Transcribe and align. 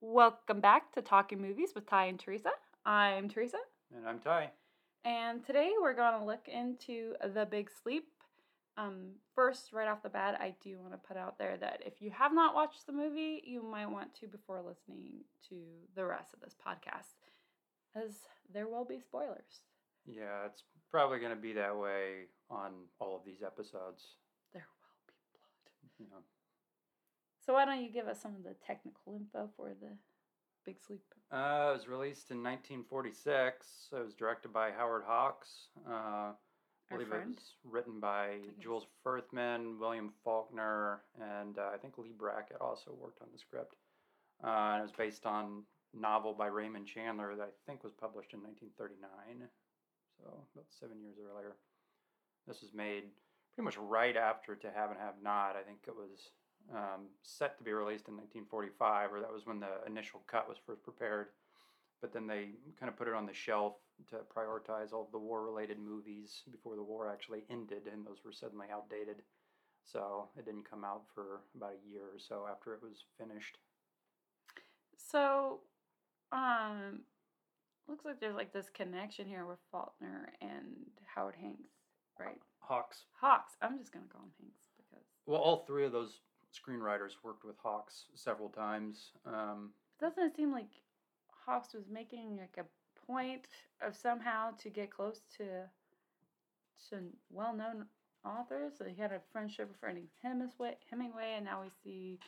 Welcome 0.00 0.60
back 0.60 0.92
to 0.92 1.02
Talking 1.02 1.40
Movies 1.40 1.72
with 1.74 1.86
Ty 1.86 2.06
and 2.06 2.18
Teresa. 2.18 2.50
I'm 2.86 3.28
Teresa, 3.28 3.58
And 3.94 4.06
I'm 4.08 4.18
Ty. 4.18 4.50
and 5.04 5.44
today 5.44 5.72
we're 5.80 5.94
going 5.94 6.18
to 6.18 6.24
look 6.24 6.48
into 6.48 7.14
The 7.34 7.46
Big 7.46 7.70
Sleep. 7.82 8.08
Um, 8.78 9.10
first, 9.34 9.72
right 9.74 9.88
off 9.88 10.02
the 10.02 10.08
bat, 10.08 10.38
I 10.40 10.54
do 10.62 10.78
want 10.78 10.92
to 10.92 10.98
put 10.98 11.18
out 11.18 11.36
there 11.38 11.56
that 11.58 11.82
if 11.84 12.00
you 12.00 12.10
have 12.12 12.32
not 12.32 12.54
watched 12.54 12.86
the 12.86 12.92
movie, 12.92 13.42
you 13.44 13.62
might 13.62 13.90
want 13.90 14.14
to 14.20 14.26
before 14.26 14.62
listening 14.62 15.24
to 15.50 15.56
the 15.94 16.04
rest 16.06 16.32
of 16.32 16.40
this 16.40 16.54
podcast, 16.54 17.16
as 17.94 18.12
there 18.52 18.68
will 18.68 18.86
be 18.86 19.00
spoilers. 19.00 19.64
Yeah, 20.06 20.46
it's 20.46 20.62
probably 20.90 21.18
going 21.18 21.34
to 21.34 21.40
be 21.40 21.52
that 21.54 21.76
way 21.76 22.28
on 22.48 22.72
all 23.00 23.16
of 23.16 23.24
these 23.26 23.42
episodes. 23.44 24.14
There 24.54 24.64
will 24.64 25.12
be 25.98 26.04
blood. 26.08 26.10
Know. 26.10 26.24
So, 27.50 27.54
why 27.54 27.64
don't 27.64 27.82
you 27.82 27.90
give 27.90 28.06
us 28.06 28.22
some 28.22 28.36
of 28.36 28.44
the 28.44 28.54
technical 28.64 29.12
info 29.12 29.50
for 29.56 29.70
The 29.80 29.88
Big 30.64 30.76
Sleep? 30.86 31.02
Uh, 31.32 31.74
it 31.74 31.78
was 31.78 31.88
released 31.88 32.30
in 32.30 32.44
1946. 32.44 33.88
It 33.90 34.04
was 34.04 34.14
directed 34.14 34.52
by 34.52 34.70
Howard 34.70 35.02
Hawks. 35.04 35.66
Uh, 35.84 36.30
I 36.30 36.34
believe 36.92 37.08
friend. 37.08 37.32
it 37.32 37.34
was 37.34 37.54
written 37.64 37.98
by. 37.98 38.36
Jules 38.60 38.86
Furthman, 39.04 39.80
William 39.80 40.12
Faulkner, 40.22 41.00
and 41.20 41.58
uh, 41.58 41.74
I 41.74 41.76
think 41.76 41.98
Leigh 41.98 42.14
Brackett 42.16 42.60
also 42.60 42.92
worked 42.96 43.20
on 43.20 43.26
the 43.32 43.38
script. 43.40 43.74
Uh, 44.44 44.74
and 44.74 44.78
it 44.78 44.82
was 44.82 44.92
based 44.96 45.26
on 45.26 45.64
novel 45.92 46.32
by 46.32 46.46
Raymond 46.46 46.86
Chandler 46.86 47.34
that 47.34 47.42
I 47.42 47.52
think 47.66 47.82
was 47.82 47.92
published 47.92 48.32
in 48.32 48.44
1939, 48.44 49.48
so 50.22 50.46
about 50.54 50.66
seven 50.78 51.02
years 51.02 51.16
earlier. 51.18 51.56
This 52.46 52.62
was 52.62 52.72
made 52.72 53.10
pretty 53.56 53.64
much 53.64 53.76
right 53.76 54.16
after 54.16 54.54
To 54.54 54.70
Have 54.70 54.90
and 54.92 55.00
Have 55.00 55.14
Not. 55.20 55.56
I 55.58 55.66
think 55.66 55.80
it 55.88 55.96
was 55.96 56.30
um, 56.74 57.08
set 57.22 57.58
to 57.58 57.64
be 57.64 57.72
released 57.72 58.08
in 58.08 58.14
1945, 58.14 59.12
or 59.12 59.20
that 59.20 59.32
was 59.32 59.46
when 59.46 59.60
the 59.60 59.84
initial 59.86 60.22
cut 60.26 60.48
was 60.48 60.58
first 60.64 60.82
prepared. 60.82 61.28
But 62.00 62.12
then 62.12 62.26
they 62.26 62.50
kind 62.78 62.88
of 62.88 62.96
put 62.96 63.08
it 63.08 63.14
on 63.14 63.26
the 63.26 63.34
shelf 63.34 63.74
to 64.08 64.16
prioritize 64.34 64.92
all 64.92 65.08
the 65.12 65.18
war-related 65.18 65.78
movies 65.78 66.42
before 66.50 66.76
the 66.76 66.82
war 66.82 67.10
actually 67.10 67.44
ended, 67.50 67.82
and 67.92 68.06
those 68.06 68.24
were 68.24 68.32
suddenly 68.32 68.68
outdated. 68.72 69.22
So 69.84 70.28
it 70.38 70.44
didn't 70.44 70.68
come 70.68 70.84
out 70.84 71.02
for 71.14 71.40
about 71.56 71.72
a 71.72 71.90
year 71.90 72.02
or 72.02 72.18
so 72.18 72.46
after 72.50 72.74
it 72.74 72.82
was 72.82 73.04
finished. 73.18 73.58
So, 74.96 75.60
um, 76.32 77.00
looks 77.88 78.04
like 78.04 78.20
there's 78.20 78.36
like 78.36 78.52
this 78.52 78.70
connection 78.70 79.26
here 79.26 79.46
with 79.46 79.58
Faulkner 79.72 80.32
and 80.40 80.76
Howard 81.14 81.34
Hanks, 81.40 81.70
right? 82.18 82.38
Hawks. 82.60 83.04
Hawks. 83.20 83.54
I'm 83.60 83.78
just 83.78 83.92
gonna 83.92 84.06
call 84.10 84.22
him 84.22 84.32
Hanks 84.40 84.68
because 84.76 85.04
Well, 85.26 85.40
all 85.40 85.64
three 85.66 85.84
of 85.84 85.92
those 85.92 86.20
screenwriters 86.54 87.12
worked 87.22 87.44
with 87.44 87.56
Hawks 87.62 88.06
several 88.14 88.48
times. 88.48 89.12
Um, 89.26 89.70
doesn't 90.00 90.22
it 90.22 90.36
seem 90.36 90.52
like 90.52 90.68
Hawks 91.44 91.74
was 91.74 91.84
making 91.90 92.38
like 92.38 92.56
a 92.58 93.10
point 93.10 93.46
of 93.82 93.96
somehow 93.96 94.50
to 94.62 94.70
get 94.70 94.90
close 94.90 95.20
to 95.36 95.44
to 96.88 96.96
well-known 97.30 97.86
authors? 98.24 98.72
So 98.78 98.84
he 98.84 99.00
had 99.00 99.12
a 99.12 99.20
friendship 99.32 99.68
with 99.68 99.78
Freddie 99.78 100.08
Hemingway, 100.22 100.76
Hemingway, 100.90 101.34
and 101.36 101.44
now 101.44 101.62
we 101.62 101.70
see 101.84 102.18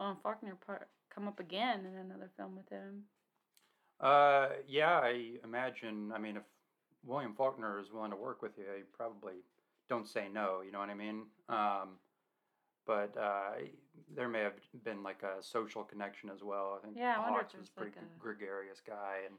um, 0.00 0.16
Faulkner 0.22 0.56
part, 0.66 0.88
come 1.14 1.28
up 1.28 1.40
again 1.40 1.80
in 1.86 1.98
another 1.98 2.30
film 2.36 2.56
with 2.56 2.68
him. 2.68 3.04
Uh, 4.00 4.48
yeah, 4.66 5.00
I 5.02 5.32
imagine. 5.44 6.12
I 6.14 6.18
mean, 6.18 6.36
if 6.36 6.42
William 7.04 7.34
Faulkner 7.34 7.78
is 7.78 7.92
willing 7.92 8.10
to 8.10 8.16
work 8.16 8.42
with 8.42 8.52
you, 8.58 8.64
you 8.64 8.84
probably 8.96 9.34
don't 9.88 10.08
say 10.08 10.26
no. 10.32 10.62
You 10.64 10.72
know 10.72 10.80
what 10.80 10.90
I 10.90 10.94
mean? 10.94 11.22
Um, 11.48 11.98
but 12.86 13.16
uh, 13.18 13.52
there 14.14 14.28
may 14.28 14.40
have 14.40 14.54
been 14.84 15.02
like 15.02 15.22
a 15.22 15.42
social 15.42 15.82
connection 15.84 16.30
as 16.30 16.42
well. 16.42 16.78
I 16.78 16.84
think 16.84 16.96
Yeah, 16.98 17.16
I 17.18 17.30
Hawks 17.30 17.54
was 17.54 17.68
a 17.68 17.80
pretty 17.80 17.96
like 17.96 18.18
gr- 18.18 18.30
gregarious 18.30 18.80
guy, 18.86 19.20
and 19.26 19.34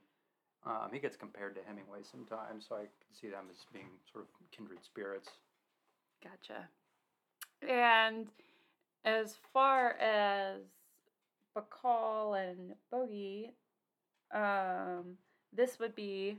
um, 0.65 0.89
he 0.91 0.99
gets 0.99 1.15
compared 1.15 1.55
to 1.55 1.61
Hemingway 1.67 1.99
sometimes. 2.03 2.65
So 2.67 2.75
I 2.75 2.81
can 2.81 3.13
see 3.13 3.29
them 3.29 3.45
as 3.51 3.65
being 3.71 3.89
sort 4.11 4.25
of 4.25 4.51
kindred 4.51 4.83
spirits. 4.83 5.29
Gotcha. 6.23 6.67
And 7.67 8.27
as 9.03 9.35
far 9.53 9.91
as 9.93 10.61
Bacall 11.55 12.35
and 12.41 12.73
Bogey, 12.91 13.51
um, 14.33 15.17
this 15.53 15.79
would 15.79 15.95
be 15.95 16.37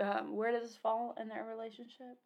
um, 0.00 0.34
where 0.34 0.52
does 0.52 0.62
this 0.62 0.76
fall 0.76 1.14
in 1.20 1.28
their 1.28 1.44
relationship? 1.44 2.18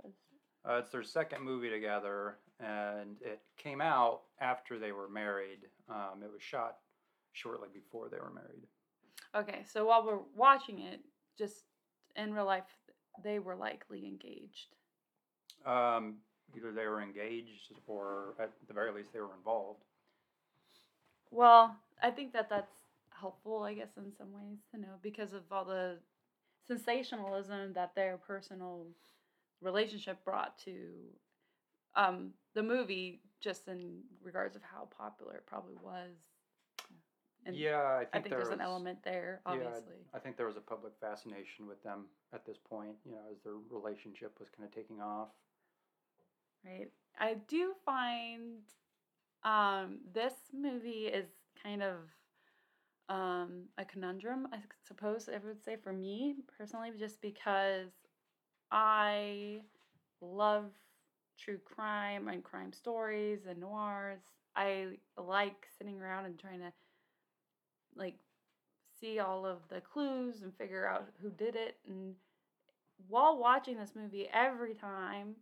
Uh, 0.68 0.74
it's 0.74 0.90
their 0.90 1.02
second 1.02 1.42
movie 1.42 1.70
together, 1.70 2.36
and 2.60 3.16
it 3.20 3.40
came 3.56 3.80
out 3.80 4.22
after 4.40 4.78
they 4.78 4.92
were 4.92 5.08
married. 5.08 5.60
Um, 5.88 6.22
it 6.22 6.30
was 6.32 6.42
shot 6.42 6.78
shortly 7.32 7.68
before 7.72 8.08
they 8.08 8.18
were 8.18 8.32
married. 8.32 8.66
Okay, 9.34 9.64
so 9.70 9.86
while 9.86 10.04
we're 10.04 10.20
watching 10.34 10.80
it, 10.80 11.00
just 11.36 11.64
in 12.16 12.34
real 12.34 12.46
life, 12.46 12.64
they 13.22 13.38
were 13.38 13.54
likely 13.54 14.06
engaged. 14.06 14.74
Um, 15.66 16.16
either 16.56 16.72
they 16.72 16.86
were 16.86 17.02
engaged 17.02 17.72
or 17.86 18.34
at 18.40 18.50
the 18.66 18.74
very 18.74 18.92
least 18.92 19.12
they 19.12 19.20
were 19.20 19.34
involved. 19.36 19.84
Well, 21.30 21.76
I 22.02 22.10
think 22.10 22.32
that 22.32 22.48
that's 22.48 22.72
helpful, 23.10 23.62
I 23.62 23.74
guess, 23.74 23.96
in 23.96 24.12
some 24.16 24.32
ways 24.32 24.58
to 24.72 24.80
know 24.80 24.96
because 25.02 25.32
of 25.32 25.42
all 25.50 25.64
the 25.64 25.98
sensationalism 26.66 27.72
that 27.74 27.94
their 27.94 28.16
personal 28.16 28.86
relationship 29.60 30.24
brought 30.24 30.58
to 30.60 30.72
um, 31.98 32.30
the 32.54 32.62
movie, 32.62 33.20
just 33.40 33.68
in 33.68 34.00
regards 34.22 34.56
of 34.56 34.62
how 34.62 34.88
popular 34.96 35.34
it 35.34 35.46
probably 35.46 35.74
was. 35.82 36.16
And 37.44 37.56
yeah, 37.56 37.78
I 37.80 37.98
think, 37.98 38.08
I 38.12 38.18
think 38.20 38.28
there 38.30 38.38
there's 38.38 38.52
an 38.52 38.60
element 38.60 38.98
there, 39.04 39.40
yeah, 39.46 39.52
obviously. 39.52 39.94
I 40.14 40.18
think 40.18 40.36
there 40.36 40.46
was 40.46 40.56
a 40.56 40.60
public 40.60 40.92
fascination 41.00 41.66
with 41.66 41.82
them 41.82 42.06
at 42.32 42.46
this 42.46 42.58
point. 42.58 42.96
You 43.04 43.12
know, 43.12 43.22
as 43.30 43.38
their 43.42 43.54
relationship 43.70 44.38
was 44.38 44.48
kind 44.50 44.68
of 44.68 44.74
taking 44.74 45.00
off. 45.00 45.28
right? 46.64 46.90
I 47.18 47.36
do 47.48 47.72
find 47.84 48.60
um, 49.44 49.98
this 50.12 50.34
movie 50.52 51.06
is 51.06 51.26
kind 51.62 51.82
of 51.82 51.96
um, 53.08 53.64
a 53.78 53.84
conundrum, 53.84 54.48
I 54.52 54.58
suppose 54.86 55.28
I 55.28 55.38
would 55.44 55.64
say 55.64 55.76
for 55.76 55.92
me 55.92 56.36
personally, 56.58 56.90
just 56.98 57.20
because 57.22 57.88
I 58.70 59.62
love 60.20 60.70
true 61.38 61.58
crime 61.58 62.28
and 62.28 62.42
crime 62.42 62.72
stories 62.72 63.40
and 63.48 63.60
noirs. 63.60 64.20
I 64.56 64.98
like 65.16 65.66
sitting 65.78 66.00
around 66.00 66.26
and 66.26 66.38
trying 66.38 66.60
to 66.60 66.72
like 67.96 68.16
see 69.00 69.18
all 69.18 69.46
of 69.46 69.58
the 69.68 69.80
clues 69.80 70.42
and 70.42 70.54
figure 70.56 70.86
out 70.86 71.08
who 71.22 71.30
did 71.30 71.54
it 71.54 71.76
and 71.86 72.14
while 73.06 73.38
watching 73.38 73.78
this 73.78 73.92
movie 73.94 74.28
every 74.32 74.74
time 74.74 75.36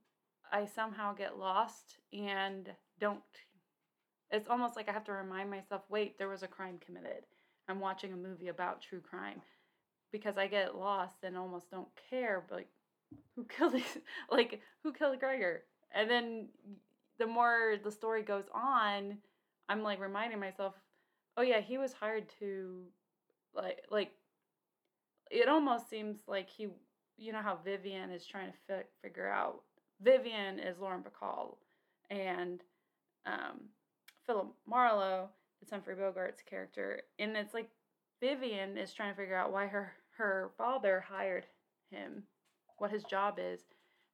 I 0.53 0.67
somehow 0.67 1.15
get 1.15 1.39
lost 1.39 1.99
and 2.13 2.71
don't. 3.01 3.21
It's 4.31 4.49
almost 4.49 4.77
like 4.77 4.89
I 4.89 4.93
have 4.93 5.05
to 5.05 5.13
remind 5.13 5.51
myself 5.51 5.83
wait, 5.89 6.19
there 6.19 6.29
was 6.29 6.43
a 6.43 6.49
crime 6.49 6.79
committed. 6.85 7.25
I'm 7.69 7.81
watching 7.81 8.13
a 8.13 8.17
movie 8.17 8.49
about 8.49 8.83
true 8.83 9.01
crime 9.01 9.41
because 10.13 10.37
I 10.39 10.47
get 10.47 10.77
lost 10.77 11.17
and 11.23 11.37
almost 11.37 11.71
don't 11.71 11.89
care, 12.11 12.45
but 12.49 12.57
like, 12.57 12.69
who 13.35 13.45
killed? 13.45 13.75
Like, 14.31 14.61
who 14.83 14.93
killed 14.93 15.21
Gregor? 15.21 15.63
And 15.95 16.11
then 16.11 16.49
the 17.19 17.27
more 17.27 17.77
the 17.83 17.91
story 17.91 18.23
goes 18.23 18.45
on, 18.55 19.19
I'm 19.69 19.83
like 19.83 20.01
reminding 20.01 20.41
myself, 20.41 20.75
oh 21.37 21.43
yeah, 21.43 21.61
he 21.61 21.79
was 21.79 21.93
hired 21.93 22.27
to, 22.41 22.83
like, 23.55 23.85
like, 23.91 24.13
it 25.31 25.49
almost 25.49 25.89
seems 25.91 26.19
like 26.27 26.49
he, 26.49 26.69
you 27.17 27.33
know 27.33 27.43
how 27.43 27.59
Vivian 27.65 28.11
is 28.11 28.27
trying 28.27 28.53
to 28.53 28.59
fi- 28.69 28.89
figure 29.03 29.29
out 29.29 29.63
Vivian 30.03 30.59
is 30.59 30.79
Lauren 30.79 31.03
Bacall, 31.03 31.57
and 32.11 32.61
um, 33.25 33.61
Philip 34.27 34.53
Marlowe 34.67 35.31
it's 35.63 35.71
Humphrey 35.71 35.95
Bogart's 35.95 36.43
character, 36.43 37.03
and 37.19 37.37
it's 37.37 37.55
like 37.55 37.69
Vivian 38.21 38.77
is 38.77 38.93
trying 38.93 39.13
to 39.13 39.17
figure 39.17 39.37
out 39.37 39.53
why 39.53 39.67
her 39.67 39.93
her 40.17 40.51
father 40.57 41.05
hired 41.09 41.47
him, 41.91 42.25
what 42.79 42.91
his 42.91 43.05
job 43.05 43.39
is, 43.39 43.61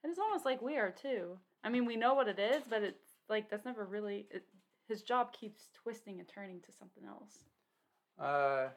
and 0.02 0.10
it's 0.10 0.18
almost 0.18 0.44
like 0.44 0.62
we 0.62 0.76
are 0.76 0.90
too. 0.90 1.38
I 1.64 1.70
mean, 1.70 1.86
we 1.86 1.96
know 1.96 2.14
what 2.14 2.28
it 2.28 2.38
is, 2.38 2.64
but 2.68 2.82
it's 2.82 3.04
like 3.28 3.50
that's 3.50 3.64
never 3.64 3.84
really. 3.84 4.26
It, 4.30 4.44
his 4.88 5.02
job 5.02 5.32
keeps 5.32 5.68
twisting 5.82 6.18
and 6.18 6.28
turning 6.28 6.60
to 6.60 6.72
something 6.72 7.04
else. 7.06 7.44
Uh, 8.18 8.68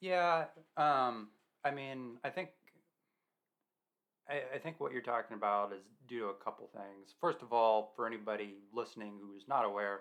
yeah. 0.00 0.46
Um, 0.76 1.28
I 1.64 1.70
mean, 1.70 2.16
I 2.24 2.30
think. 2.30 2.50
I, 4.28 4.42
I 4.54 4.58
think 4.58 4.80
what 4.80 4.92
you're 4.92 5.02
talking 5.02 5.36
about 5.36 5.72
is 5.72 5.82
due 6.08 6.20
to 6.20 6.26
a 6.26 6.34
couple 6.34 6.68
things. 6.72 7.14
First 7.20 7.42
of 7.42 7.52
all, 7.52 7.92
for 7.96 8.06
anybody 8.06 8.54
listening 8.72 9.14
who 9.20 9.36
is 9.36 9.44
not 9.48 9.64
aware, 9.64 10.00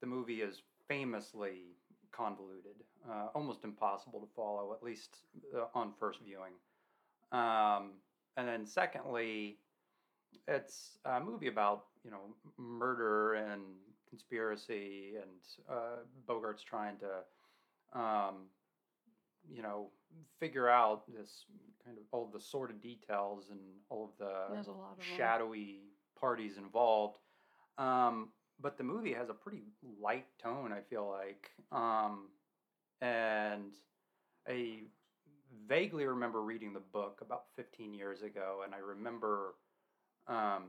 the 0.00 0.06
movie 0.06 0.42
is 0.42 0.62
famously 0.88 1.76
convoluted, 2.12 2.76
uh, 3.10 3.28
almost 3.34 3.64
impossible 3.64 4.20
to 4.20 4.28
follow, 4.36 4.72
at 4.72 4.82
least 4.82 5.16
uh, 5.56 5.64
on 5.74 5.92
first 5.98 6.20
viewing. 6.24 6.52
Um, 7.32 7.92
and 8.36 8.46
then 8.46 8.66
secondly, 8.66 9.58
it's 10.48 10.98
a 11.04 11.20
movie 11.20 11.48
about 11.48 11.86
you 12.04 12.10
know 12.10 12.34
murder 12.58 13.34
and 13.34 13.62
conspiracy, 14.08 15.14
and 15.20 15.30
uh, 15.70 15.96
Bogart's 16.28 16.62
trying 16.62 16.96
to 16.98 17.98
um, 17.98 18.46
you 19.50 19.62
know, 19.62 19.88
figure 20.38 20.68
out 20.68 21.02
this 21.12 21.44
kind 21.84 21.98
of 21.98 22.04
all 22.12 22.30
the 22.32 22.40
sordid 22.40 22.80
details 22.80 23.46
and 23.50 23.60
all 23.90 24.04
of 24.04 24.18
the 24.18 24.54
There's 24.54 24.68
a 24.68 24.72
lot 24.72 24.96
of 24.98 25.04
shadowy 25.04 25.80
parties 26.18 26.56
involved. 26.56 27.18
Um, 27.78 28.28
but 28.60 28.78
the 28.78 28.84
movie 28.84 29.12
has 29.12 29.28
a 29.28 29.34
pretty 29.34 29.62
light 30.00 30.26
tone, 30.42 30.72
I 30.72 30.80
feel 30.88 31.08
like. 31.08 31.50
Um, 31.72 32.28
and 33.00 33.72
I 34.48 34.82
vaguely 35.66 36.04
remember 36.06 36.42
reading 36.42 36.72
the 36.72 36.80
book 36.80 37.20
about 37.20 37.44
15 37.56 37.92
years 37.92 38.22
ago, 38.22 38.62
and 38.64 38.74
I 38.74 38.78
remember 38.78 39.54
um, 40.28 40.64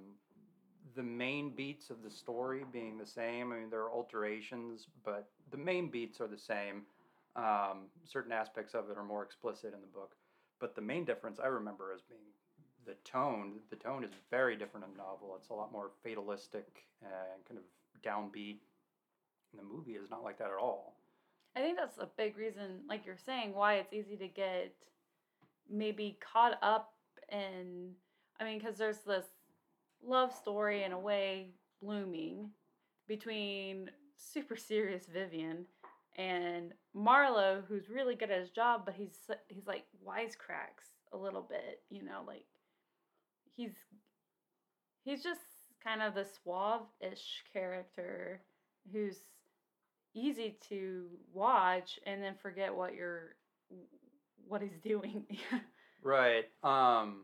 the 0.96 1.04
main 1.04 1.56
beats 1.56 1.90
of 1.90 2.04
the 2.04 2.10
story 2.12 2.64
being 2.72 2.98
the 2.98 3.06
same. 3.06 3.52
I 3.52 3.58
mean, 3.58 3.70
there 3.70 3.82
are 3.82 3.92
alterations, 3.92 4.88
but 5.04 5.28
the 5.52 5.58
main 5.58 5.90
beats 5.90 6.22
are 6.22 6.28
the 6.28 6.38
same. 6.38 6.84
Um, 7.36 7.88
certain 8.06 8.32
aspects 8.32 8.74
of 8.74 8.90
it 8.90 8.98
are 8.98 9.04
more 9.04 9.24
explicit 9.24 9.74
in 9.74 9.82
the 9.82 9.88
book, 9.88 10.16
but 10.60 10.74
the 10.74 10.82
main 10.82 11.04
difference 11.04 11.38
I 11.44 11.48
remember 11.48 11.92
as 11.94 12.02
being 12.02 12.22
the 12.86 12.96
tone. 13.04 13.60
The 13.70 13.76
tone 13.76 14.04
is 14.04 14.12
very 14.30 14.56
different 14.56 14.86
in 14.86 14.92
the 14.92 14.98
novel. 14.98 15.36
It's 15.38 15.50
a 15.50 15.54
lot 15.54 15.72
more 15.72 15.92
fatalistic 16.04 16.86
and 17.02 17.46
kind 17.48 17.60
of 17.60 17.64
downbeat. 18.04 18.60
And 19.52 19.60
the 19.60 19.64
movie 19.64 19.94
is 19.94 20.10
not 20.10 20.24
like 20.24 20.38
that 20.40 20.48
at 20.48 20.60
all. 20.62 20.96
I 21.56 21.62
think 21.62 21.78
that's 21.78 21.98
a 21.98 22.10
big 22.18 22.38
reason, 22.38 22.82
like 22.88 23.06
you're 23.06 23.18
saying, 23.18 23.54
why 23.54 23.76
it's 23.76 23.94
easy 23.94 24.18
to 24.18 24.28
get 24.28 24.74
maybe 25.70 26.18
caught 26.22 26.58
up 26.62 26.94
in. 27.32 27.92
I 28.40 28.44
mean, 28.44 28.60
because 28.60 28.78
there's 28.78 29.00
this 29.00 29.26
love 30.08 30.34
story 30.34 30.84
in 30.84 30.92
a 30.92 31.00
way 31.00 31.48
blooming 31.82 32.50
between 33.08 33.90
super 34.18 34.56
serious 34.56 35.06
Vivian 35.08 35.66
and 36.18 36.74
Marlowe, 36.94 37.64
who's 37.68 37.90
really 37.90 38.16
good 38.16 38.32
at 38.32 38.40
his 38.40 38.50
job, 38.50 38.84
but 38.86 38.96
he's 38.96 39.30
he's 39.48 39.68
like 39.68 39.86
wisecracks 40.06 40.94
a 41.14 41.18
little 41.18 41.42
bit, 41.42 41.82
you 41.90 42.04
know, 42.04 42.24
like 42.26 42.46
he's 43.56 43.74
he's 45.04 45.24
just 45.24 45.42
kind 45.84 46.02
of 46.02 46.16
the 46.16 46.26
suave-ish 46.26 47.44
character 47.54 48.42
who's 48.92 49.20
easy 50.14 50.58
to 50.70 51.06
watch 51.34 52.00
and 52.06 52.24
then 52.24 52.34
forget 52.42 52.74
what 52.74 52.96
you're 52.96 53.36
what 54.48 54.62
he's 54.62 54.80
doing. 54.82 55.26
Right. 56.06 56.46
Um, 56.64 57.24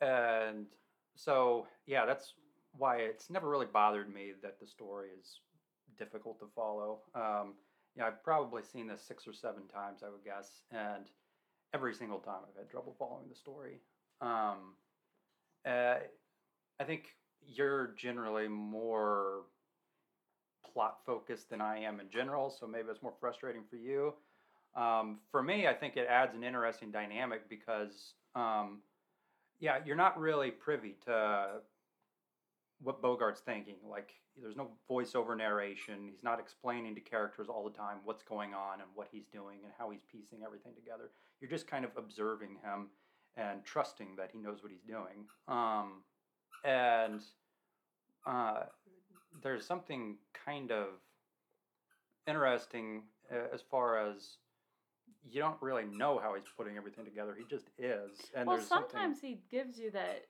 and 0.00 0.66
so, 1.16 1.66
yeah, 1.86 2.06
that's 2.06 2.34
why 2.78 2.98
it's 2.98 3.30
never 3.30 3.48
really 3.48 3.66
bothered 3.66 4.12
me 4.12 4.32
that 4.42 4.60
the 4.60 4.66
story 4.66 5.08
is 5.18 5.40
difficult 5.98 6.38
to 6.40 6.46
follow. 6.54 7.00
Um, 7.14 7.54
yeah, 7.96 8.06
I've 8.06 8.22
probably 8.22 8.62
seen 8.62 8.86
this 8.86 9.02
six 9.02 9.26
or 9.26 9.32
seven 9.32 9.66
times, 9.68 10.02
I 10.04 10.10
would 10.10 10.24
guess, 10.24 10.60
and 10.70 11.06
every 11.74 11.94
single 11.94 12.18
time 12.18 12.40
I've 12.48 12.56
had 12.56 12.70
trouble 12.70 12.94
following 12.98 13.28
the 13.28 13.34
story. 13.34 13.80
Um, 14.20 14.74
uh, 15.66 15.96
I 16.78 16.84
think 16.84 17.16
you're 17.46 17.94
generally 17.96 18.48
more 18.48 19.42
plot 20.72 20.98
focused 21.06 21.48
than 21.48 21.60
I 21.60 21.78
am 21.78 22.00
in 22.00 22.10
general, 22.10 22.50
so 22.50 22.66
maybe 22.66 22.88
it's 22.90 23.02
more 23.02 23.14
frustrating 23.18 23.62
for 23.68 23.76
you. 23.76 24.14
Um, 24.74 25.20
for 25.30 25.42
me, 25.42 25.66
I 25.66 25.72
think 25.72 25.96
it 25.96 26.06
adds 26.08 26.34
an 26.34 26.44
interesting 26.44 26.90
dynamic 26.90 27.48
because, 27.48 28.12
um, 28.34 28.82
yeah, 29.60 29.78
you're 29.84 29.96
not 29.96 30.18
really 30.18 30.50
privy 30.50 30.96
to 31.06 31.60
what 32.82 33.02
Bogart's 33.02 33.40
thinking. 33.40 33.76
Like, 33.88 34.10
there's 34.40 34.56
no 34.56 34.68
voiceover 34.90 35.36
narration. 35.36 36.08
He's 36.10 36.22
not 36.22 36.38
explaining 36.38 36.94
to 36.94 37.00
characters 37.00 37.48
all 37.48 37.64
the 37.64 37.76
time 37.76 37.98
what's 38.04 38.22
going 38.22 38.52
on 38.52 38.80
and 38.80 38.88
what 38.94 39.08
he's 39.10 39.26
doing 39.32 39.60
and 39.64 39.72
how 39.78 39.90
he's 39.90 40.02
piecing 40.10 40.40
everything 40.44 40.74
together. 40.74 41.10
You're 41.40 41.50
just 41.50 41.66
kind 41.66 41.84
of 41.84 41.90
observing 41.96 42.58
him 42.62 42.88
and 43.36 43.64
trusting 43.64 44.16
that 44.16 44.30
he 44.32 44.38
knows 44.38 44.62
what 44.62 44.72
he's 44.72 44.82
doing. 44.82 45.26
Um, 45.48 46.02
and 46.64 47.22
uh, 48.26 48.64
there's 49.42 49.66
something 49.66 50.16
kind 50.44 50.70
of 50.70 50.86
interesting 52.26 53.02
uh, 53.32 53.54
as 53.54 53.62
far 53.70 53.98
as 53.98 54.36
you 55.30 55.40
don't 55.40 55.60
really 55.60 55.84
know 55.84 56.18
how 56.18 56.34
he's 56.34 56.44
putting 56.56 56.76
everything 56.76 57.04
together. 57.04 57.34
He 57.36 57.44
just 57.44 57.68
is. 57.78 58.10
And 58.34 58.46
well, 58.46 58.56
there's 58.56 58.68
something- 58.68 58.90
sometimes 58.90 59.20
he 59.20 59.40
gives 59.50 59.78
you 59.78 59.90
that 59.92 60.26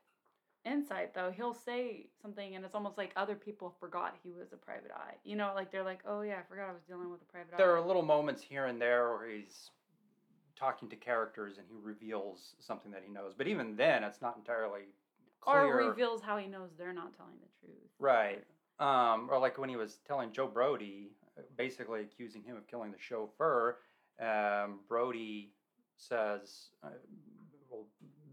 insight 0.65 1.15
though. 1.15 1.31
He'll 1.31 1.55
say 1.55 2.07
something 2.21 2.57
and 2.57 2.65
it's 2.65 2.75
almost 2.75 2.99
like 2.99 3.13
other 3.17 3.37
people 3.37 3.71
forgot 3.79 4.17
he 4.23 4.33
was 4.33 4.53
a 4.53 4.57
private 4.57 4.91
eye. 4.93 5.15
You 5.25 5.37
know, 5.37 5.53
like 5.55 5.71
they're 5.71 5.85
like, 5.85 6.01
"Oh 6.07 6.23
yeah, 6.23 6.39
I 6.41 6.43
forgot 6.43 6.69
I 6.69 6.73
was 6.73 6.83
dealing 6.83 7.11
with 7.11 7.23
a 7.23 7.25
private 7.27 7.51
there 7.57 7.67
eye." 7.67 7.67
There 7.69 7.77
are 7.77 7.81
little 7.87 8.03
moments 8.03 8.43
here 8.43 8.67
and 8.67 8.81
there 8.81 9.11
where 9.11 9.29
he's 9.29 9.71
talking 10.57 10.89
to 10.89 10.97
characters 10.97 11.59
and 11.59 11.67
he 11.69 11.77
reveals 11.81 12.55
something 12.59 12.91
that 12.91 13.03
he 13.05 13.13
knows. 13.13 13.35
But 13.35 13.47
even 13.47 13.77
then, 13.77 14.03
it's 14.03 14.21
not 14.23 14.37
entirely 14.37 14.87
clear. 15.41 15.67
or 15.67 15.89
reveals 15.89 16.23
how 16.23 16.37
he 16.39 16.47
knows 16.49 16.71
they're 16.77 16.93
not 16.95 17.15
telling 17.17 17.35
the 17.41 17.67
truth. 17.67 17.91
Right. 17.99 18.43
Um, 18.79 19.29
or 19.31 19.39
like 19.39 19.59
when 19.59 19.69
he 19.69 19.77
was 19.77 19.99
telling 20.07 20.33
Joe 20.33 20.49
Brody, 20.49 21.13
basically 21.57 22.01
accusing 22.01 22.43
him 22.43 22.57
of 22.57 22.67
killing 22.67 22.91
the 22.91 22.99
chauffeur, 22.99 23.79
um, 24.21 24.81
Brody 24.89 25.53
says, 25.97 26.71
uh, 26.83 26.89
well, 27.71 27.87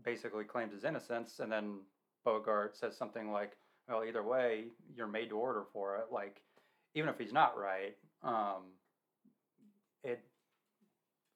basically 0.03 0.43
claims 0.43 0.73
his 0.73 0.83
innocence, 0.83 1.39
and 1.39 1.51
then 1.51 1.79
Bogart 2.25 2.75
says 2.77 2.95
something 2.97 3.31
like, 3.31 3.53
"Well, 3.87 4.03
either 4.03 4.23
way, 4.23 4.65
you're 4.95 5.07
made 5.07 5.29
to 5.29 5.37
order 5.37 5.65
for 5.73 5.97
it." 5.97 6.11
Like, 6.11 6.41
even 6.95 7.09
if 7.09 7.17
he's 7.17 7.33
not 7.33 7.57
right, 7.57 7.95
um, 8.23 8.63
it 10.03 10.21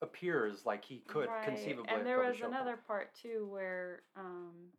appears 0.01 0.65
like 0.65 0.83
he 0.85 0.99
could 1.07 1.27
Right, 1.27 1.43
conceivably. 1.43 1.93
And 1.93 2.05
there 2.05 2.19
was 2.19 2.41
another 2.41 2.77
part 2.87 3.13
too 3.15 3.47
where 3.49 4.03
um, 4.15 4.71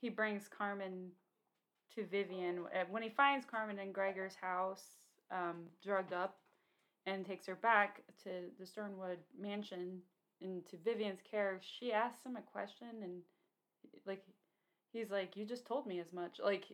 he 0.00 0.08
brings 0.08 0.48
Carmen 0.48 1.10
to 1.94 2.04
Vivian 2.06 2.64
when 2.90 3.02
he 3.02 3.08
finds 3.08 3.46
Carmen 3.46 3.78
in 3.78 3.92
Gregor's 3.92 4.34
house, 4.34 4.98
um, 5.30 5.64
drugged 5.82 6.12
up, 6.12 6.38
and 7.06 7.24
takes 7.24 7.46
her 7.46 7.54
back 7.54 8.02
to 8.24 8.30
the 8.58 8.66
Sternwood 8.66 9.18
mansion 9.38 10.00
into 10.40 10.76
Vivian's 10.84 11.20
care. 11.28 11.60
She 11.62 11.92
asks 11.92 12.24
him 12.24 12.36
a 12.36 12.42
question, 12.42 12.88
and 13.02 13.22
like 14.06 14.22
he's 14.92 15.10
like, 15.10 15.36
"You 15.36 15.44
just 15.44 15.66
told 15.66 15.86
me 15.86 16.00
as 16.00 16.12
much." 16.12 16.40
Like 16.42 16.64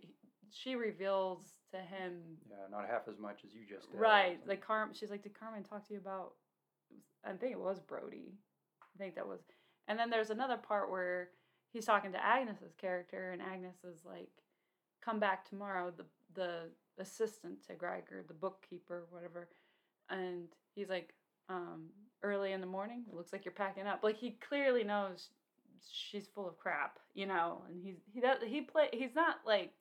she 0.51 0.75
reveals 0.75 1.61
to 1.71 1.79
him 1.79 2.21
Yeah, 2.49 2.57
not 2.71 2.89
half 2.89 3.09
as 3.09 3.19
much 3.19 3.41
as 3.45 3.55
you 3.55 3.63
just 3.69 3.91
did. 3.91 3.99
Right. 3.99 4.39
Like 4.47 4.65
Carmen, 4.65 4.95
she's 4.95 5.11
like, 5.11 5.23
did 5.23 5.39
Carmen 5.39 5.63
talk 5.63 5.87
to 5.89 5.95
you 5.95 6.01
about? 6.01 6.33
I 7.25 7.33
think 7.33 7.53
it 7.53 7.61
was 7.61 7.81
Brody. 7.81 8.35
I 8.83 8.99
think 8.99 9.15
that 9.15 9.27
was. 9.27 9.41
And 9.89 9.99
then 9.99 10.11
there's 10.11 10.31
another 10.31 10.57
part 10.57 10.91
where 10.91 11.31
he's 11.73 11.87
talking 11.87 12.13
to 12.13 12.25
Agnes's 12.25 12.75
character, 12.77 13.31
and 13.33 13.41
Agnes 13.41 13.85
is 13.85 14.05
like, 14.05 14.31
"Come 15.05 15.19
back 15.19 15.49
tomorrow." 15.49 15.93
The 15.97 16.05
the 16.35 16.71
assistant 16.99 17.67
to 17.67 17.75
Greiger, 17.75 18.27
the 18.27 18.35
bookkeeper, 18.35 19.07
whatever, 19.11 19.49
and 20.13 20.49
he's 20.75 20.89
like, 20.89 21.15
um, 21.49 21.87
"Early 22.23 22.53
in 22.53 22.61
the 22.61 22.67
morning. 22.67 23.05
It 23.09 23.15
looks 23.15 23.33
like 23.33 23.45
you're 23.45 23.53
packing 23.53 23.87
up." 23.87 24.01
Like 24.03 24.17
he 24.19 24.39
clearly 24.49 24.85
knows 24.85 25.31
she's 25.91 26.27
full 26.35 26.49
of 26.49 26.59
crap, 26.59 26.99
you 27.15 27.27
know, 27.27 27.63
and 27.69 27.83
he's 27.83 27.97
he 28.13 28.21
does 28.21 28.39
he 28.45 28.61
play 28.61 28.89
he's 28.93 29.15
not 29.15 29.37
like 29.47 29.73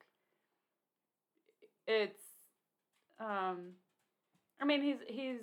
it's 1.88 2.22
um 3.20 3.74
I 4.62 4.66
mean 4.66 4.82
he's 4.82 4.98
he's 5.08 5.42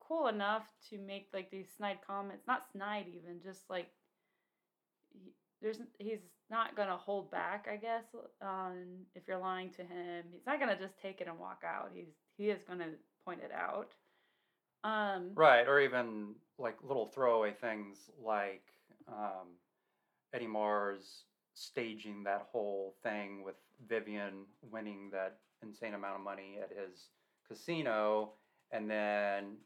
cool 0.00 0.28
enough 0.28 0.66
to 0.90 0.98
make 0.98 1.28
like 1.32 1.50
these 1.50 1.68
snide 1.76 1.98
comments 2.06 2.46
not 2.46 2.62
snide 2.72 3.06
even 3.08 3.40
just 3.42 3.70
like 3.70 3.88
he, 5.12 5.32
there's 5.62 5.78
he's 5.98 6.18
not 6.50 6.76
gonna 6.76 6.96
hold 6.96 7.30
back 7.30 7.68
I 7.72 7.76
guess 7.76 8.04
on 8.42 9.04
if 9.14 9.22
you're 9.28 9.38
lying 9.38 9.70
to 9.70 9.82
him 9.82 10.24
he's 10.32 10.46
not 10.46 10.58
gonna 10.58 10.78
just 10.78 10.98
take 11.00 11.20
it 11.20 11.28
and 11.28 11.38
walk 11.38 11.62
out 11.64 11.90
he's 11.94 12.08
he 12.36 12.50
is 12.50 12.62
gonna 12.64 12.88
point 13.24 13.40
it 13.44 13.52
out 13.52 13.94
um 14.84 15.30
Right, 15.34 15.66
or 15.66 15.80
even 15.80 16.34
like 16.58 16.76
little 16.82 17.06
throwaway 17.06 17.52
things 17.52 18.10
like 18.22 18.62
um, 19.08 19.56
Eddie 20.32 20.46
Mars 20.46 21.24
staging 21.54 22.22
that 22.24 22.46
whole 22.50 22.94
thing 23.02 23.42
with 23.44 23.56
Vivian 23.88 24.44
winning 24.70 25.10
that 25.12 25.38
insane 25.62 25.94
amount 25.94 26.16
of 26.16 26.22
money 26.22 26.58
at 26.62 26.70
his 26.70 27.08
casino, 27.46 28.32
and 28.70 28.90
then 28.90 29.56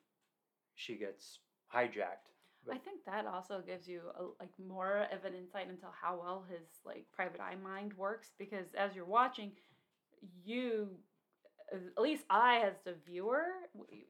she 0.75 0.97
gets 0.97 1.41
hijacked. 1.73 2.33
I 2.71 2.79
think 2.79 3.05
that 3.05 3.27
also 3.27 3.61
gives 3.61 3.87
you 3.87 4.01
a, 4.19 4.23
like 4.41 4.53
more 4.59 5.07
of 5.13 5.25
an 5.25 5.35
insight 5.35 5.69
into 5.69 5.87
how 6.01 6.19
well 6.21 6.45
his 6.49 6.67
like 6.85 7.05
private 7.13 7.41
eye 7.41 7.57
mind 7.63 7.93
works 7.95 8.33
because 8.39 8.75
as 8.75 8.95
you're 8.95 9.05
watching, 9.05 9.53
you, 10.45 10.89
at 11.73 12.03
least 12.03 12.25
I 12.31 12.61
as 12.61 12.75
the 12.85 12.95
viewer, 13.07 13.45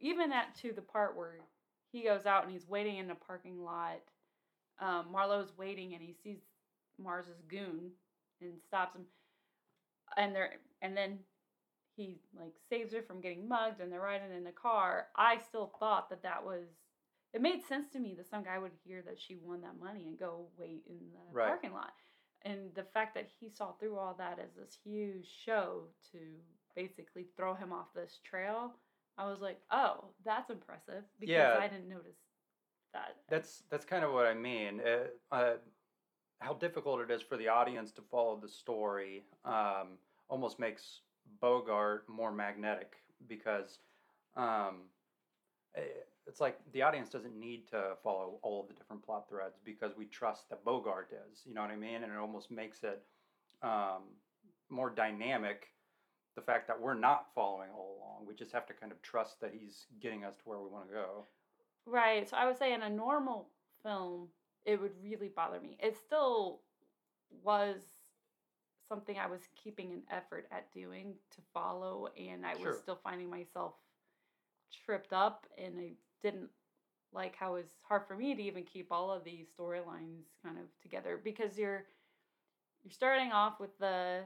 even 0.00 0.32
at 0.32 0.54
to 0.56 0.72
the 0.72 0.82
part 0.82 1.16
where 1.16 1.36
he 1.92 2.02
goes 2.02 2.26
out 2.26 2.44
and 2.44 2.52
he's 2.52 2.68
waiting 2.68 2.96
in 2.98 3.10
a 3.10 3.14
parking 3.14 3.62
lot, 3.62 4.00
um, 4.80 5.06
Marlowe's 5.12 5.52
waiting 5.56 5.94
and 5.94 6.02
he 6.02 6.14
sees 6.22 6.38
Mars's 6.98 7.40
goon 7.48 7.90
and 8.40 8.60
stops 8.66 8.96
him, 8.96 9.06
and 10.16 10.34
they're 10.34 10.54
and 10.82 10.96
then 10.96 11.18
he 11.96 12.18
like 12.38 12.54
saves 12.68 12.92
her 12.92 13.02
from 13.02 13.20
getting 13.20 13.48
mugged 13.48 13.80
and 13.80 13.90
they're 13.92 14.00
riding 14.00 14.32
in 14.36 14.44
the 14.44 14.52
car. 14.52 15.06
I 15.16 15.38
still 15.38 15.72
thought 15.78 16.10
that 16.10 16.22
that 16.22 16.44
was 16.44 16.66
it 17.32 17.40
made 17.42 17.62
sense 17.64 17.88
to 17.92 17.98
me 17.98 18.14
that 18.14 18.28
some 18.28 18.44
guy 18.44 18.58
would 18.58 18.72
hear 18.84 19.02
that 19.02 19.18
she 19.20 19.36
won 19.36 19.60
that 19.62 19.78
money 19.80 20.06
and 20.06 20.18
go 20.18 20.46
wait 20.56 20.82
in 20.88 20.98
the 21.12 21.32
Right. 21.32 21.48
parking 21.48 21.72
lot. 21.72 21.92
And 22.42 22.74
the 22.74 22.84
fact 22.84 23.14
that 23.14 23.28
he 23.40 23.48
saw 23.48 23.72
through 23.72 23.96
all 23.96 24.14
that 24.18 24.38
as 24.38 24.54
this 24.54 24.76
huge 24.84 25.26
show 25.44 25.84
to 26.12 26.18
basically 26.74 27.26
throw 27.36 27.54
him 27.54 27.72
off 27.72 27.86
this 27.94 28.20
trail, 28.24 28.72
I 29.16 29.28
was 29.28 29.40
like, 29.40 29.60
oh, 29.70 30.04
that's 30.24 30.50
impressive 30.50 31.04
because 31.20 31.34
Yeah. 31.34 31.58
I 31.60 31.68
didn't 31.68 31.88
notice 31.88 32.16
that. 32.92 33.16
That's 33.28 33.62
that's 33.70 33.84
kind 33.84 34.04
of 34.04 34.12
what 34.12 34.26
I 34.26 34.34
mean. 34.34 34.80
Uh, 34.80 35.34
uh, 35.34 35.56
how 36.40 36.54
difficult 36.54 37.00
it 37.00 37.10
is 37.10 37.22
for 37.22 37.36
the 37.36 37.48
audience 37.48 37.92
to 37.92 38.02
follow 38.02 38.36
the 38.36 38.48
story 38.48 39.24
um, 39.44 39.98
almost 40.28 40.58
makes 40.58 41.00
Bogart 41.40 42.08
more 42.08 42.32
magnetic 42.32 42.96
because 43.28 43.78
um, 44.36 44.82
eh, 45.76 45.82
it's 46.26 46.40
like 46.40 46.58
the 46.72 46.82
audience 46.82 47.08
doesn't 47.08 47.38
need 47.38 47.68
to 47.68 47.96
follow 48.02 48.38
all 48.42 48.62
of 48.62 48.68
the 48.68 48.74
different 48.74 49.04
plot 49.04 49.28
threads 49.28 49.58
because 49.64 49.96
we 49.96 50.06
trust 50.06 50.48
that 50.50 50.64
Bogart 50.64 51.10
is. 51.30 51.42
You 51.44 51.54
know 51.54 51.60
what 51.62 51.70
I 51.70 51.76
mean? 51.76 52.02
And 52.02 52.12
it 52.12 52.18
almost 52.18 52.50
makes 52.50 52.82
it 52.82 53.02
um, 53.62 54.02
more 54.70 54.90
dynamic. 54.90 55.68
The 56.36 56.42
fact 56.42 56.66
that 56.68 56.80
we're 56.80 56.94
not 56.94 57.26
following 57.34 57.70
all 57.70 57.96
along, 57.98 58.26
we 58.26 58.34
just 58.34 58.52
have 58.52 58.66
to 58.66 58.72
kind 58.72 58.90
of 58.90 59.00
trust 59.02 59.40
that 59.40 59.52
he's 59.54 59.86
getting 60.00 60.24
us 60.24 60.34
to 60.36 60.42
where 60.44 60.58
we 60.58 60.68
want 60.68 60.88
to 60.88 60.94
go. 60.94 61.26
Right. 61.86 62.28
So 62.28 62.36
I 62.36 62.46
would 62.46 62.58
say 62.58 62.72
in 62.72 62.82
a 62.82 62.90
normal 62.90 63.50
film, 63.82 64.28
it 64.64 64.80
would 64.80 64.92
really 65.02 65.28
bother 65.28 65.60
me. 65.60 65.76
It 65.80 65.96
still 65.96 66.60
was 67.42 67.82
something 68.88 69.18
I 69.18 69.26
was 69.26 69.42
keeping 69.54 69.92
an 69.92 70.02
effort 70.10 70.46
at 70.50 70.72
doing 70.72 71.14
to 71.30 71.42
follow, 71.52 72.08
and 72.16 72.44
I 72.44 72.56
Sure. 72.56 72.68
was 72.68 72.78
still 72.78 72.96
finding 73.02 73.30
myself 73.30 73.74
tripped 74.84 75.12
up, 75.12 75.46
and 75.56 75.78
I 75.78 75.92
didn't 76.22 76.50
like 77.12 77.36
how 77.36 77.54
it 77.54 77.58
was 77.62 77.70
hard 77.82 78.06
for 78.06 78.16
me 78.16 78.34
to 78.34 78.42
even 78.42 78.64
keep 78.64 78.90
all 78.90 79.10
of 79.10 79.24
these 79.24 79.46
storylines 79.58 80.24
kind 80.42 80.58
of 80.58 80.64
together 80.82 81.16
because 81.22 81.56
you're 81.56 81.86
you're 82.82 82.90
starting 82.92 83.30
off 83.32 83.60
with 83.60 83.78
the 83.78 84.24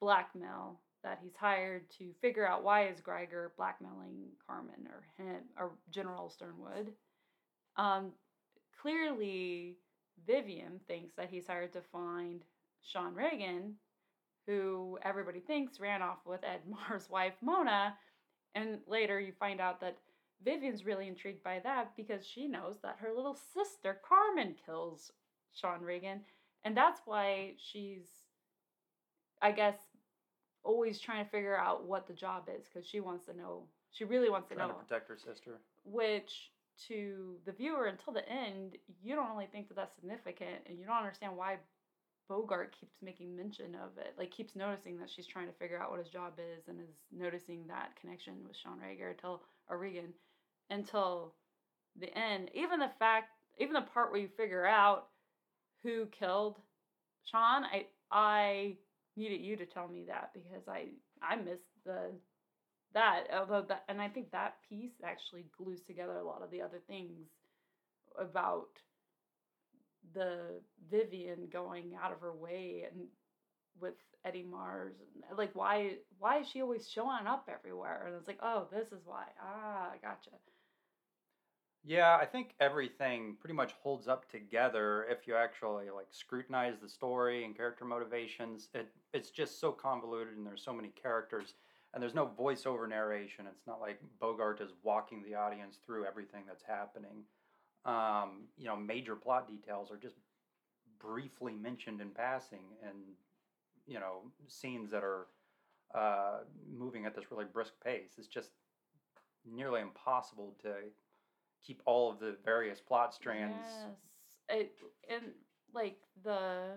blackmail 0.00 0.80
that 1.02 1.20
he's 1.22 1.36
hired 1.36 1.88
to 1.98 2.12
figure 2.20 2.46
out 2.46 2.64
why 2.64 2.88
is 2.88 3.00
Greiger 3.00 3.48
blackmailing 3.56 4.26
Carmen 4.46 4.88
or 4.88 5.04
him 5.16 5.42
or 5.58 5.72
General 5.90 6.28
Sternwood. 6.28 6.92
Um, 7.76 8.12
clearly, 8.80 9.76
Vivian 10.26 10.80
thinks 10.86 11.14
that 11.16 11.30
he's 11.30 11.46
hired 11.46 11.72
to 11.74 11.80
find 11.92 12.42
Sean 12.82 13.14
Reagan, 13.14 13.74
who 14.46 14.98
everybody 15.02 15.40
thinks 15.40 15.80
ran 15.80 16.02
off 16.02 16.18
with 16.26 16.44
Ed 16.44 16.60
Mars' 16.68 17.08
wife 17.10 17.34
Mona, 17.40 17.94
and 18.54 18.78
later 18.86 19.20
you 19.20 19.32
find 19.38 19.60
out 19.60 19.80
that 19.80 19.98
Vivian's 20.44 20.84
really 20.84 21.08
intrigued 21.08 21.42
by 21.42 21.60
that 21.64 21.96
because 21.96 22.26
she 22.26 22.46
knows 22.46 22.76
that 22.82 22.98
her 23.00 23.12
little 23.14 23.36
sister 23.54 24.00
Carmen 24.08 24.54
kills 24.64 25.12
Sean 25.52 25.82
Reagan, 25.82 26.20
and 26.64 26.76
that's 26.76 27.00
why 27.04 27.54
she's, 27.58 28.06
I 29.42 29.52
guess, 29.52 29.76
always 30.64 31.00
trying 31.00 31.24
to 31.24 31.30
figure 31.30 31.56
out 31.56 31.86
what 31.86 32.06
the 32.06 32.12
job 32.12 32.48
is 32.54 32.66
because 32.66 32.86
she 32.88 33.00
wants 33.00 33.26
to 33.26 33.36
know. 33.36 33.62
She 33.90 34.04
really 34.04 34.30
wants 34.30 34.48
to 34.48 34.54
Trying 34.54 34.68
know. 34.68 34.74
to 34.74 34.80
protect 34.80 35.08
her 35.08 35.16
sister. 35.16 35.58
Which 35.84 36.50
to 36.88 37.36
the 37.44 37.52
viewer 37.52 37.86
until 37.86 38.12
the 38.12 38.28
end, 38.28 38.76
you 39.02 39.14
don't 39.14 39.30
really 39.30 39.48
think 39.50 39.68
that 39.68 39.74
that's 39.74 39.94
significant, 39.94 40.62
and 40.66 40.78
you 40.78 40.86
don't 40.86 40.96
understand 40.96 41.36
why 41.36 41.56
Bogart 42.28 42.76
keeps 42.78 42.94
making 43.02 43.34
mention 43.34 43.74
of 43.74 43.96
it. 43.98 44.14
Like 44.18 44.30
keeps 44.30 44.54
noticing 44.54 44.98
that 44.98 45.10
she's 45.10 45.26
trying 45.26 45.46
to 45.46 45.52
figure 45.54 45.80
out 45.80 45.90
what 45.90 45.98
his 45.98 46.08
job 46.08 46.34
is, 46.38 46.68
and 46.68 46.78
is 46.80 47.02
noticing 47.10 47.66
that 47.68 47.96
connection 48.00 48.34
with 48.46 48.56
Sean 48.56 48.78
Rager 48.78 49.10
until 49.10 49.42
or 49.68 49.78
Regan 49.78 50.12
until 50.70 51.34
the 51.98 52.16
end. 52.16 52.50
Even 52.54 52.78
the 52.78 52.90
fact, 52.98 53.30
even 53.58 53.72
the 53.72 53.80
part 53.80 54.12
where 54.12 54.20
you 54.20 54.28
figure 54.36 54.66
out 54.66 55.08
who 55.82 56.06
killed 56.06 56.58
Sean, 57.24 57.64
I 57.64 57.86
I 58.10 58.76
needed 59.18 59.42
you 59.42 59.56
to 59.56 59.66
tell 59.66 59.88
me 59.88 60.04
that 60.08 60.30
because 60.34 60.68
I 60.68 60.86
I 61.22 61.36
missed 61.36 61.68
the 61.84 62.12
that 62.94 63.24
although 63.36 63.62
that 63.68 63.84
and 63.88 64.00
I 64.00 64.08
think 64.08 64.30
that 64.30 64.56
piece 64.68 64.94
actually 65.04 65.46
glues 65.56 65.82
together 65.82 66.18
a 66.18 66.26
lot 66.26 66.42
of 66.42 66.50
the 66.50 66.62
other 66.62 66.80
things 66.86 67.28
about 68.18 68.68
the 70.14 70.60
Vivian 70.90 71.48
going 71.52 71.92
out 72.02 72.12
of 72.12 72.20
her 72.20 72.34
way 72.34 72.86
and 72.90 73.06
with 73.80 73.94
Eddie 74.24 74.46
Mars 74.50 74.94
and 75.00 75.38
like 75.38 75.54
why 75.54 75.92
why 76.18 76.38
is 76.38 76.48
she 76.48 76.62
always 76.62 76.88
showing 76.88 77.26
up 77.26 77.48
everywhere? 77.52 78.04
And 78.06 78.16
it's 78.16 78.28
like 78.28 78.40
oh 78.42 78.68
this 78.72 78.88
is 78.88 79.02
why. 79.04 79.24
Ah 79.42 79.92
gotcha 80.02 80.30
Yeah, 81.84 82.18
I 82.20 82.26
think 82.26 82.54
everything 82.60 83.36
pretty 83.40 83.54
much 83.54 83.72
holds 83.82 84.08
up 84.08 84.28
together 84.30 85.06
if 85.08 85.26
you 85.26 85.34
actually 85.36 85.90
like 85.90 86.08
scrutinize 86.10 86.74
the 86.82 86.88
story 86.88 87.44
and 87.44 87.56
character 87.56 87.84
motivations. 87.84 88.68
It 88.74 88.88
it's 89.14 89.30
just 89.30 89.60
so 89.60 89.72
convoluted 89.72 90.36
and 90.36 90.46
there's 90.46 90.62
so 90.62 90.72
many 90.72 90.88
characters 91.00 91.54
and 91.94 92.02
there's 92.02 92.14
no 92.14 92.30
voiceover 92.38 92.88
narration. 92.88 93.46
It's 93.46 93.66
not 93.66 93.80
like 93.80 94.00
Bogart 94.20 94.60
is 94.60 94.72
walking 94.82 95.22
the 95.22 95.34
audience 95.34 95.78
through 95.84 96.04
everything 96.04 96.42
that's 96.46 96.62
happening. 96.62 97.24
Um, 97.86 98.44
you 98.58 98.66
know, 98.66 98.76
major 98.76 99.16
plot 99.16 99.48
details 99.48 99.90
are 99.90 99.96
just 99.96 100.16
briefly 101.00 101.54
mentioned 101.54 102.00
in 102.00 102.10
passing 102.10 102.64
and 102.86 102.98
you 103.86 103.98
know, 104.00 104.22
scenes 104.48 104.90
that 104.90 105.02
are 105.04 105.26
uh, 105.94 106.40
moving 106.76 107.06
at 107.06 107.14
this 107.14 107.30
really 107.30 107.46
brisk 107.50 107.72
pace. 107.84 108.10
It's 108.18 108.28
just 108.28 108.50
nearly 109.50 109.80
impossible 109.80 110.54
to 110.62 110.74
keep 111.66 111.82
all 111.86 112.10
of 112.10 112.18
the 112.18 112.36
various 112.44 112.80
plot 112.80 113.14
strands. 113.14 113.66
Yes, 113.66 113.86
it 114.48 114.72
and 115.10 115.22
like 115.74 115.98
the 116.24 116.74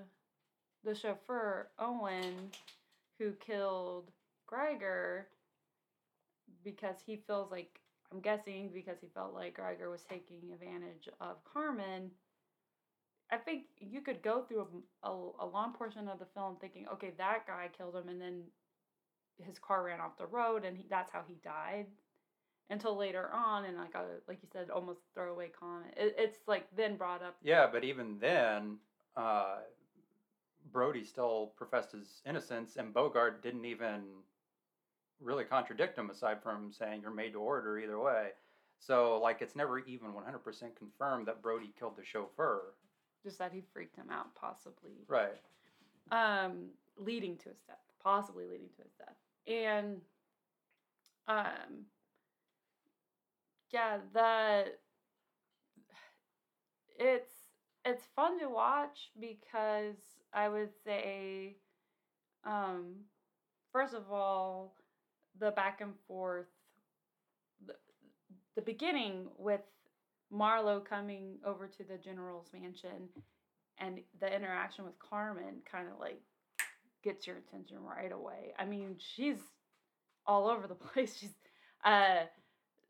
the 0.83 0.95
chauffeur 0.95 1.69
Owen, 1.79 2.51
who 3.17 3.31
killed 3.33 4.11
Greiger, 4.51 5.23
because 6.63 6.97
he 7.05 7.23
feels 7.27 7.51
like 7.51 7.79
I'm 8.11 8.19
guessing 8.19 8.71
because 8.73 8.97
he 9.00 9.07
felt 9.13 9.33
like 9.33 9.57
Greiger 9.57 9.89
was 9.89 10.01
taking 10.03 10.51
advantage 10.51 11.07
of 11.19 11.38
Carmen. 11.51 12.11
I 13.31 13.38
think 13.38 13.63
you 13.79 14.01
could 14.01 14.21
go 14.21 14.41
through 14.41 14.67
a, 15.03 15.09
a, 15.09 15.29
a 15.39 15.45
long 15.45 15.71
portion 15.71 16.09
of 16.09 16.19
the 16.19 16.25
film 16.33 16.57
thinking, 16.59 16.85
okay, 16.93 17.13
that 17.17 17.47
guy 17.47 17.69
killed 17.77 17.95
him, 17.95 18.09
and 18.09 18.19
then 18.19 18.43
his 19.41 19.57
car 19.57 19.85
ran 19.85 20.01
off 20.01 20.17
the 20.17 20.25
road, 20.25 20.65
and 20.65 20.75
he, 20.75 20.85
that's 20.89 21.11
how 21.11 21.23
he 21.25 21.35
died 21.41 21.85
until 22.71 22.95
later 22.97 23.29
on 23.33 23.65
and 23.65 23.77
like 23.77 23.93
a 23.95 24.05
like 24.27 24.39
you 24.41 24.49
said 24.51 24.69
almost 24.71 25.01
throwaway 25.13 25.49
comment 25.49 25.93
it, 25.97 26.15
it's 26.17 26.39
like 26.47 26.65
then 26.75 26.95
brought 26.97 27.21
up 27.21 27.35
Yeah, 27.43 27.67
but 27.71 27.83
even 27.83 28.17
then, 28.19 28.77
uh, 29.15 29.57
Brody 30.71 31.03
still 31.03 31.51
professed 31.57 31.91
his 31.91 32.21
innocence, 32.25 32.77
and 32.77 32.93
Bogart 32.93 33.43
didn't 33.43 33.65
even 33.65 34.01
really 35.19 35.43
contradict 35.43 35.97
him 35.97 36.09
aside 36.09 36.41
from 36.41 36.71
saying 36.71 37.01
you're 37.01 37.11
made 37.11 37.33
to 37.33 37.39
order 37.39 37.77
either 37.77 37.99
way. 37.99 38.29
So, 38.79 39.19
like, 39.21 39.41
it's 39.41 39.55
never 39.55 39.79
even 39.79 40.07
100% 40.13 40.75
confirmed 40.75 41.27
that 41.27 41.41
Brody 41.43 41.71
killed 41.77 41.97
the 41.97 42.03
chauffeur. 42.03 42.73
just 43.23 43.37
that 43.37 43.51
he 43.51 43.61
freaked 43.73 43.95
him 43.95 44.09
out 44.09 44.33
possibly 44.33 44.91
Right. 45.07 45.37
um 46.11 46.69
leading 46.97 47.37
to 47.37 47.49
his 47.49 47.59
death 47.67 47.77
possibly 48.03 48.45
leading 48.45 48.69
to 48.75 48.81
his 48.83 48.93
death 48.97 49.15
and 49.47 50.01
um 51.27 51.85
yeah 53.71 53.97
the 54.13 54.65
it's 56.97 57.31
it's 57.85 58.03
fun 58.15 58.39
to 58.39 58.47
watch 58.49 59.11
because 59.19 59.95
i 60.33 60.47
would 60.47 60.69
say 60.85 61.55
um 62.45 62.95
first 63.71 63.93
of 63.93 64.11
all 64.11 64.75
the 65.39 65.51
back 65.51 65.81
and 65.81 65.93
forth 66.07 66.47
the, 67.65 67.73
the 68.55 68.61
beginning 68.61 69.27
with 69.37 69.61
marlowe 70.31 70.79
coming 70.79 71.37
over 71.45 71.67
to 71.67 71.83
the 71.83 71.97
general's 71.97 72.47
mansion 72.53 73.09
and 73.79 73.99
the 74.19 74.33
interaction 74.33 74.85
with 74.85 74.97
carmen 74.99 75.55
kind 75.69 75.87
of 75.91 75.99
like 75.99 76.21
gets 77.03 77.25
your 77.25 77.37
attention 77.37 77.77
right 77.83 78.11
away. 78.11 78.53
I 78.57 78.65
mean 78.65 78.95
she's 78.99 79.39
all 80.25 80.47
over 80.47 80.67
the 80.67 80.75
place. 80.93 81.17
She's 81.17 81.35
uh 81.83 82.25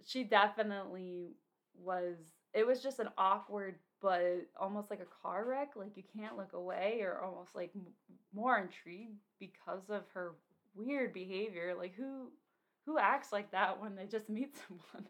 she 0.05 0.23
definitely 0.23 1.35
was 1.81 2.17
it 2.53 2.65
was 2.65 2.81
just 2.83 2.99
an 2.99 3.09
awkward 3.17 3.75
but 4.01 4.47
almost 4.59 4.89
like 4.89 4.99
a 4.99 5.21
car 5.21 5.45
wreck 5.47 5.71
like 5.75 5.95
you 5.95 6.03
can't 6.15 6.37
look 6.37 6.53
away 6.53 6.99
or 7.01 7.21
almost 7.21 7.55
like 7.55 7.71
more 8.33 8.57
intrigued 8.57 9.19
because 9.39 9.89
of 9.89 10.03
her 10.13 10.33
weird 10.75 11.13
behavior 11.13 11.73
like 11.77 11.93
who 11.95 12.29
who 12.85 12.97
acts 12.97 13.31
like 13.31 13.51
that 13.51 13.79
when 13.81 13.95
they 13.95 14.05
just 14.05 14.29
meet 14.29 14.55
someone? 14.67 15.07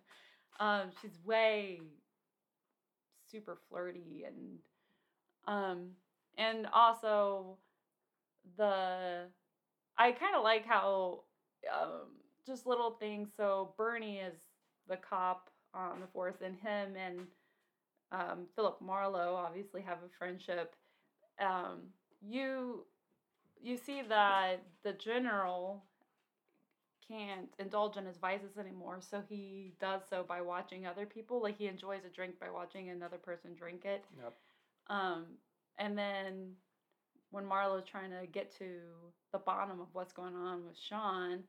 Um 0.60 0.92
she's 1.02 1.18
way 1.26 1.82
super 3.30 3.58
flirty 3.70 4.26
and 4.28 4.60
um 5.48 5.90
and 6.38 6.68
also 6.74 7.58
the 8.58 9.26
i 9.98 10.12
kind 10.12 10.36
of 10.36 10.44
like 10.44 10.66
how 10.66 11.22
um 11.74 12.08
just 12.46 12.66
little 12.66 12.92
things 12.92 13.30
so 13.36 13.74
bernie 13.78 14.18
is 14.20 14.36
the 14.88 14.98
cop 14.98 15.50
on 15.74 16.00
the 16.00 16.08
force 16.08 16.42
and 16.44 16.58
him 16.58 16.96
and 16.96 17.28
um, 18.12 18.48
Philip 18.56 18.82
Marlowe 18.82 19.36
obviously 19.36 19.82
have 19.82 20.00
a 20.00 20.18
friendship. 20.18 20.76
Um, 21.40 21.80
you 22.22 22.86
you 23.62 23.78
see 23.78 24.02
that 24.10 24.64
the 24.84 24.94
general 24.94 25.84
can't 27.08 27.50
indulge 27.60 27.98
in 27.98 28.06
his 28.06 28.18
vices 28.18 28.58
anymore, 28.58 29.00
so 29.02 29.22
he 29.30 29.74
does 29.80 30.02
so 30.10 30.26
by 30.28 30.42
watching 30.42 30.86
other 30.86 31.06
people. 31.06 31.42
Like 31.42 31.58
he 31.58 31.68
enjoys 31.68 32.02
a 32.06 32.14
drink 32.14 32.40
by 32.40 32.50
watching 32.50 32.90
another 32.90 33.18
person 33.18 33.54
drink 33.56 33.86
it. 33.86 34.04
Yep. 34.18 34.34
Um, 34.88 35.26
and 35.78 35.98
then 35.98 36.54
when 37.32 37.46
Marlowe's 37.46 37.86
trying 37.90 38.12
to 38.12 38.28
get 38.32 38.56
to 38.58 38.66
the 39.32 39.40
bottom 39.40 39.80
of 39.80 39.88
what's 39.94 40.14
going 40.14 40.36
on 40.36 40.66
with 40.66 40.78
Sean, 40.78 41.44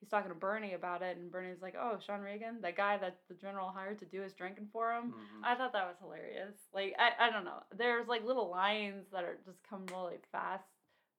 he's 0.00 0.08
talking 0.08 0.28
to 0.30 0.34
Bernie 0.34 0.74
about 0.74 1.02
it, 1.02 1.16
and 1.16 1.30
Bernie's 1.30 1.62
like, 1.62 1.74
"Oh, 1.78 1.98
Sean 2.04 2.20
Regan, 2.20 2.60
that 2.62 2.76
guy 2.76 2.98
that 2.98 3.18
the 3.28 3.34
general 3.34 3.68
hired 3.68 3.98
to 4.00 4.04
do 4.04 4.20
his 4.20 4.32
drinking 4.34 4.68
for 4.72 4.92
him." 4.92 5.12
Mhm. 5.12 5.44
I 5.44 5.54
thought 5.54 5.72
that 5.72 5.86
was 5.86 5.96
hilarious. 5.98 6.56
Like 6.72 6.94
I, 6.98 7.28
I 7.28 7.30
don't 7.30 7.44
know. 7.44 7.62
There's 7.76 8.08
like 8.08 8.24
little 8.24 8.50
lines 8.50 9.06
that 9.12 9.24
are 9.24 9.38
just 9.44 9.62
come 9.68 9.86
really 9.86 10.18
fast, 10.32 10.68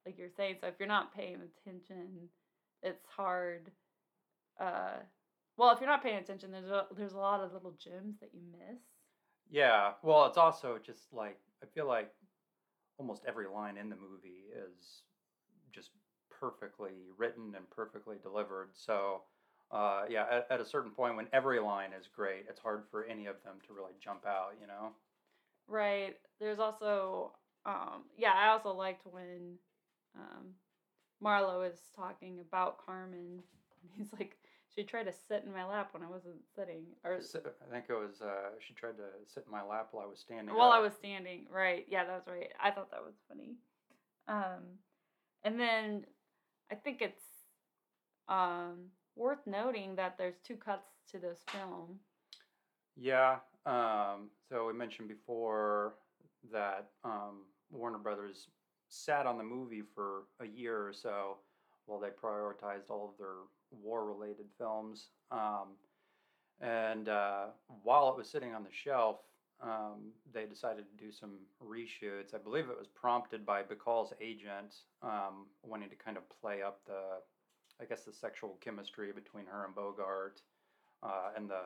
like 0.06 0.18
you're 0.18 0.30
saying. 0.30 0.58
So 0.62 0.68
if 0.68 0.76
you're 0.80 0.88
not 0.88 1.14
paying 1.14 1.42
attention, 1.42 2.30
it's 2.84 3.06
hard. 3.08 3.72
Uh, 4.60 5.00
well, 5.58 5.72
if 5.72 5.80
you're 5.80 5.90
not 5.90 6.04
paying 6.04 6.18
attention, 6.18 6.52
there's 6.52 6.70
a, 6.70 6.86
there's 6.96 7.14
a 7.14 7.18
lot 7.18 7.42
of 7.42 7.54
little 7.54 7.72
gems 7.72 8.20
that 8.20 8.34
you 8.34 8.42
miss. 8.52 8.80
Yeah. 9.50 9.94
Well, 10.02 10.26
it's 10.26 10.38
also 10.38 10.78
just 10.78 11.12
like 11.14 11.40
I 11.64 11.66
feel 11.68 11.88
like 11.88 12.14
almost 12.98 13.24
every 13.28 13.48
line 13.48 13.78
in 13.78 13.90
the 13.90 13.96
movie 13.96 14.46
is 14.54 15.02
just 15.72 15.92
perfectly 16.40 16.94
written 17.18 17.54
and 17.56 17.70
perfectly 17.70 18.18
delivered. 18.22 18.70
So, 18.74 19.22
uh, 19.72 20.04
yeah, 20.10 20.26
at, 20.32 20.48
at 20.50 20.62
a 20.62 20.66
certain 20.66 20.92
point 20.92 21.16
when 21.16 21.28
every 21.34 21.60
line 21.60 21.92
is 21.98 22.08
great, 22.08 22.46
it's 22.50 22.60
hard 22.60 22.84
for 22.92 23.06
any 23.06 23.26
of 23.26 23.36
them 23.44 23.56
to 23.68 23.74
really 23.74 23.94
jump 24.04 24.26
out. 24.26 24.54
You 24.62 24.68
know. 24.68 24.92
Right. 25.68 26.16
There's 26.40 26.60
also, 26.60 27.32
um, 27.66 28.04
yeah, 28.18 28.34
I 28.36 28.50
also 28.50 28.72
liked 28.72 29.06
when 29.06 29.58
um, 30.16 30.54
Marlowe 31.22 31.62
is 31.64 31.80
talking 31.96 32.40
about 32.40 32.86
Carmen. 32.86 33.42
And 33.82 33.92
he's 33.98 34.14
like, 34.14 34.38
she 34.76 34.84
tried 34.84 35.04
to 35.04 35.14
sit 35.28 35.44
in 35.46 35.54
my 35.54 35.66
lap 35.66 35.90
when 35.92 36.04
I 36.04 36.10
wasn't 36.10 36.36
sitting, 36.56 36.84
or 37.04 37.16
I 37.16 37.72
think 37.72 37.86
it 37.88 37.94
was 37.94 38.22
uh, 38.22 38.52
she 38.60 38.74
tried 38.74 38.98
to 38.98 39.08
sit 39.34 39.46
in 39.46 39.52
my 39.52 39.64
lap 39.64 39.90
while 39.92 40.04
I 40.06 40.10
was 40.10 40.20
standing. 40.20 40.54
while 40.54 40.72
I 40.72 40.80
was 40.80 40.94
standing. 40.94 41.46
Right. 41.50 41.86
Yeah, 41.90 42.04
that 42.04 42.14
was 42.14 42.28
right. 42.28 42.52
I 42.62 42.72
thought 42.72 42.92
that 42.92 43.04
was 43.04 43.16
funny. 43.30 43.56
Um, 44.28 44.64
and 45.44 45.60
then 45.60 46.06
I 46.72 46.76
think 46.76 47.02
it's 47.02 47.24
um, 48.28 48.90
worth 49.16 49.46
noting 49.46 49.96
that 49.96 50.18
there's 50.18 50.38
two 50.44 50.56
cuts 50.56 50.90
to 51.12 51.20
this 51.20 51.40
film. 51.48 52.00
Yeah. 52.96 53.38
Um, 53.66 54.30
so 54.50 54.68
we 54.68 54.74
mentioned 54.74 55.08
before 55.08 55.96
that 56.52 56.90
um, 57.04 57.44
Warner 57.72 57.98
Brothers 57.98 58.48
sat 58.90 59.26
on 59.26 59.38
the 59.38 59.44
movie 59.44 59.84
for 59.94 60.24
a 60.40 60.46
year 60.46 60.88
or 60.88 60.94
so 60.94 61.38
while 61.86 62.00
they 62.00 62.10
prioritized 62.10 62.90
all 62.90 63.10
of 63.10 63.18
their 63.18 63.36
war-related 63.72 64.46
films. 64.58 65.10
Um, 65.32 65.76
and 66.62 67.10
uh, 67.10 67.46
while 67.84 68.10
it 68.10 68.18
was 68.18 68.30
sitting 68.30 68.54
on 68.54 68.64
the 68.64 68.70
shelf, 68.72 69.18
um, 69.62 70.12
they 70.34 70.46
decided 70.46 70.86
to 70.90 71.04
do 71.04 71.12
some 71.12 71.38
reshoots. 71.64 72.34
I 72.34 72.38
believe 72.38 72.70
it 72.70 72.78
was 72.78 72.88
prompted 72.88 73.46
by 73.46 73.64
Bacall's 73.64 74.14
agent 74.22 74.76
um, 75.02 75.48
wanting 75.64 75.90
to 75.90 75.96
kind 75.96 76.18
of 76.18 76.24
play 76.42 76.62
up 76.62 76.82
the, 76.86 77.20
I 77.82 77.86
guess, 77.86 78.04
the 78.04 78.14
sexual 78.14 78.58
chemistry 78.62 79.12
between 79.14 79.46
her 79.46 79.66
and 79.66 79.74
Bogart, 79.74 80.42
uh, 81.04 81.32
and 81.36 81.50
the 81.50 81.62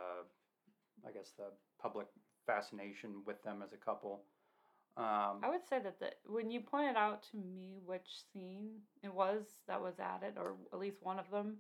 I 1.08 1.12
guess 1.12 1.31
the 1.38 1.46
public 1.81 2.08
fascination 2.46 3.22
with 3.25 3.41
them 3.43 3.62
as 3.63 3.74
a 3.74 3.77
couple. 3.77 4.22
Um, 4.98 5.39
I 5.43 5.50
would 5.50 5.65
say 5.69 5.79
that 5.81 6.00
the, 6.00 6.09
when 6.27 6.51
you 6.51 6.59
pointed 6.59 6.98
out 6.98 7.24
to 7.31 7.37
me 7.37 7.79
which 7.85 8.07
scene 8.33 8.72
it 9.01 9.13
was 9.13 9.44
that 9.68 9.81
was 9.81 9.94
added, 10.00 10.33
or 10.37 10.55
at 10.74 10.79
least 10.79 10.98
one 11.01 11.20
of 11.20 11.29
them, 11.31 11.57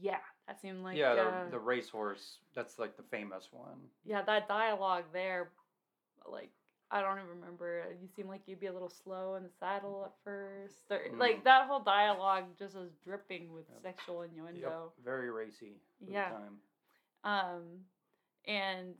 yeah, 0.00 0.24
that 0.46 0.60
seemed 0.60 0.82
like 0.82 0.96
yeah, 0.96 1.12
uh, 1.12 1.44
the, 1.46 1.52
the 1.52 1.58
racehorse. 1.58 2.38
That's 2.54 2.78
like 2.78 2.96
the 2.96 3.02
famous 3.04 3.48
one. 3.52 3.78
yeah 4.04 4.22
that 4.22 4.48
dialogue 4.48 5.04
there, 5.12 5.50
like 6.30 6.50
I 6.90 7.00
don't 7.00 7.16
even 7.18 7.30
remember. 7.40 7.84
You 8.02 8.08
seem 8.14 8.28
like 8.28 8.42
you'd 8.46 8.60
be 8.60 8.66
a 8.66 8.72
little 8.72 8.90
slow 8.90 9.36
in 9.36 9.42
the 9.44 9.48
saddle 9.58 10.02
at 10.04 10.12
first, 10.24 10.90
or, 10.90 10.98
Mm. 10.98 11.18
like 11.18 11.44
that 11.44 11.66
whole 11.66 11.80
dialogue 11.80 12.44
just 12.58 12.76
is 12.76 12.90
dripping 13.02 13.52
with 13.52 13.64
Yep. 13.70 13.82
sexual 13.82 14.22
innuendo. 14.22 14.60
Yep, 14.96 15.04
very 15.04 15.30
racy. 15.30 15.80
Yeah. 16.06 16.28
The 16.30 16.34
time. 16.36 16.58
Um, 17.24 17.62
and 18.46 18.94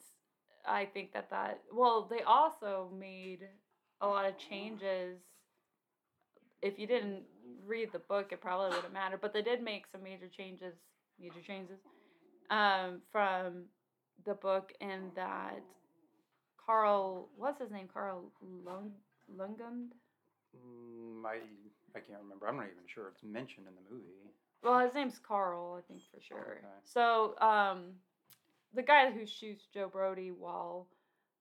I 0.66 0.86
think 0.86 1.12
that 1.12 1.28
that 1.30 1.60
well, 1.72 2.06
they 2.08 2.22
also 2.22 2.90
made 2.98 3.40
a 4.00 4.06
lot 4.06 4.24
of 4.26 4.38
changes. 4.38 5.18
If 6.62 6.78
you 6.78 6.86
didn't 6.86 7.24
read 7.66 7.92
the 7.92 7.98
book, 7.98 8.32
it 8.32 8.40
probably 8.40 8.74
wouldn't 8.76 8.92
matter, 8.92 9.18
but 9.20 9.32
they 9.32 9.42
did 9.42 9.62
make 9.62 9.86
some 9.90 10.02
major 10.02 10.28
changes, 10.28 10.74
major 11.22 11.40
changes, 11.46 11.78
um, 12.50 13.00
from 13.10 13.64
the 14.24 14.34
book, 14.34 14.72
and 14.80 15.10
that 15.14 15.62
Carl, 16.64 17.28
what's 17.36 17.60
his 17.60 17.70
name, 17.70 17.88
Carl 17.92 18.32
Lung, 18.64 18.92
Lungund. 19.36 19.88
Mm, 20.56 21.24
I 21.24 21.38
I 21.94 22.00
can't 22.00 22.20
remember. 22.22 22.48
I'm 22.48 22.56
not 22.56 22.66
even 22.66 22.86
sure 22.86 23.08
it's 23.08 23.22
mentioned 23.22 23.66
in 23.66 23.74
the 23.74 23.94
movie. 23.94 24.32
Well, 24.62 24.78
his 24.78 24.94
name's 24.94 25.18
Carl, 25.18 25.78
I 25.78 25.82
think 25.92 26.02
for 26.14 26.20
sure. 26.20 26.58
Okay. 26.58 26.66
So, 26.84 27.34
um, 27.40 27.94
the 28.74 28.82
guy 28.82 29.10
who 29.10 29.26
shoots 29.26 29.66
Joe 29.72 29.88
Brody 29.88 30.30
while 30.30 30.86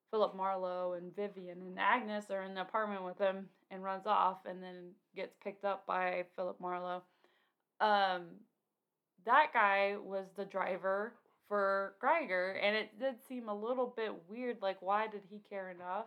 Philip 0.10 0.36
Marlowe 0.36 0.94
and 0.94 1.16
Vivian 1.16 1.62
and 1.62 1.80
Agnes 1.80 2.32
are 2.32 2.44
in 2.44 2.56
the 2.56 2.62
apartment 2.62 3.06
with 3.06 3.18
him 3.18 3.48
and 3.70 3.84
runs 3.84 4.08
off 4.08 4.40
and 4.46 4.62
then 4.62 4.92
gets 5.16 5.36
picked 5.44 5.64
up 5.64 5.86
by 5.86 6.26
Philip 6.36 6.60
Marlowe. 6.60 7.04
Um, 7.80 8.24
that 9.26 9.48
guy 9.54 9.96
was 10.02 10.26
the 10.36 10.46
driver 10.46 11.14
for 11.48 11.96
Geiger, 12.02 12.52
and 12.62 12.76
it 12.76 12.98
did 13.00 13.16
seem 13.28 13.50
a 13.50 13.56
little 13.56 13.94
bit 13.96 14.14
weird. 14.30 14.58
Like, 14.62 14.82
why 14.82 15.08
did 15.08 15.22
he 15.30 15.40
care 15.50 15.70
enough 15.70 16.06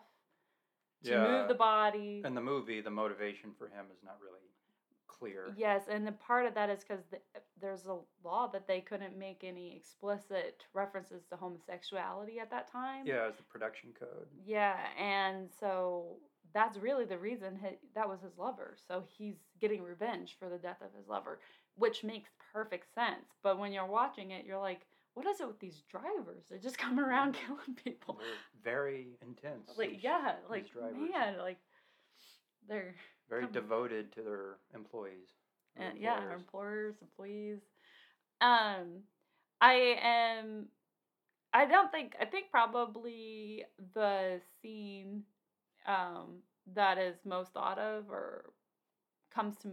to 1.05 1.11
Yeah. 1.11 1.23
move 1.23 1.49
the 1.49 1.55
body? 1.55 2.23
In 2.25 2.35
the 2.35 2.41
movie, 2.41 2.81
the 2.81 2.91
motivation 2.91 3.53
for 3.55 3.69
him 3.69 3.87
is 3.93 4.03
not 4.03 4.21
really 4.21 4.41
clear. 5.07 5.55
Yes, 5.57 5.83
and 5.89 6.07
the 6.07 6.13
part 6.13 6.47
of 6.47 6.55
that 6.55 6.71
is 6.71 6.83
because 6.83 7.05
the, 7.11 7.19
there's 7.61 7.87
a 7.87 7.99
law 8.25 8.49
that 8.49 8.67
they 8.67 8.81
couldn't 8.81 9.17
make 9.17 9.45
any 9.45 9.77
explicit 9.77 10.65
references 10.73 11.25
to 11.31 11.37
homosexuality 11.37 12.41
at 12.41 12.51
that 12.51 12.71
time. 12.71 13.07
Yeah, 13.07 13.29
it's 13.29 13.37
the 13.39 13.45
production 13.45 13.91
code. 13.99 14.27
Yeah, 14.45 14.77
and 14.99 15.49
so 15.61 16.17
that's 16.53 16.77
really 16.79 17.05
the 17.05 17.19
reason 17.19 17.59
he, 17.61 17.77
that 17.95 18.09
was 18.09 18.23
his 18.23 18.37
lover. 18.39 18.77
So 18.89 19.05
he's 19.17 19.37
getting 19.61 19.83
revenge 19.83 20.37
for 20.39 20.49
the 20.49 20.59
death 20.59 20.81
of 20.81 20.93
his 20.97 21.07
lover, 21.09 21.39
which 21.77 22.05
makes 22.05 22.31
perfect 22.53 22.87
sense. 22.95 23.27
But 23.43 23.59
when 23.59 23.73
you're 23.73 23.87
watching 23.87 24.31
it, 24.31 24.45
you're 24.47 24.59
like, 24.61 24.83
what 25.15 25.27
is 25.27 25.41
it 25.41 25.47
with 25.47 25.61
these 25.61 25.83
drivers? 25.91 26.45
They 26.51 26.59
just 26.59 26.79
come 26.79 26.99
around 26.99 27.35
killing 27.47 27.77
people. 27.85 28.19
They're 28.63 28.73
very 28.75 29.19
intense. 29.23 29.71
Like, 29.77 29.91
these- 29.91 30.03
yeah, 30.05 30.33
like, 30.51 30.67
man, 31.11 31.39
like, 31.39 31.59
they're. 32.69 32.95
very 33.29 33.43
come- 33.45 33.53
devoted 33.53 34.13
to 34.13 34.23
their 34.23 34.57
employees. 34.75 35.29
and 35.77 35.99
yeah, 35.99 36.15
our 36.15 36.33
employers. 36.33 36.95
employees. 37.03 37.61
Um, 38.41 39.03
I 39.61 39.97
am. 40.03 40.67
I 41.53 41.67
don't 41.67 41.91
think. 41.93 42.15
I 42.21 42.25
think 42.25 42.51
probably 42.51 43.65
the 43.95 44.41
scene, 44.61 45.23
um, 45.87 46.39
that 46.75 46.99
is 46.99 47.17
most 47.25 47.53
thought 47.53 47.79
of 47.79 48.11
or 48.11 48.47
comes 49.33 49.57
to 49.59 49.69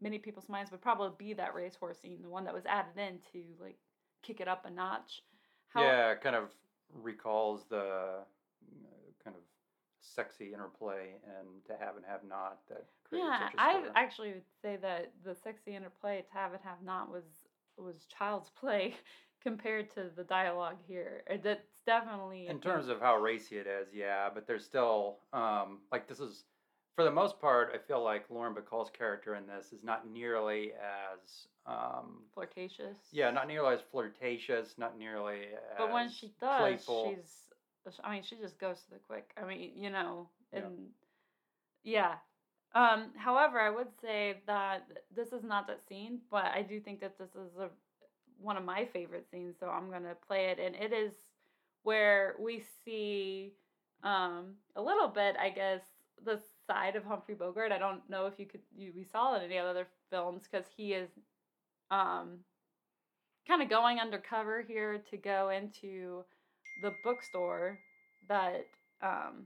many 0.00 0.18
people's 0.18 0.48
minds 0.48 0.70
would 0.70 0.82
probably 0.82 1.10
be 1.18 1.34
that 1.34 1.54
racehorse 1.54 2.00
scene, 2.00 2.22
the 2.22 2.28
one 2.28 2.44
that 2.44 2.54
was 2.54 2.66
added 2.66 2.98
in 2.98 3.18
to 3.32 3.42
like 3.60 3.76
kick 4.22 4.40
it 4.40 4.48
up 4.48 4.64
a 4.66 4.70
notch. 4.70 5.22
yeah, 5.76 6.10
it 6.12 6.20
kind 6.20 6.36
of 6.36 6.50
recalls 7.02 7.64
the 7.68 7.76
uh, 7.76 8.24
kind 9.22 9.36
of 9.36 9.42
sexy 10.00 10.52
interplay 10.52 11.14
and 11.38 11.64
to 11.66 11.72
have 11.84 11.96
and 11.96 12.04
have 12.06 12.20
not 12.28 12.58
that 12.68 12.84
Yeah, 13.10 13.48
I 13.56 13.82
actually 13.94 14.32
would 14.34 14.42
say 14.60 14.76
that 14.76 15.12
the 15.24 15.34
sexy 15.34 15.74
interplay 15.74 16.22
to 16.22 16.32
have 16.38 16.52
it 16.52 16.60
have 16.62 16.82
not 16.84 17.10
was 17.10 17.24
was 17.76 18.06
child's 18.06 18.50
play 18.60 18.94
compared 19.42 19.90
to 19.94 20.10
the 20.16 20.24
dialogue 20.24 20.76
here. 20.86 21.22
Uh, 21.30 21.36
That's 21.42 21.80
definitely 21.86 22.46
in 22.46 22.60
terms 22.60 22.88
of 22.88 23.00
how 23.00 23.16
racy 23.16 23.58
it 23.58 23.66
is, 23.66 23.88
yeah, 23.92 24.28
but 24.32 24.46
there's 24.46 24.64
still 24.64 25.18
um, 25.32 25.78
like 25.92 26.08
this 26.08 26.20
is 26.20 26.44
for 26.94 27.04
the 27.04 27.10
most 27.10 27.40
part. 27.40 27.70
I 27.74 27.78
feel 27.78 28.02
like 28.02 28.24
Lauren 28.30 28.54
Bacall's 28.54 28.90
character 28.90 29.34
in 29.34 29.46
this 29.46 29.72
is 29.72 29.82
not 29.84 30.08
nearly 30.10 30.72
as 30.72 31.46
um, 31.66 32.22
flirtatious. 32.34 32.96
yeah, 33.12 33.30
not 33.30 33.48
nearly 33.48 33.74
as 33.74 33.80
flirtatious, 33.90 34.78
not 34.78 34.98
nearly 34.98 35.40
as 35.72 35.78
but 35.78 35.92
when 35.92 36.08
she 36.08 36.32
does, 36.40 36.60
playful. 36.60 37.14
she's. 37.16 37.40
I 38.02 38.12
mean, 38.12 38.22
she 38.22 38.36
just 38.36 38.58
goes 38.58 38.82
to 38.84 38.90
the 38.90 38.98
quick. 38.98 39.30
I 39.36 39.44
mean, 39.46 39.72
you 39.76 39.90
know, 39.90 40.28
Yeah. 40.52 40.60
and 40.60 40.88
yeah. 41.82 42.14
Um, 42.74 43.10
however, 43.16 43.60
I 43.60 43.70
would 43.70 43.88
say 44.00 44.42
that 44.46 44.86
this 45.14 45.32
is 45.32 45.44
not 45.44 45.66
that 45.68 45.82
scene, 45.86 46.20
but 46.30 46.46
I 46.46 46.62
do 46.62 46.80
think 46.80 47.00
that 47.00 47.18
this 47.18 47.30
is 47.30 47.56
a 47.58 47.68
one 48.40 48.56
of 48.56 48.64
my 48.64 48.84
favorite 48.86 49.26
scenes. 49.30 49.56
So 49.58 49.68
I'm 49.68 49.90
gonna 49.90 50.14
play 50.26 50.46
it, 50.46 50.58
and 50.58 50.74
it 50.74 50.92
is 50.92 51.12
where 51.82 52.34
we 52.38 52.60
see 52.84 53.54
um, 54.02 54.54
a 54.76 54.82
little 54.82 55.08
bit, 55.08 55.36
I 55.38 55.50
guess, 55.50 55.82
the 56.24 56.40
side 56.66 56.96
of 56.96 57.04
Humphrey 57.04 57.34
Bogart. 57.34 57.72
I 57.72 57.78
don't 57.78 58.08
know 58.08 58.26
if 58.26 58.34
you 58.38 58.46
could 58.46 58.60
you 58.76 58.92
we 58.94 59.04
saw 59.04 59.34
it 59.34 59.38
in 59.38 59.50
any 59.50 59.58
other 59.58 59.86
films 60.10 60.44
because 60.50 60.66
he 60.76 60.92
is 60.92 61.10
um, 61.90 62.38
kind 63.46 63.62
of 63.62 63.68
going 63.68 63.98
undercover 63.98 64.62
here 64.66 65.02
to 65.10 65.16
go 65.16 65.50
into 65.50 66.24
the 66.82 66.92
bookstore 67.04 67.78
that 68.28 68.66
um, 69.02 69.44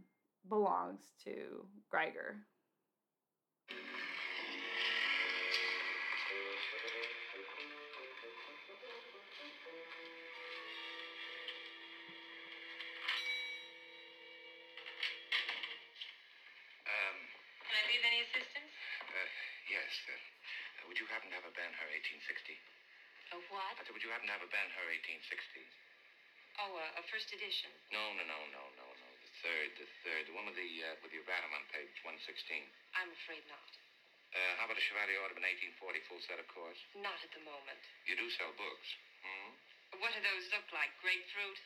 belongs 0.48 1.00
to 1.24 1.66
Geiger. 1.92 2.36
A, 26.98 27.02
first 27.06 27.30
edition. 27.30 27.70
No, 27.94 28.02
no, 28.18 28.26
no, 28.26 28.38
no, 28.50 28.64
no, 28.74 28.86
no. 28.90 29.08
The 29.22 29.32
third, 29.46 29.68
the 29.78 29.86
third, 30.02 30.22
the 30.26 30.34
one 30.34 30.50
with 30.50 30.58
the 30.58 30.70
uh, 30.82 30.98
with 31.00 31.14
the 31.14 31.22
erratum 31.22 31.54
on 31.54 31.62
page 31.70 31.94
116. 32.02 32.18
I'm 32.98 33.10
afraid 33.22 33.46
not. 33.46 33.70
Uh, 34.34 34.52
how 34.60 34.68
about 34.68 34.76
a 34.76 34.84
Chevalier 34.84 35.24
Audubon 35.24 35.46
1840 35.46 36.04
full 36.10 36.20
set, 36.28 36.36
of 36.36 36.48
course? 36.52 36.76
Not 37.00 37.16
at 37.24 37.32
the 37.32 37.40
moment. 37.48 37.80
You 38.04 38.18
do 38.18 38.28
sell 38.36 38.52
books. 38.60 38.88
Hmm? 39.24 39.56
What 40.04 40.12
do 40.12 40.20
those 40.20 40.44
look 40.52 40.68
like? 40.76 40.92
Grapefruit? 41.00 41.56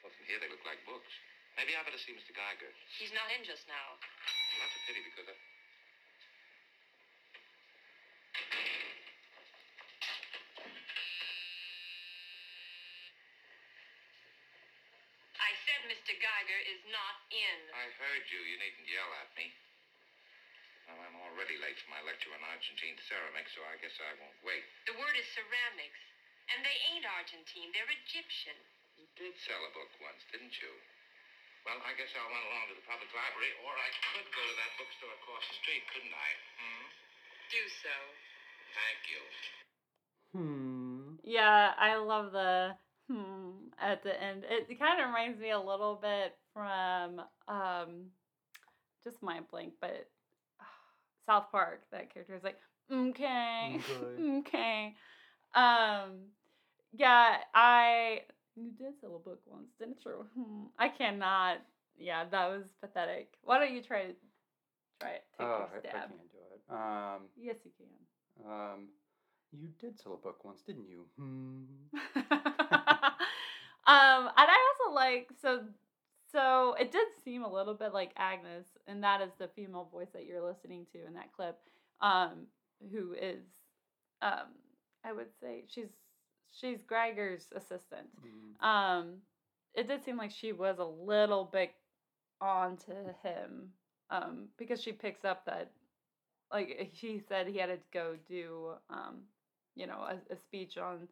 Well, 0.00 0.08
from 0.16 0.24
here 0.24 0.40
they 0.40 0.48
look 0.48 0.64
like 0.64 0.80
books. 0.88 1.12
Maybe 1.60 1.76
I 1.76 1.84
better 1.84 2.00
see 2.00 2.16
Mr. 2.16 2.32
Geiger. 2.32 2.72
He's 2.96 3.12
not 3.12 3.28
in 3.36 3.44
just 3.44 3.68
now. 3.68 4.00
Well, 4.00 4.60
that's 4.64 4.76
a 4.80 4.82
pity 4.88 5.04
because. 5.04 5.28
I 15.36 15.50
said 15.68 15.80
Mr. 15.90 16.16
Geiger 16.16 16.59
is 16.70 16.82
not 16.94 17.16
in. 17.34 17.58
I 17.74 17.86
heard 17.98 18.24
you. 18.30 18.40
You 18.46 18.56
needn't 18.62 18.86
yell 18.86 19.10
at 19.18 19.30
me. 19.34 19.50
Well, 20.86 21.02
I'm 21.02 21.18
already 21.22 21.58
late 21.58 21.78
for 21.82 21.90
my 21.90 22.02
lecture 22.06 22.30
on 22.30 22.42
Argentine 22.46 22.98
ceramics, 23.06 23.54
so 23.54 23.62
I 23.66 23.78
guess 23.82 23.94
I 23.98 24.14
won't 24.22 24.38
wait. 24.46 24.62
The 24.86 24.94
word 24.98 25.14
is 25.18 25.26
ceramics. 25.34 26.02
And 26.50 26.66
they 26.66 26.76
ain't 26.94 27.06
Argentine. 27.06 27.70
They're 27.70 27.94
Egyptian. 28.06 28.58
You 28.98 29.06
did 29.14 29.34
sell 29.46 29.62
a 29.62 29.70
book 29.70 29.90
once, 30.02 30.22
didn't 30.34 30.54
you? 30.58 30.72
Well, 31.62 31.78
I 31.86 31.92
guess 31.94 32.10
I'll 32.16 32.26
run 32.26 32.42
along 32.50 32.72
to 32.72 32.76
the 32.78 32.86
public 32.88 33.10
library, 33.12 33.52
or 33.62 33.70
I 33.70 33.88
could 34.14 34.26
go 34.34 34.42
to 34.42 34.54
that 34.58 34.72
bookstore 34.80 35.14
across 35.22 35.44
the 35.46 35.56
street, 35.62 35.84
couldn't 35.92 36.14
I? 36.14 36.30
Hmm? 36.58 36.86
Do 37.54 37.62
so. 37.84 37.96
Thank 38.74 39.00
you. 39.10 39.22
Hmm. 40.34 41.20
Yeah, 41.22 41.74
I 41.76 41.98
love 42.00 42.32
the 42.32 42.74
hmm 43.10 43.70
at 43.80 44.02
the 44.02 44.14
end. 44.14 44.44
It 44.46 44.78
kind 44.78 45.00
of 45.00 45.06
reminds 45.06 45.38
me 45.38 45.50
a 45.50 45.58
little 45.58 45.98
bit 46.00 46.38
from 46.52 47.20
um 47.48 48.06
just 49.04 49.22
mind 49.22 49.44
blank, 49.50 49.74
but 49.80 50.08
South 51.26 51.50
Park. 51.50 51.82
That 51.92 52.12
character 52.12 52.34
is 52.34 52.44
like, 52.44 52.58
okay, 52.92 53.76
Okay. 53.76 54.22
okay. 54.40 54.94
Um, 55.54 56.30
yeah, 56.92 57.36
I 57.54 58.20
you 58.56 58.70
did 58.76 59.00
sell 59.00 59.16
a 59.16 59.18
book 59.18 59.40
once, 59.46 59.70
didn't 59.78 59.98
you? 60.04 60.26
I 60.78 60.88
cannot. 60.88 61.58
Yeah, 61.98 62.24
that 62.30 62.48
was 62.48 62.64
pathetic. 62.80 63.34
Why 63.42 63.58
don't 63.58 63.72
you 63.74 63.82
try 63.82 64.04
to 64.06 64.12
try 65.00 65.10
it? 65.10 65.24
Take 65.36 65.46
Oh, 65.46 65.52
I, 65.52 65.58
your 65.58 65.68
I 65.76 65.80
stab. 65.80 65.92
can't 65.92 66.32
do 66.32 66.38
it. 66.54 66.60
Um, 66.70 67.20
Yes, 67.40 67.56
you 67.64 67.70
can. 67.76 68.50
um, 68.50 68.88
you 69.52 69.68
did 69.80 69.98
sell 70.00 70.14
a 70.14 70.16
book 70.16 70.44
once, 70.44 70.62
didn't 70.62 70.88
you? 70.88 71.04
Hmm. 71.18 71.64
um, 73.86 74.28
and 74.36 74.48
I 74.48 74.74
also 74.78 74.94
like 74.94 75.28
so 75.42 75.60
so 76.32 76.74
it 76.78 76.92
did 76.92 77.06
seem 77.24 77.44
a 77.44 77.52
little 77.52 77.74
bit 77.74 77.92
like 77.92 78.12
Agnes, 78.16 78.66
and 78.86 79.02
that 79.02 79.20
is 79.20 79.30
the 79.38 79.48
female 79.48 79.88
voice 79.90 80.10
that 80.12 80.26
you're 80.26 80.44
listening 80.46 80.86
to 80.92 81.06
in 81.06 81.14
that 81.14 81.32
clip, 81.34 81.58
um, 82.00 82.46
who 82.92 83.14
is 83.14 83.44
um, 84.22 84.54
I 85.04 85.12
would 85.12 85.32
say 85.40 85.64
she's 85.68 85.90
she's 86.52 86.82
Geiger's 86.88 87.46
assistant. 87.54 88.08
Mm. 88.20 88.66
Um, 88.66 89.14
it 89.74 89.86
did 89.88 90.04
seem 90.04 90.16
like 90.16 90.30
she 90.32 90.52
was 90.52 90.78
a 90.78 90.84
little 90.84 91.48
bit 91.52 91.72
onto 92.40 92.92
him, 93.22 93.70
um, 94.10 94.48
because 94.58 94.82
she 94.82 94.92
picks 94.92 95.24
up 95.24 95.44
that 95.46 95.70
like 96.52 96.90
he 96.92 97.20
said 97.28 97.46
he 97.46 97.58
had 97.58 97.66
to 97.66 97.78
go 97.92 98.16
do 98.28 98.72
um, 98.90 99.22
you 99.74 99.86
know, 99.86 100.00
a, 100.00 100.32
a 100.32 100.36
speech 100.36 100.76
on 100.76 101.08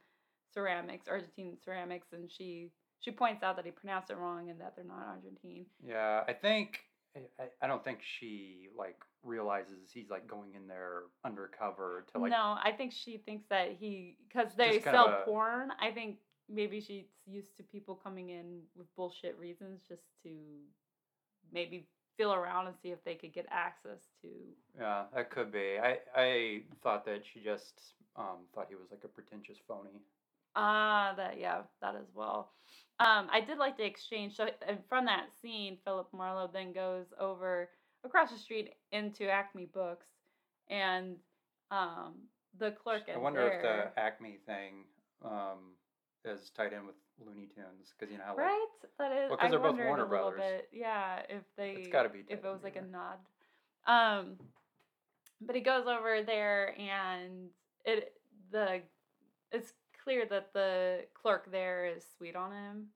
ceramics, 0.53 1.09
Argentine 1.09 1.57
ceramics, 1.65 2.09
and 2.13 2.31
she 2.31 2.71
she 3.01 3.11
points 3.11 3.43
out 3.43 3.57
that 3.57 3.65
he 3.65 3.71
pronounced 3.71 4.11
it 4.11 4.17
wrong 4.17 4.51
and 4.51 4.61
that 4.61 4.75
they're 4.77 4.85
not 4.85 5.07
Argentine. 5.07 5.67
Yeah, 5.85 6.25
I 6.27 6.33
think 6.33 6.81
I, 7.17 7.45
I- 7.63 7.67
don't 7.67 7.83
think 7.85 7.99
she 8.19 8.69
like 8.77 8.99
realizes 9.23 9.91
he's 9.93 10.11
like 10.11 10.27
going 10.29 10.55
in 10.55 10.67
there 10.69 11.03
undercover 11.25 12.07
to 12.13 12.21
like 12.21 12.31
no, 12.31 12.57
I 12.63 12.73
think 12.77 12.93
she 12.93 13.19
thinks 13.19 13.45
that 13.51 13.73
he 13.79 14.17
because 14.29 14.55
they 14.57 14.81
sell 14.81 15.09
a- 15.09 15.25
porn. 15.25 15.71
I 15.81 15.91
think 15.91 16.17
maybe 16.49 16.81
she's 16.81 17.07
used 17.27 17.57
to 17.57 17.63
people 17.63 17.95
coming 17.95 18.31
in 18.31 18.61
with 18.77 18.87
bullshit 18.97 19.39
reasons 19.39 19.83
just 19.89 20.03
to 20.25 20.31
maybe 21.53 21.87
feel 22.17 22.33
around 22.33 22.67
and 22.67 22.77
see 22.83 22.89
if 22.91 23.03
they 23.05 23.15
could 23.15 23.33
get 23.33 23.47
access 23.51 24.01
to. 24.23 24.29
yeah 24.79 25.05
that 25.15 25.31
could 25.31 25.53
be. 25.53 25.79
I 25.83 25.99
I 26.17 26.63
thought 26.83 27.05
that 27.07 27.23
she 27.33 27.41
just 27.41 27.95
um 28.17 28.39
thought 28.55 28.67
he 28.69 28.75
was 28.75 28.87
like 28.91 29.05
a 29.05 29.09
pretentious 29.09 29.59
phony. 29.67 30.01
Ah, 30.57 31.15
that 31.17 31.39
yeah, 31.39 31.63
that 31.81 31.95
as 31.95 32.09
well. 32.15 32.51
Um, 33.01 33.29
I 33.33 33.41
did 33.41 33.59
like 33.59 33.77
the 33.77 33.85
exchange. 33.85 34.37
So 34.37 34.45
uh, 34.45 34.75
from 34.89 35.07
that 35.07 35.27
scene, 35.41 35.79
Philip 35.85 36.09
Marlowe 36.13 36.51
then 36.53 36.73
goes 36.73 37.07
over 37.21 37.71
across 38.05 38.31
the 38.31 38.39
street 38.39 38.75
into 38.93 39.29
Acme 39.29 39.67
Books, 39.67 40.07
and 40.69 41.17
um, 41.71 42.15
the 42.59 42.73
clerk. 42.73 43.03
I 43.13 43.19
wonder 43.19 43.47
if 43.47 43.63
the 43.63 44.01
Acme 44.01 44.39
thing 44.47 44.85
um 45.25 45.75
is 46.25 46.51
tied 46.51 46.73
in 46.73 46.87
with 46.87 46.95
Looney 47.25 47.49
Tunes 47.55 47.95
because 47.99 48.13
you 48.13 48.19
know 48.19 48.25
how 48.25 48.37
like 48.37 48.47
right 48.47 48.67
that 48.99 49.13
is. 49.13 49.31
Well, 49.31 49.39
I 49.41 49.49
they're 49.49 49.59
both 49.59 49.79
Warner 49.79 50.05
a 50.05 50.09
Brothers. 50.09 50.41
Bit, 50.41 50.69
yeah, 50.73 51.21
if 51.29 51.43
they 51.57 51.73
It's 51.79 51.89
gotta 51.89 52.09
be 52.09 52.25
if 52.29 52.45
it 52.45 52.49
was 52.49 52.63
like 52.63 52.77
a 52.77 52.83
nod. 52.83 53.19
Um, 53.87 54.37
but 55.41 55.55
he 55.55 55.63
goes 55.63 55.87
over 55.87 56.23
there 56.25 56.79
and 56.79 57.49
it 57.85 58.13
the 58.51 58.81
it's 59.53 59.73
clear 60.09 60.25
that 60.25 60.55
the 60.55 61.01
clerk 61.13 61.51
there 61.53 61.85
is 61.85 62.03
sweet 62.17 62.35
on 62.35 62.51
him, 62.51 62.87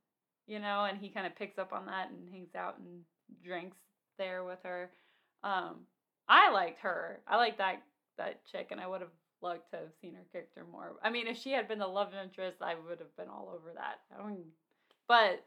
you 0.46 0.58
know, 0.58 0.86
and 0.86 0.96
he 0.96 1.10
kind 1.10 1.26
of 1.26 1.36
picks 1.36 1.58
up 1.58 1.70
on 1.70 1.84
that 1.84 2.08
and 2.08 2.30
hangs 2.30 2.54
out 2.56 2.78
and 2.78 3.02
drinks 3.44 3.76
there 4.16 4.42
with 4.44 4.60
her. 4.64 4.90
Um, 5.44 5.80
I 6.26 6.50
liked 6.50 6.80
her. 6.80 7.20
I 7.26 7.36
liked 7.36 7.58
that 7.58 7.82
that 8.16 8.40
chick, 8.50 8.68
and 8.70 8.80
I 8.80 8.86
would 8.86 9.02
have 9.02 9.10
loved 9.42 9.60
to 9.72 9.76
have 9.76 9.92
seen 10.00 10.14
her 10.14 10.24
character 10.32 10.64
more. 10.70 10.92
I 11.02 11.10
mean, 11.10 11.26
if 11.26 11.36
she 11.36 11.52
had 11.52 11.68
been 11.68 11.78
the 11.78 11.86
love 11.86 12.12
interest, 12.14 12.62
I 12.62 12.76
would 12.76 12.98
have 13.00 13.14
been 13.18 13.28
all 13.28 13.52
over 13.54 13.74
that. 13.74 14.00
I 14.18 14.26
mean, 14.26 14.44
but 15.06 15.44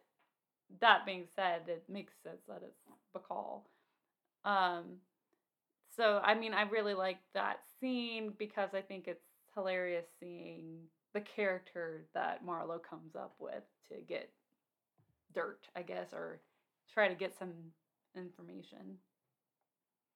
that 0.82 1.04
being 1.04 1.26
said, 1.36 1.62
it 1.68 1.84
makes 1.90 2.14
sense 2.22 2.42
that 2.48 2.62
it's 2.64 2.80
Bacall. 3.16 3.62
Um, 4.44 4.98
so 5.98 6.22
I 6.24 6.36
mean, 6.36 6.54
I 6.54 6.64
really 6.64 6.94
like 6.94 7.18
that 7.34 7.62
scene 7.80 8.34
because 8.38 8.70
I 8.76 8.82
think 8.82 9.08
it's 9.08 9.26
hilarious 9.56 10.06
seeing 10.20 10.82
the 11.16 11.22
character 11.22 12.06
that 12.14 12.46
Marlowe 12.46 12.78
comes 12.78 13.16
up 13.16 13.34
with 13.40 13.64
to 13.88 13.96
get 14.08 14.30
dirt, 15.34 15.62
I 15.76 15.82
guess, 15.82 16.14
or 16.14 16.42
try 16.94 17.08
to 17.08 17.16
get 17.16 17.34
some 17.40 17.54
information. 18.18 18.98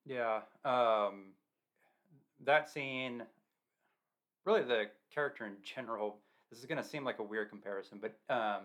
Yeah. 0.06 0.42
Um, 0.66 1.32
that 2.46 2.70
scene, 2.70 3.24
really 4.46 4.62
the 4.64 4.88
character 5.14 5.46
in 5.46 5.54
general, 5.64 6.18
this 6.52 6.60
is 6.60 6.66
going 6.66 6.84
to 6.84 6.88
seem 6.88 7.06
like 7.06 7.20
a 7.20 7.24
weird 7.24 7.50
comparison, 7.50 8.02
but 8.02 8.18
um, 8.34 8.64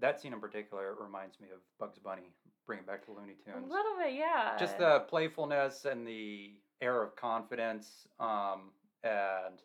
that 0.00 0.20
scene 0.20 0.32
in 0.32 0.40
particular 0.40 0.94
reminds 0.98 1.38
me 1.38 1.48
of 1.52 1.60
Bugs 1.78 1.98
Bunny, 1.98 2.32
bringing 2.66 2.86
back 2.86 3.04
the 3.04 3.12
Looney 3.12 3.34
Tunes. 3.44 3.68
A 3.68 3.72
little 3.72 3.96
bit, 4.02 4.14
yeah. 4.14 4.56
Just 4.58 4.78
the 4.78 5.00
playfulness 5.10 5.84
and 5.84 6.06
the 6.06 6.52
air 6.80 7.02
of 7.02 7.14
confidence. 7.14 8.08
Um, 8.18 8.70
and, 9.02 9.60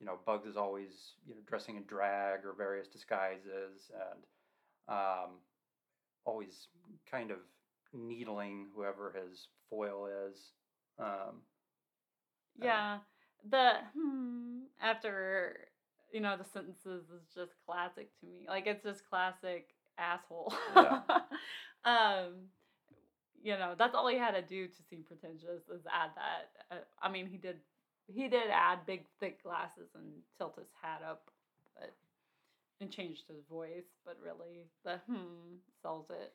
you 0.00 0.06
know, 0.06 0.18
Bugs 0.26 0.46
is 0.46 0.56
always, 0.56 1.14
you 1.26 1.34
know, 1.34 1.40
dressing 1.48 1.76
in 1.76 1.84
drag 1.84 2.44
or 2.44 2.54
various 2.56 2.88
disguises 2.88 3.90
and 3.94 4.24
um, 4.88 5.30
always 6.24 6.68
kind 7.10 7.30
of 7.30 7.38
needling 7.92 8.66
whoever 8.74 9.12
his 9.12 9.48
foil 9.70 10.08
is. 10.30 10.52
Um, 10.98 11.42
Yeah. 12.60 12.98
The 13.50 13.72
hmm 13.94 14.60
after 14.80 15.68
you 16.12 16.20
know 16.20 16.36
the 16.36 16.44
sentences 16.44 17.04
is 17.10 17.22
just 17.34 17.52
classic 17.66 18.10
to 18.20 18.26
me. 18.26 18.46
Like 18.48 18.66
it's 18.66 18.84
just 18.84 19.08
classic 19.08 19.74
asshole. 19.98 20.52
Yeah. 20.76 21.00
um, 21.84 22.34
you 23.42 23.52
know, 23.52 23.74
that's 23.78 23.94
all 23.94 24.08
he 24.08 24.18
had 24.18 24.32
to 24.32 24.42
do 24.42 24.66
to 24.66 24.82
seem 24.90 25.04
pretentious 25.04 25.68
is 25.72 25.86
add 25.92 26.10
that. 26.16 26.76
Uh, 26.76 26.80
I 27.00 27.10
mean, 27.10 27.26
he 27.26 27.36
did 27.38 27.58
he 28.12 28.28
did 28.28 28.50
add 28.50 28.86
big 28.86 29.04
thick 29.20 29.42
glasses 29.42 29.90
and 29.94 30.04
tilt 30.36 30.56
his 30.56 30.68
hat 30.80 31.02
up, 31.08 31.30
but 31.78 31.94
and 32.80 32.90
changed 32.90 33.24
his 33.28 33.44
voice. 33.50 33.86
But 34.04 34.18
really, 34.22 34.66
the 34.84 34.98
hmm 35.06 35.56
sells 35.82 36.10
it, 36.10 36.32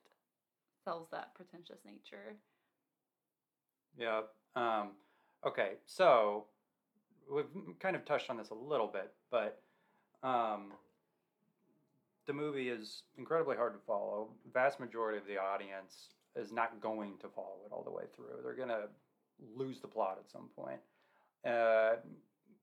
sells 0.85 1.07
that 1.11 1.35
pretentious 1.35 1.79
nature. 1.85 2.35
Yeah. 3.97 4.21
Um, 4.55 4.91
okay, 5.45 5.73
so 5.85 6.45
we've 7.31 7.45
kind 7.79 7.95
of 7.95 8.05
touched 8.05 8.29
on 8.29 8.37
this 8.37 8.49
a 8.49 8.55
little 8.55 8.87
bit, 8.87 9.11
but 9.31 9.61
um, 10.23 10.73
the 12.27 12.33
movie 12.33 12.69
is 12.69 13.03
incredibly 13.17 13.55
hard 13.55 13.73
to 13.73 13.79
follow. 13.85 14.29
Vast 14.53 14.79
majority 14.79 15.17
of 15.17 15.25
the 15.27 15.37
audience 15.37 16.09
is 16.35 16.51
not 16.51 16.79
going 16.81 17.17
to 17.19 17.27
follow 17.29 17.57
it 17.65 17.71
all 17.71 17.83
the 17.83 17.91
way 17.91 18.03
through. 18.15 18.41
They're 18.43 18.55
gonna 18.55 18.87
lose 19.55 19.79
the 19.79 19.87
plot 19.87 20.17
at 20.23 20.31
some 20.31 20.49
point. 20.55 20.79
Uh, 21.45 21.95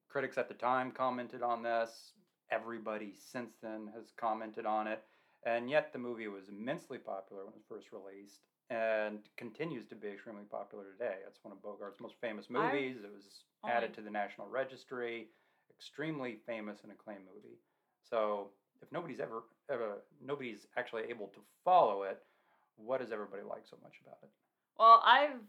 critics 0.08 0.38
at 0.38 0.48
the 0.48 0.54
time 0.54 0.90
commented 0.90 1.42
on 1.42 1.62
this. 1.62 2.12
Everybody 2.50 3.14
since 3.14 3.54
then 3.62 3.90
has 3.94 4.12
commented 4.16 4.66
on 4.66 4.86
it, 4.88 5.02
and 5.46 5.70
yet 5.70 5.92
the 5.92 5.98
movie 5.98 6.26
was 6.26 6.48
immensely 6.48 6.98
popular 6.98 7.44
when 7.44 7.54
it 7.54 7.56
was 7.56 7.64
first 7.68 7.92
released 7.92 8.40
and 8.70 9.18
continues 9.36 9.86
to 9.86 9.94
be 9.94 10.08
extremely 10.08 10.44
popular 10.50 10.84
today. 10.92 11.16
It's 11.26 11.38
one 11.42 11.52
of 11.52 11.62
Bogart's 11.62 12.00
most 12.00 12.14
famous 12.20 12.46
I 12.50 12.52
movies. 12.52 12.96
it 13.04 13.12
was 13.12 13.44
added 13.68 13.94
to 13.94 14.00
the 14.00 14.10
National 14.10 14.48
Registry. 14.48 15.28
Extremely 15.76 16.38
famous 16.46 16.78
and 16.82 16.92
acclaimed 16.92 17.22
movie. 17.34 17.56
So 18.08 18.48
if 18.82 18.90
nobody's 18.92 19.20
ever 19.20 19.44
ever 19.70 20.02
nobody's 20.24 20.66
actually 20.76 21.04
able 21.08 21.28
to 21.28 21.40
follow 21.64 22.02
it, 22.02 22.22
what 22.76 23.00
does 23.00 23.12
everybody 23.12 23.42
like 23.42 23.62
so 23.68 23.76
much 23.82 23.94
about 24.04 24.18
it? 24.22 24.30
Well, 24.78 25.02
I've 25.04 25.40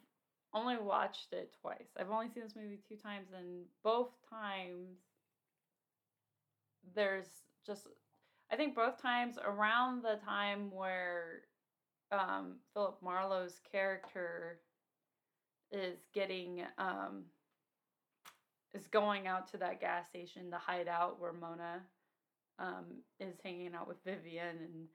only 0.54 0.78
watched 0.78 1.34
it 1.34 1.56
twice. 1.62 1.90
I've 1.98 2.12
only 2.12 2.30
seen 2.30 2.44
this 2.44 2.56
movie 2.56 2.80
two 2.88 2.98
times, 2.98 3.30
and 3.38 3.66
both 3.84 4.10
times 4.30 4.98
there's 6.96 7.28
just 7.66 7.88
I 8.52 8.56
think 8.56 8.76
both 8.76 9.02
times 9.02 9.38
around 9.44 10.04
the 10.04 10.20
time 10.26 10.72
where 10.72 11.44
um, 12.12 12.58
Philip 12.74 12.98
Marlowe's 13.02 13.60
character 13.72 14.60
is 15.72 16.00
getting 16.14 16.64
um, 16.78 17.24
is 18.74 18.88
going 18.88 19.28
out 19.28 19.48
to 19.52 19.58
that 19.58 19.80
gas 19.80 20.08
station, 20.10 20.50
the 20.50 20.58
hideout 20.58 21.20
where 21.20 21.34
Mona 21.34 21.82
um, 22.60 22.86
is 23.20 23.40
hanging 23.44 23.74
out 23.74 23.88
with 23.88 24.04
Vivian 24.04 24.58
and 24.58 24.88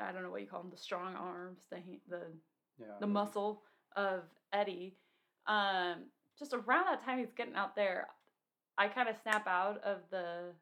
I 0.00 0.10
don't 0.12 0.22
know 0.22 0.30
what 0.30 0.40
you 0.40 0.48
call 0.48 0.62
them, 0.62 0.70
the 0.70 0.76
strong 0.76 1.14
arms, 1.14 1.66
the 1.70 1.78
the 2.08 2.22
Yeah. 2.78 2.86
the 3.00 3.06
muscle 3.06 3.62
of 3.96 4.22
Eddie. 4.52 4.96
Um, 5.46 6.06
just 6.38 6.52
around 6.52 6.86
that 6.86 7.04
time 7.04 7.18
he's 7.18 7.32
getting 7.36 7.54
out 7.54 7.76
there, 7.76 8.08
I 8.76 8.88
kind 8.88 9.08
of 9.08 9.16
snap 9.22 9.46
out 9.46 9.82
of 9.84 9.98
the, 10.10 10.52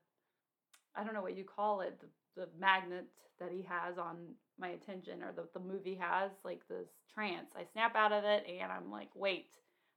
I 0.95 1.05
don't 1.05 1.15
know 1.15 1.23
what 1.23 1.37
you 1.37 1.45
call 1.45 1.81
it, 1.81 2.01
the, 2.01 2.43
the 2.43 2.49
magnet 2.59 3.07
that 3.41 3.51
he 3.51 3.63
has 3.63 3.99
on 3.99 4.17
my 4.59 4.69
attention 4.69 5.23
or 5.23 5.33
the, 5.33 5.49
the 5.55 5.65
movie 5.65 5.99
has, 6.01 6.31
like 6.45 6.61
this 6.69 6.89
trance. 7.13 7.51
I 7.57 7.65
snap 7.73 7.97
out 7.97 8.13
of 8.13 8.25
it 8.25 8.45
and 8.47 8.71
I'm 8.71 8.91
like, 8.91 9.09
wait, 9.15 9.47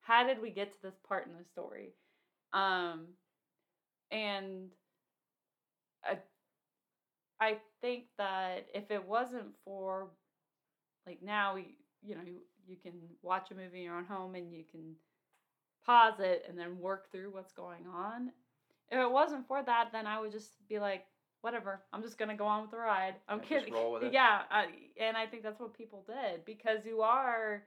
how 0.01 0.25
did 0.25 0.41
we 0.41 0.49
get 0.49 0.71
to 0.73 0.81
this 0.81 0.95
part 1.07 1.27
in 1.27 1.33
the 1.33 1.43
story? 1.43 1.93
Um, 2.53 3.07
and 4.11 4.69
I, 6.03 6.17
I 7.39 7.57
think 7.81 8.05
that 8.17 8.67
if 8.73 8.91
it 8.91 9.05
wasn't 9.05 9.55
for 9.63 10.07
like 11.05 11.21
now 11.21 11.55
you 11.55 12.15
know 12.15 12.21
you, 12.67 12.78
can 12.82 12.93
watch 13.21 13.51
a 13.51 13.56
movie 13.56 13.80
in 13.80 13.84
your 13.84 13.97
own 13.97 14.06
home 14.06 14.36
and 14.36 14.54
you 14.54 14.63
can 14.69 14.95
pause 15.86 16.19
it 16.19 16.45
and 16.47 16.58
then 16.58 16.80
work 16.80 17.12
through 17.12 17.32
what's 17.32 17.54
going 17.54 17.86
on. 17.93 18.32
If 18.89 18.99
it 18.99 19.12
wasn't 19.12 19.47
for 19.47 19.63
that 19.63 19.89
then 19.91 20.06
i 20.06 20.19
would 20.19 20.32
just 20.32 20.51
be 20.69 20.80
like 20.80 21.06
whatever 21.41 21.82
i'm 21.91 22.01
just 22.04 22.17
gonna 22.17 22.36
go 22.36 22.45
on 22.45 22.62
with 22.62 22.71
the 22.71 22.78
ride. 22.78 23.15
I'm 23.28 23.39
kidding. 23.39 23.73
roll 23.73 23.93
with 23.93 24.04
it. 24.04 24.13
yeah 24.13 24.41
I, 24.49 24.67
and 24.99 25.17
i 25.17 25.25
think 25.25 25.43
that's 25.43 25.60
what 25.60 25.73
people 25.75 26.06
did 26.08 26.45
because 26.45 26.86
you 26.86 27.01
are 27.01 27.63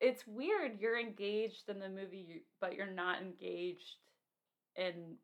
it's 0.00 0.26
weird 0.26 0.80
you're 0.80 0.98
engaged 0.98 1.68
in 1.68 1.78
the 1.78 1.88
movie 1.88 2.44
but 2.60 2.74
you're 2.74 2.86
not 2.86 3.22
engaged 3.22 3.96
in 4.76 5.16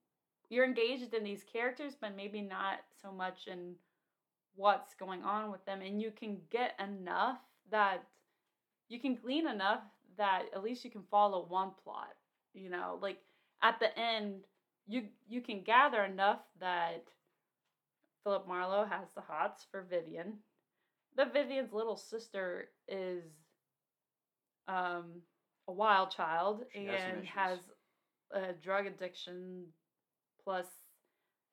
you're 0.48 0.64
engaged 0.64 1.12
in 1.14 1.24
these 1.24 1.44
characters 1.50 1.94
but 2.00 2.16
maybe 2.16 2.40
not 2.40 2.78
so 3.02 3.12
much 3.12 3.46
in 3.46 3.74
what's 4.56 4.94
going 4.94 5.22
on 5.22 5.50
with 5.50 5.64
them 5.64 5.80
and 5.82 6.00
you 6.00 6.10
can 6.10 6.38
get 6.50 6.78
enough 6.78 7.38
that 7.70 8.04
you 8.90 9.00
can 9.00 9.16
glean 9.16 9.48
enough 9.48 9.82
that 10.18 10.44
at 10.54 10.64
least 10.64 10.84
you 10.84 10.90
can 10.90 11.04
follow 11.10 11.46
one 11.48 11.72
plot 11.84 12.14
you 12.54 12.70
know 12.70 12.98
like 13.02 13.18
at 13.62 13.80
the 13.80 13.98
end 13.98 14.44
you 14.88 15.04
you 15.28 15.40
can 15.42 15.62
gather 15.62 16.04
enough 16.04 16.40
that 16.60 17.04
philip 18.24 18.46
marlowe 18.48 18.84
has 18.84 19.08
the 19.14 19.22
hots 19.22 19.66
for 19.70 19.82
vivian 19.82 20.34
that 21.16 21.32
vivian's 21.32 21.72
little 21.72 21.96
sister 21.96 22.70
is 22.88 23.24
um 24.68 25.22
a 25.68 25.72
wild 25.72 26.10
child 26.10 26.64
She 26.72 26.86
and 26.86 27.18
issues. 27.18 27.28
has 27.30 27.58
a 28.32 28.52
drug 28.54 28.86
addiction 28.86 29.66
plus 30.44 30.66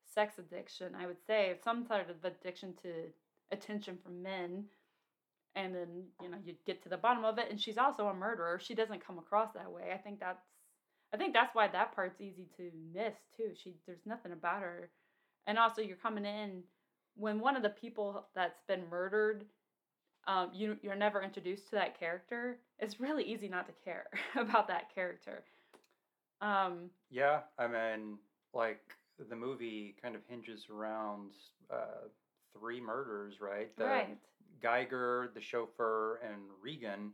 sex 0.05 0.39
addiction, 0.39 0.95
I 0.95 1.05
would 1.05 1.21
say, 1.27 1.55
some 1.63 1.85
sort 1.85 2.09
of 2.09 2.23
addiction 2.23 2.73
to 2.83 3.11
attention 3.51 3.97
from 4.03 4.23
men. 4.23 4.65
And 5.57 5.75
then, 5.75 6.05
you 6.21 6.29
know, 6.29 6.37
you 6.45 6.55
get 6.67 6.83
to 6.83 6.89
the 6.89 6.97
bottom 6.97 7.25
of 7.25 7.39
it 7.39 7.51
and 7.51 7.59
she's 7.59 7.79
also 7.79 8.07
a 8.07 8.13
murderer. 8.13 8.59
She 8.63 8.75
doesn't 8.75 9.05
come 9.05 9.19
across 9.19 9.53
that 9.55 9.71
way. 9.71 9.91
I 9.93 9.97
think 9.97 10.19
that's 10.21 10.45
I 11.13 11.17
think 11.17 11.33
that's 11.33 11.55
why 11.55 11.67
that 11.69 11.95
part's 11.95 12.21
easy 12.21 12.47
to 12.57 12.71
miss 12.93 13.15
too. 13.37 13.51
She 13.61 13.75
there's 13.87 14.05
nothing 14.05 14.33
about 14.33 14.61
her. 14.61 14.89
And 15.47 15.57
also 15.59 15.81
you're 15.81 15.97
coming 15.97 16.25
in 16.25 16.63
when 17.15 17.39
one 17.39 17.57
of 17.57 17.63
the 17.63 17.69
people 17.69 18.27
that's 18.35 18.61
been 18.67 18.83
murdered 18.89 19.45
um, 20.27 20.51
you 20.53 20.77
you're 20.83 20.95
never 20.95 21.23
introduced 21.23 21.69
to 21.69 21.75
that 21.75 21.97
character, 21.99 22.59
it's 22.79 22.99
really 22.99 23.23
easy 23.23 23.47
not 23.47 23.65
to 23.67 23.73
care 23.83 24.07
about 24.35 24.67
that 24.67 24.93
character. 24.93 25.43
Um, 26.41 26.91
Yeah, 27.09 27.41
I 27.57 27.67
mean, 27.67 28.17
like 28.53 28.81
the 29.29 29.35
movie 29.35 29.95
kind 30.01 30.15
of 30.15 30.21
hinges 30.27 30.67
around 30.69 31.31
uh, 31.71 32.09
three 32.57 32.81
murders, 32.81 33.35
right? 33.41 33.75
The 33.77 33.85
right. 33.85 34.17
Geiger, 34.61 35.31
the 35.33 35.41
chauffeur, 35.41 36.19
and 36.23 36.41
Regan. 36.61 37.11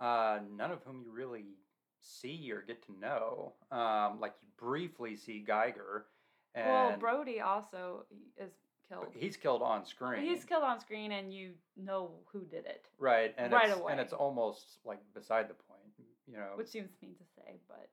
Uh, 0.00 0.38
none 0.56 0.70
of 0.70 0.78
whom 0.84 1.02
you 1.02 1.10
really 1.10 1.56
see 2.00 2.50
or 2.52 2.62
get 2.62 2.82
to 2.86 2.92
know. 3.00 3.52
Um, 3.72 4.20
like 4.20 4.34
you 4.42 4.48
briefly 4.58 5.16
see 5.16 5.40
Geiger, 5.40 6.06
and 6.54 6.68
Well, 6.68 6.96
Brody 6.98 7.40
also 7.40 8.04
is 8.36 8.52
killed. 8.88 9.06
he's 9.12 9.36
killed 9.36 9.62
on 9.62 9.84
screen. 9.84 10.22
He's 10.22 10.44
killed 10.44 10.62
on 10.64 10.80
screen, 10.80 11.12
and 11.12 11.32
you 11.32 11.54
know 11.76 12.10
who 12.32 12.44
did 12.44 12.64
it, 12.66 12.86
right, 12.98 13.34
and 13.36 13.52
right 13.52 13.68
it's, 13.68 13.78
away. 13.78 13.92
and 13.92 14.00
it's 14.00 14.12
almost 14.12 14.78
like 14.84 15.00
beside 15.14 15.48
the 15.48 15.54
point, 15.54 15.92
you 16.26 16.36
know. 16.36 16.52
which 16.54 16.68
seems 16.68 16.90
mean 17.02 17.14
to 17.16 17.24
say, 17.36 17.58
but 17.68 17.88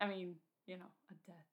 I 0.00 0.08
mean, 0.08 0.34
you 0.66 0.76
know, 0.76 0.90
a 1.10 1.14
death 1.30 1.46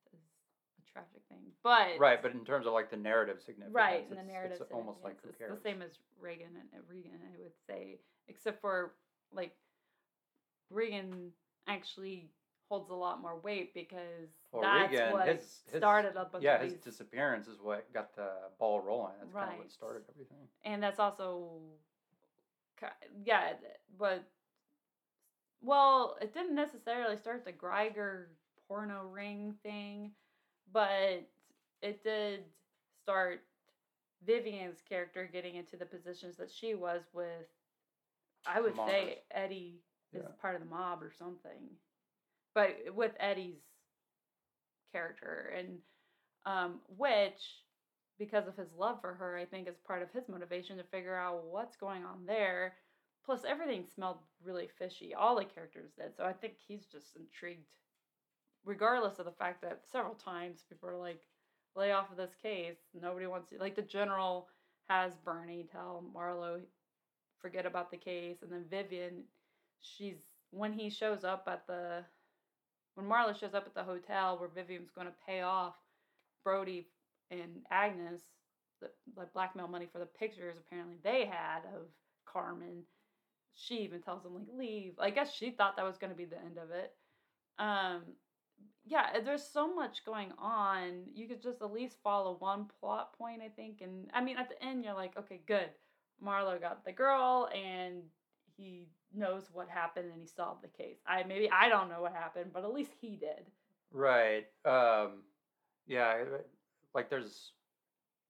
tragic 0.93 1.21
thing, 1.29 1.39
but 1.63 1.99
right, 1.99 2.21
but 2.21 2.31
in 2.31 2.43
terms 2.45 2.65
of 2.67 2.73
like 2.73 2.89
the 2.89 2.97
narrative 2.97 3.39
significance, 3.45 3.73
right 3.75 4.05
in 4.09 4.17
the 4.17 4.23
narrative, 4.23 4.57
it's 4.61 4.71
almost 4.71 5.03
like 5.03 5.17
it's 5.27 5.37
the 5.39 5.57
same 5.63 5.81
as 5.81 5.91
Reagan 6.19 6.47
and 6.59 6.67
uh, 6.75 6.83
Reagan. 6.87 7.11
I 7.23 7.41
would 7.41 7.51
say, 7.67 7.99
except 8.27 8.59
for 8.61 8.93
like 9.33 9.55
Reagan 10.69 11.31
actually 11.67 12.29
holds 12.69 12.89
a 12.89 12.93
lot 12.93 13.21
more 13.21 13.37
weight 13.39 13.73
because 13.73 14.29
Well, 14.51 14.61
that's 14.61 14.91
Regan, 14.91 15.11
what 15.13 15.27
his- 15.27 15.61
his- 15.69 15.77
started 15.79 16.15
up 16.17 16.35
yeah, 16.39 16.61
his 16.61 16.73
disappearance 16.75 17.47
is 17.47 17.59
what 17.61 17.91
got 17.93 18.15
the 18.15 18.29
ball 18.59 18.79
rolling. 18.79 19.13
That's 19.19 19.33
kind 19.33 19.43
of 19.45 19.49
Right. 19.51 19.59
what 19.59 19.71
started 19.71 20.03
everything. 20.09 20.47
and 20.63 20.81
that's 20.81 20.99
also 20.99 21.61
yeah 23.25 23.53
but 23.99 24.23
well 25.61 26.17
it 26.21 26.33
didn't 26.33 26.55
necessarily 26.55 27.15
start 27.15 27.45
the 27.45 27.51
Greiger 27.53 28.25
porno 28.67 29.03
ring 29.05 29.53
thing 29.61 30.11
but 30.71 31.27
it 31.81 32.03
did 32.03 32.41
start 33.01 33.43
Vivian's 34.25 34.81
character 34.87 35.29
getting 35.31 35.55
into 35.55 35.77
the 35.77 35.85
positions 35.85 36.37
that 36.37 36.51
she 36.51 36.75
was 36.75 37.03
with 37.13 37.47
I 38.45 38.61
would 38.61 38.75
say 38.75 39.19
Eddie 39.31 39.81
is 40.13 40.23
Yeah. 40.23 40.29
part 40.41 40.55
of 40.55 40.61
the 40.61 40.67
mob 40.67 41.01
or 41.03 41.11
something 41.11 41.69
but 42.53 42.77
with 42.93 43.13
Eddie's 43.19 43.61
character 44.91 45.53
and 45.57 45.79
um, 46.45 46.79
which 46.97 47.63
because 48.17 48.47
of 48.47 48.55
his 48.55 48.73
love 48.75 49.01
for 49.01 49.13
her, 49.15 49.35
I 49.37 49.45
think 49.45 49.67
is 49.67 49.77
part 49.79 50.03
of 50.03 50.11
his 50.11 50.29
motivation 50.29 50.77
to 50.77 50.83
figure 50.83 51.15
out 51.15 51.43
what's 51.45 51.75
going 51.75 52.03
on 52.05 52.25
there. 52.27 52.75
Plus, 53.25 53.43
everything 53.45 53.85
smelled 53.85 54.17
really 54.43 54.69
fishy. 54.77 55.13
All 55.15 55.35
the 55.35 55.45
characters 55.45 55.91
did. 55.97 56.15
So 56.15 56.23
I 56.23 56.33
think 56.33 56.53
he's 56.67 56.85
just 56.85 57.15
intrigued, 57.15 57.65
regardless 58.65 59.19
of 59.19 59.25
the 59.25 59.31
fact 59.31 59.61
that 59.61 59.81
several 59.91 60.15
times 60.15 60.63
people 60.69 60.89
are 60.89 60.97
like, 60.97 61.21
lay 61.75 61.91
off 61.91 62.11
of 62.11 62.17
this 62.17 62.35
case. 62.41 62.77
Nobody 62.99 63.27
wants 63.27 63.49
to 63.49 63.57
like 63.57 63.75
the 63.75 63.81
general 63.81 64.47
has 64.87 65.13
Bernie 65.23 65.67
tell 65.71 66.03
Marlowe 66.13 66.59
forget 67.39 67.65
about 67.65 67.89
the 67.91 67.97
case 67.97 68.37
and 68.41 68.51
then 68.51 68.65
Vivian 68.69 69.23
she's 69.79 70.17
when 70.51 70.73
he 70.73 70.89
shows 70.89 71.23
up 71.23 71.47
at 71.47 71.65
the 71.65 72.03
when 72.95 73.07
Marlowe 73.07 73.33
shows 73.33 73.53
up 73.53 73.65
at 73.65 73.73
the 73.73 73.83
hotel 73.83 74.37
where 74.37 74.49
Vivian's 74.49 74.91
going 74.91 75.07
to 75.07 75.13
pay 75.25 75.41
off 75.41 75.75
Brody 76.43 76.87
and 77.31 77.63
Agnes 77.71 78.21
the 78.81 78.89
like 79.15 79.33
blackmail 79.33 79.67
money 79.67 79.87
for 79.91 79.99
the 79.99 80.05
pictures 80.05 80.55
apparently 80.57 80.97
they 81.03 81.25
had 81.25 81.61
of 81.73 81.87
Carmen 82.25 82.83
she 83.55 83.75
even 83.75 84.01
tells 84.01 84.25
him 84.25 84.35
like 84.35 84.47
leave 84.55 84.93
I 84.99 85.09
guess 85.09 85.33
she 85.33 85.51
thought 85.51 85.77
that 85.77 85.85
was 85.85 85.97
going 85.97 86.11
to 86.11 86.17
be 86.17 86.25
the 86.25 86.37
end 86.39 86.57
of 86.57 86.69
it 86.71 86.93
um 87.59 88.01
yeah 88.85 89.19
there's 89.23 89.43
so 89.43 89.73
much 89.73 90.05
going 90.05 90.31
on 90.37 91.03
you 91.13 91.27
could 91.27 91.41
just 91.41 91.61
at 91.61 91.71
least 91.71 91.97
follow 92.03 92.35
one 92.39 92.65
plot 92.79 93.17
point 93.17 93.41
I 93.43 93.49
think 93.49 93.81
and 93.81 94.09
I 94.13 94.21
mean 94.21 94.37
at 94.37 94.49
the 94.49 94.63
end 94.63 94.83
you're 94.83 94.93
like 94.93 95.17
okay 95.17 95.41
good 95.45 95.69
Marlowe 96.21 96.59
got 96.59 96.85
the 96.85 96.91
girl 96.91 97.49
and 97.53 98.03
he 98.55 98.87
knows 99.13 99.49
what 99.51 99.67
happened 99.67 100.11
and 100.11 100.21
he 100.21 100.27
solved 100.27 100.63
the 100.63 100.67
case. 100.67 100.97
I 101.07 101.23
maybe 101.23 101.49
I 101.49 101.67
don't 101.69 101.89
know 101.89 102.01
what 102.01 102.13
happened, 102.13 102.51
but 102.53 102.63
at 102.63 102.73
least 102.73 102.91
he 102.99 103.15
did. 103.15 103.49
Right. 103.91 104.45
Um, 104.65 105.23
yeah. 105.87 106.23
Like 106.93 107.09
there's, 107.09 107.51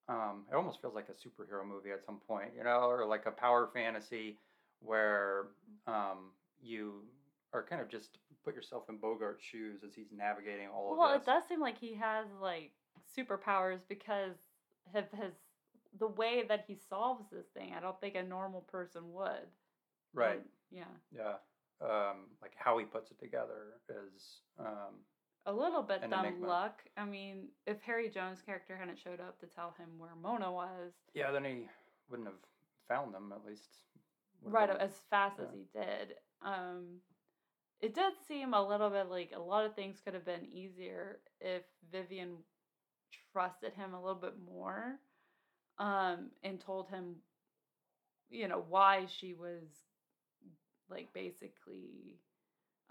um, 0.10 0.46
it 0.52 0.56
almost 0.56 0.82
feels 0.82 0.96
like 0.96 1.08
a 1.10 1.14
superhero 1.14 1.68
movie 1.68 1.92
at 1.92 2.06
some 2.06 2.20
point, 2.28 2.50
you 2.58 2.64
know, 2.64 2.82
or 2.90 3.06
like 3.06 3.26
a 3.26 3.32
power 3.32 3.70
fantasy 3.74 4.38
where 4.80 5.48
um, 5.88 6.32
you 6.62 7.04
are 7.54 7.64
kind 7.64 7.82
of 7.82 7.90
just 7.90 8.18
put 8.44 8.56
yourself 8.56 8.84
in 8.90 8.98
Bogart's 8.98 9.44
shoes 9.44 9.82
as 9.86 9.94
he's 9.94 10.12
navigating 10.16 10.68
all 10.68 10.92
of 10.92 10.98
this. 10.98 11.00
Well, 11.00 11.16
it 11.16 11.26
does 11.26 11.44
seem 11.48 11.60
like 11.60 11.78
he 11.78 11.96
has 11.96 12.26
like 12.42 12.72
superpowers 13.18 13.80
because 13.88 14.36
of 14.96 15.06
his 15.12 15.34
the 16.00 16.08
way 16.08 16.44
that 16.48 16.64
he 16.68 16.76
solves 16.90 17.26
this 17.32 17.48
thing. 17.54 17.74
I 17.76 17.82
don't 17.82 18.00
think 18.00 18.16
a 18.16 18.24
normal 18.24 18.62
person 18.62 19.12
would. 19.14 19.48
Right. 20.14 20.38
Like, 20.38 20.46
yeah. 20.72 20.84
Yeah. 21.16 21.34
Um, 21.82 22.18
like 22.42 22.54
how 22.56 22.78
he 22.78 22.86
puts 22.86 23.12
it 23.12 23.20
together 23.20 23.74
is 23.90 24.40
um, 24.60 24.96
A 25.46 25.52
little 25.54 25.82
bit 25.82 26.02
dumb 26.10 26.26
enigma. 26.26 26.48
luck. 26.48 26.80
I 26.96 27.06
mean, 27.06 27.48
if 27.68 27.82
Harry 27.82 28.10
Jones' 28.10 28.42
character 28.46 28.78
hadn't 28.78 29.00
showed 29.00 29.20
up 29.20 29.40
to 29.40 29.48
tell 29.48 29.74
him 29.78 29.88
where 29.98 30.12
Mona 30.22 30.52
was, 30.52 30.94
yeah. 31.14 31.32
Then 31.32 31.44
he 31.44 31.68
wouldn't 32.10 32.28
have 32.30 32.38
found 32.88 33.14
them 33.14 33.34
at 33.36 33.46
least. 33.46 33.64
right 34.44 34.68
been- 34.70 34.78
as 34.78 34.92
fast 35.10 35.40
as 35.40 35.48
he 35.54 35.66
did 35.78 36.16
um 36.44 37.00
it 37.82 37.94
did 37.96 38.14
seem 38.28 38.54
a 38.54 38.68
little 38.68 38.90
bit 38.90 39.08
like 39.10 39.32
a 39.36 39.40
lot 39.40 39.66
of 39.66 39.76
things 39.76 40.02
could 40.04 40.14
have 40.14 40.26
been 40.26 40.46
easier 40.52 41.20
if 41.40 41.64
vivian 41.92 42.38
trusted 43.32 43.74
him 43.74 43.94
a 43.94 44.02
little 44.02 44.20
bit 44.20 44.36
more 44.46 45.00
um 45.80 46.30
and 46.44 46.60
told 46.60 46.90
him 46.90 47.16
you 48.30 48.48
know 48.48 48.64
why 48.70 49.06
she 49.06 49.34
was 49.34 49.86
like 50.90 51.14
basically 51.14 52.20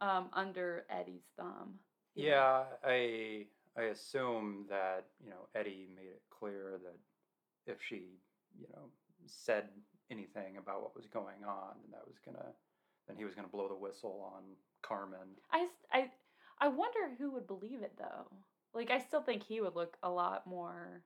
um 0.01 0.29
under 0.33 0.85
eddie's 0.91 1.27
thumb? 1.37 1.79
Yeah, 2.15 2.65
I 2.85 3.47
I 3.77 3.83
assume 3.85 4.67
that 4.69 5.07
you 5.23 5.31
know 5.31 5.49
Eddie 5.55 5.89
made 5.95 6.09
it 6.11 6.23
clear 6.31 6.79
that 6.83 6.99
if 7.73 7.83
she 7.83 8.19
you 8.59 8.67
know 8.75 8.91
said 9.27 9.69
anything 10.11 10.57
about 10.57 10.83
what 10.83 10.97
was 10.97 11.07
going 11.07 11.45
on, 11.47 11.77
then 11.83 11.91
that 11.93 12.07
was 12.07 12.19
gonna 12.25 12.53
then 13.07 13.17
he 13.17 13.25
was 13.25 13.35
gonna 13.35 13.49
blow 13.49 13.69
the 13.69 13.75
whistle 13.75 14.33
on 14.35 14.43
Carmen. 14.83 15.37
I, 15.53 15.69
I, 15.93 16.11
I 16.59 16.69
wonder 16.69 17.11
who 17.19 17.31
would 17.33 17.47
believe 17.47 17.83
it 17.83 17.93
though. 17.99 18.27
Like 18.75 18.91
I 18.91 18.99
still 18.99 19.23
think 19.23 19.43
he 19.43 19.61
would 19.61 19.75
look 19.75 19.97
a 20.03 20.11
lot 20.11 20.47
more, 20.47 21.03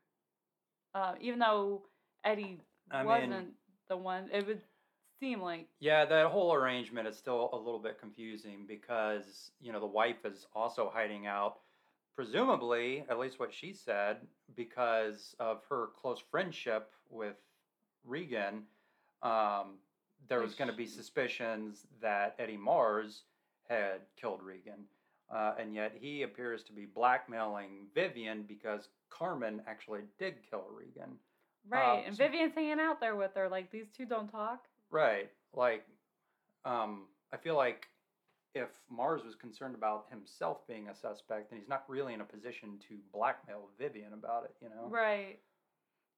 uh, 0.94 1.14
even 1.20 1.38
though 1.38 1.82
Eddie 2.24 2.60
I 2.90 3.04
wasn't 3.04 3.54
the 3.88 3.96
one. 3.96 4.28
It 4.32 4.46
would 4.46 4.60
seem 5.20 5.40
like 5.40 5.68
Yeah, 5.80 6.04
that 6.04 6.26
whole 6.26 6.52
arrangement 6.52 7.08
is 7.08 7.16
still 7.16 7.50
a 7.52 7.56
little 7.56 7.78
bit 7.78 7.98
confusing 7.98 8.64
because 8.66 9.50
you 9.60 9.72
know 9.72 9.80
the 9.80 9.86
wife 9.86 10.24
is 10.24 10.46
also 10.54 10.90
hiding 10.92 11.26
out, 11.26 11.60
presumably 12.14 13.04
at 13.08 13.18
least 13.18 13.40
what 13.40 13.52
she 13.52 13.72
said 13.72 14.18
because 14.54 15.34
of 15.40 15.62
her 15.70 15.88
close 16.00 16.22
friendship 16.30 16.90
with 17.08 17.36
Regan. 18.04 18.64
Um, 19.22 19.78
there 20.28 20.40
was 20.40 20.54
going 20.54 20.70
to 20.70 20.76
be 20.76 20.86
suspicions 20.86 21.86
that 22.00 22.34
Eddie 22.38 22.56
Mars 22.56 23.22
had 23.68 24.00
killed 24.20 24.42
Regan, 24.42 24.84
uh, 25.34 25.54
and 25.58 25.74
yet 25.74 25.92
he 25.98 26.22
appears 26.22 26.62
to 26.64 26.72
be 26.72 26.84
blackmailing 26.86 27.86
Vivian 27.94 28.42
because 28.46 28.88
Carmen 29.10 29.62
actually 29.66 30.02
did 30.18 30.34
kill 30.48 30.64
Regan. 30.70 31.16
right. 31.68 32.02
and 32.06 32.14
so- 32.16 32.24
Vivian's 32.24 32.54
hanging 32.54 32.80
out 32.80 33.00
there 33.00 33.16
with 33.16 33.32
her. 33.34 33.48
Like 33.48 33.70
these 33.70 33.86
two 33.96 34.04
don't 34.06 34.28
talk. 34.28 34.64
Right. 34.90 35.30
Like, 35.54 35.86
um, 36.64 37.04
I 37.32 37.36
feel 37.36 37.56
like 37.56 37.86
if 38.54 38.68
Mars 38.88 39.22
was 39.24 39.34
concerned 39.34 39.74
about 39.74 40.06
himself 40.10 40.66
being 40.68 40.88
a 40.88 40.94
suspect, 40.94 41.50
then 41.50 41.58
he's 41.58 41.68
not 41.68 41.84
really 41.88 42.14
in 42.14 42.20
a 42.20 42.24
position 42.24 42.78
to 42.88 42.94
blackmail 43.12 43.68
Vivian 43.78 44.12
about 44.12 44.44
it, 44.44 44.54
you 44.62 44.68
know? 44.68 44.88
Right. 44.88 45.38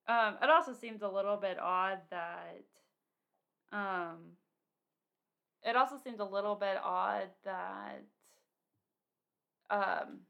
Um, 0.08 0.36
it 0.42 0.50
also 0.50 0.72
seems 0.74 1.02
a 1.02 1.08
little 1.08 1.36
bit 1.36 1.58
odd 1.58 1.98
that 2.10 2.62
um 3.72 4.18
it 5.66 5.76
also 5.76 5.96
seems 6.02 6.20
a 6.20 6.24
little 6.24 6.54
bit 6.54 6.76
odd 6.82 7.28
that 7.44 8.02
um 9.68 10.20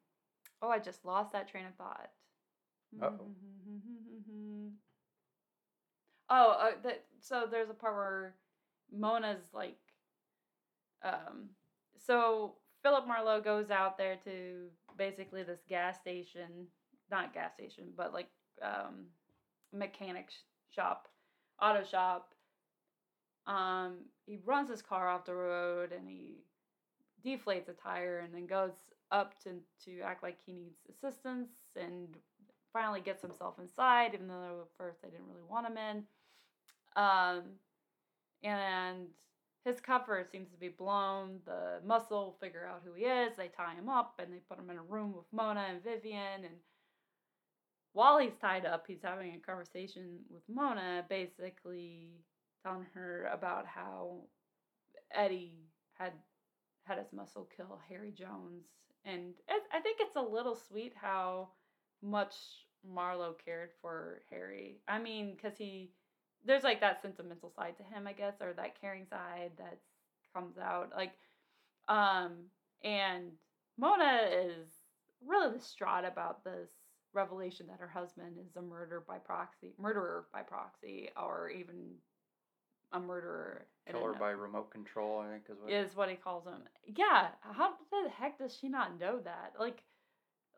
oh 0.62 0.70
I 0.70 0.78
just 0.78 1.04
lost 1.04 1.32
that 1.32 1.48
train 1.48 1.66
of 1.66 1.74
thought. 1.74 2.10
Uh-oh. 3.02 3.28
oh, 6.30 6.50
uh, 6.58 6.70
that 6.82 7.04
so 7.20 7.46
there's 7.50 7.68
a 7.70 7.74
part 7.74 7.94
where 7.94 8.34
Mona's 8.90 9.52
like 9.52 9.76
um 11.04 11.50
so 11.98 12.54
Philip 12.82 13.06
Marlowe 13.06 13.40
goes 13.40 13.70
out 13.70 13.98
there 13.98 14.16
to 14.24 14.68
basically 14.96 15.42
this 15.42 15.60
gas 15.68 15.98
station, 15.98 16.66
not 17.10 17.34
gas 17.34 17.52
station, 17.52 17.86
but 17.96 18.14
like 18.14 18.28
um 18.62 19.06
mechanic 19.72 20.30
sh- 20.30 20.74
shop, 20.74 21.08
auto 21.60 21.84
shop. 21.84 22.32
Um, 23.46 23.98
he 24.26 24.38
runs 24.44 24.70
his 24.70 24.82
car 24.82 25.08
off 25.08 25.24
the 25.24 25.34
road 25.34 25.92
and 25.92 26.08
he 26.08 26.38
deflates 27.24 27.68
a 27.68 27.72
tire 27.72 28.18
and 28.18 28.34
then 28.34 28.46
goes 28.46 28.72
up 29.12 29.40
to 29.40 29.50
to 29.84 30.00
act 30.00 30.22
like 30.22 30.36
he 30.44 30.52
needs 30.52 30.78
assistance 30.90 31.50
and 31.76 32.16
finally 32.72 33.00
gets 33.00 33.22
himself 33.22 33.58
inside, 33.58 34.12
even 34.14 34.28
though 34.28 34.62
at 34.62 34.76
first 34.76 35.00
they 35.02 35.08
didn't 35.08 35.28
really 35.28 35.46
want 35.48 35.66
him 35.66 35.78
in. 35.78 36.04
Um, 36.96 37.42
and 38.42 39.06
his 39.64 39.80
cover 39.80 40.24
seems 40.30 40.50
to 40.50 40.58
be 40.58 40.68
blown. 40.68 41.40
The 41.44 41.80
muscle 41.84 42.36
figure 42.40 42.66
out 42.66 42.82
who 42.84 42.92
he 42.94 43.04
is. 43.04 43.36
They 43.36 43.48
tie 43.48 43.74
him 43.74 43.88
up 43.88 44.14
and 44.18 44.32
they 44.32 44.38
put 44.48 44.58
him 44.58 44.70
in 44.70 44.78
a 44.78 44.82
room 44.82 45.12
with 45.14 45.26
Mona 45.32 45.66
and 45.70 45.82
Vivian. 45.82 46.44
And 46.44 46.54
while 47.92 48.18
he's 48.18 48.36
tied 48.40 48.66
up, 48.66 48.84
he's 48.86 49.02
having 49.02 49.34
a 49.34 49.38
conversation 49.38 50.18
with 50.30 50.42
Mona, 50.48 51.04
basically 51.08 52.12
telling 52.66 52.86
her 52.94 53.28
about 53.32 53.66
how 53.66 54.18
Eddie 55.14 55.68
had 55.94 56.12
had 56.84 56.98
his 56.98 57.12
muscle 57.12 57.48
kill 57.56 57.80
Harry 57.88 58.12
Jones. 58.16 58.64
And 59.04 59.34
I 59.72 59.80
think 59.80 59.98
it's 60.00 60.16
a 60.16 60.20
little 60.20 60.56
sweet 60.56 60.92
how 61.00 61.50
much 62.02 62.34
Marlowe 62.84 63.36
cared 63.44 63.70
for 63.80 64.22
Harry. 64.30 64.78
I 64.88 64.98
mean, 64.98 65.34
because 65.34 65.56
he 65.56 65.90
there's 66.44 66.64
like 66.64 66.80
that 66.80 67.02
sentimental 67.02 67.52
side 67.56 67.76
to 67.76 67.82
him, 67.82 68.06
I 68.06 68.12
guess, 68.12 68.34
or 68.40 68.52
that 68.52 68.80
caring 68.80 69.06
side 69.06 69.52
that 69.58 69.78
comes 70.34 70.58
out. 70.58 70.92
Like, 70.94 71.12
um, 71.88 72.34
and 72.84 73.32
Mona 73.78 74.22
is 74.32 74.68
really 75.24 75.56
distraught 75.56 76.04
about 76.04 76.44
this 76.44 76.70
revelation 77.12 77.66
that 77.68 77.80
her 77.80 77.88
husband 77.88 78.36
is 78.38 78.56
a 78.56 78.62
murder 78.62 79.02
by 79.06 79.18
proxy, 79.18 79.72
murderer 79.78 80.26
by 80.32 80.42
proxy, 80.42 81.10
or 81.16 81.50
even 81.50 81.94
a 82.96 83.00
murderer. 83.00 83.66
Killer 83.90 84.14
by 84.14 84.30
remote 84.30 84.70
control, 84.70 85.20
I 85.20 85.30
think 85.30 85.44
is 85.48 85.58
what. 85.62 85.72
is 85.72 85.96
what 85.96 86.10
he 86.10 86.16
calls 86.16 86.44
him. 86.44 86.62
Yeah, 86.84 87.28
how 87.40 87.74
the 87.90 88.10
heck 88.10 88.38
does 88.38 88.56
she 88.60 88.68
not 88.68 88.98
know 88.98 89.20
that? 89.20 89.52
Like, 89.60 89.82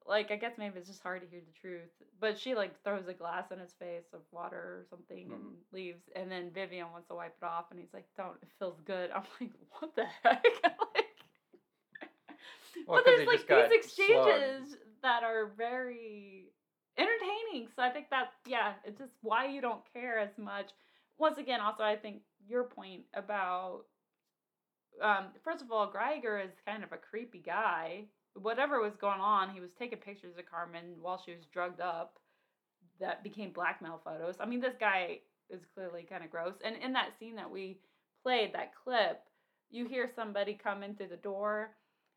like 0.06 0.30
I 0.30 0.36
guess 0.36 0.52
maybe 0.56 0.78
it's 0.78 0.88
just 0.88 1.02
hard 1.02 1.20
to 1.20 1.28
hear 1.28 1.40
the 1.40 1.60
truth. 1.60 1.90
But 2.20 2.38
she 2.38 2.54
like 2.54 2.82
throws 2.82 3.06
a 3.06 3.12
glass 3.12 3.50
in 3.52 3.58
his 3.58 3.74
face 3.78 4.06
of 4.14 4.20
water 4.32 4.56
or 4.56 4.86
something 4.88 5.24
and 5.30 5.42
mm-hmm. 5.42 5.74
leaves. 5.76 6.02
And 6.16 6.32
then 6.32 6.50
Vivian 6.54 6.90
wants 6.90 7.08
to 7.08 7.14
wipe 7.14 7.36
it 7.40 7.44
off, 7.44 7.66
and 7.70 7.78
he's 7.78 7.92
like, 7.92 8.06
"Don't, 8.16 8.36
it 8.40 8.48
feels 8.58 8.80
good." 8.86 9.10
I'm 9.14 9.24
like, 9.40 9.50
"What 9.78 9.94
the 9.94 10.06
heck?" 10.22 10.42
like, 10.64 11.04
Well, 12.86 12.98
but 12.98 13.04
there's 13.04 13.26
like 13.26 13.46
these 13.46 13.78
exchanges 13.78 14.68
slugged. 14.68 14.82
that 15.02 15.22
are 15.22 15.50
very 15.56 16.46
entertaining. 16.96 17.68
So 17.74 17.82
I 17.82 17.90
think 17.90 18.10
that 18.10 18.32
yeah, 18.46 18.72
it's 18.84 18.98
just 18.98 19.12
why 19.22 19.46
you 19.46 19.60
don't 19.60 19.82
care 19.92 20.18
as 20.18 20.36
much. 20.38 20.70
Once 21.18 21.38
again, 21.38 21.60
also 21.60 21.82
I 21.82 21.96
think 21.96 22.22
your 22.48 22.64
point 22.64 23.04
about 23.14 23.84
um, 25.02 25.26
first 25.44 25.62
of 25.62 25.70
all, 25.70 25.90
Geiger 25.92 26.38
is 26.38 26.52
kind 26.66 26.82
of 26.82 26.92
a 26.92 26.96
creepy 26.98 27.38
guy. 27.40 28.04
Whatever 28.34 28.80
was 28.80 28.96
going 28.96 29.20
on, 29.20 29.50
he 29.50 29.60
was 29.60 29.70
taking 29.78 29.98
pictures 29.98 30.36
of 30.38 30.46
Carmen 30.50 30.96
while 31.00 31.22
she 31.24 31.32
was 31.32 31.46
drugged 31.46 31.80
up. 31.80 32.18
that 33.00 33.22
became 33.22 33.52
blackmail 33.52 34.00
photos. 34.04 34.36
I 34.40 34.46
mean, 34.46 34.60
this 34.60 34.76
guy 34.80 35.20
is 35.50 35.60
clearly 35.74 36.04
kind 36.08 36.24
of 36.24 36.30
gross. 36.30 36.56
And 36.64 36.76
in 36.82 36.92
that 36.94 37.18
scene 37.18 37.36
that 37.36 37.50
we 37.50 37.78
played, 38.22 38.52
that 38.54 38.72
clip, 38.74 39.20
you 39.70 39.86
hear 39.86 40.08
somebody 40.14 40.54
come 40.54 40.82
in 40.82 40.94
through 40.94 41.08
the 41.08 41.16
door 41.16 41.70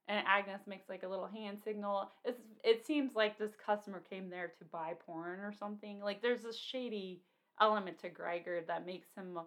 and 0.08 0.26
Agnes 0.28 0.62
makes 0.68 0.90
like 0.90 1.04
a 1.04 1.08
little 1.08 1.28
hand 1.28 1.60
signal. 1.64 2.12
It's 2.26 2.42
it 2.64 2.86
seems 2.86 3.16
like 3.16 3.38
this 3.38 3.56
customer 3.64 4.02
came 4.10 4.30
there 4.30 4.54
to 4.60 4.66
buy 4.66 4.94
porn 5.06 5.40
or 5.40 5.54
something. 5.54 6.00
Like 6.02 6.22
there's 6.22 6.46
a 6.46 6.54
shady 6.54 7.22
element 7.62 8.00
to 8.00 8.10
Geiger 8.10 8.62
that 8.68 8.86
makes 8.86 9.10
him 9.16 9.40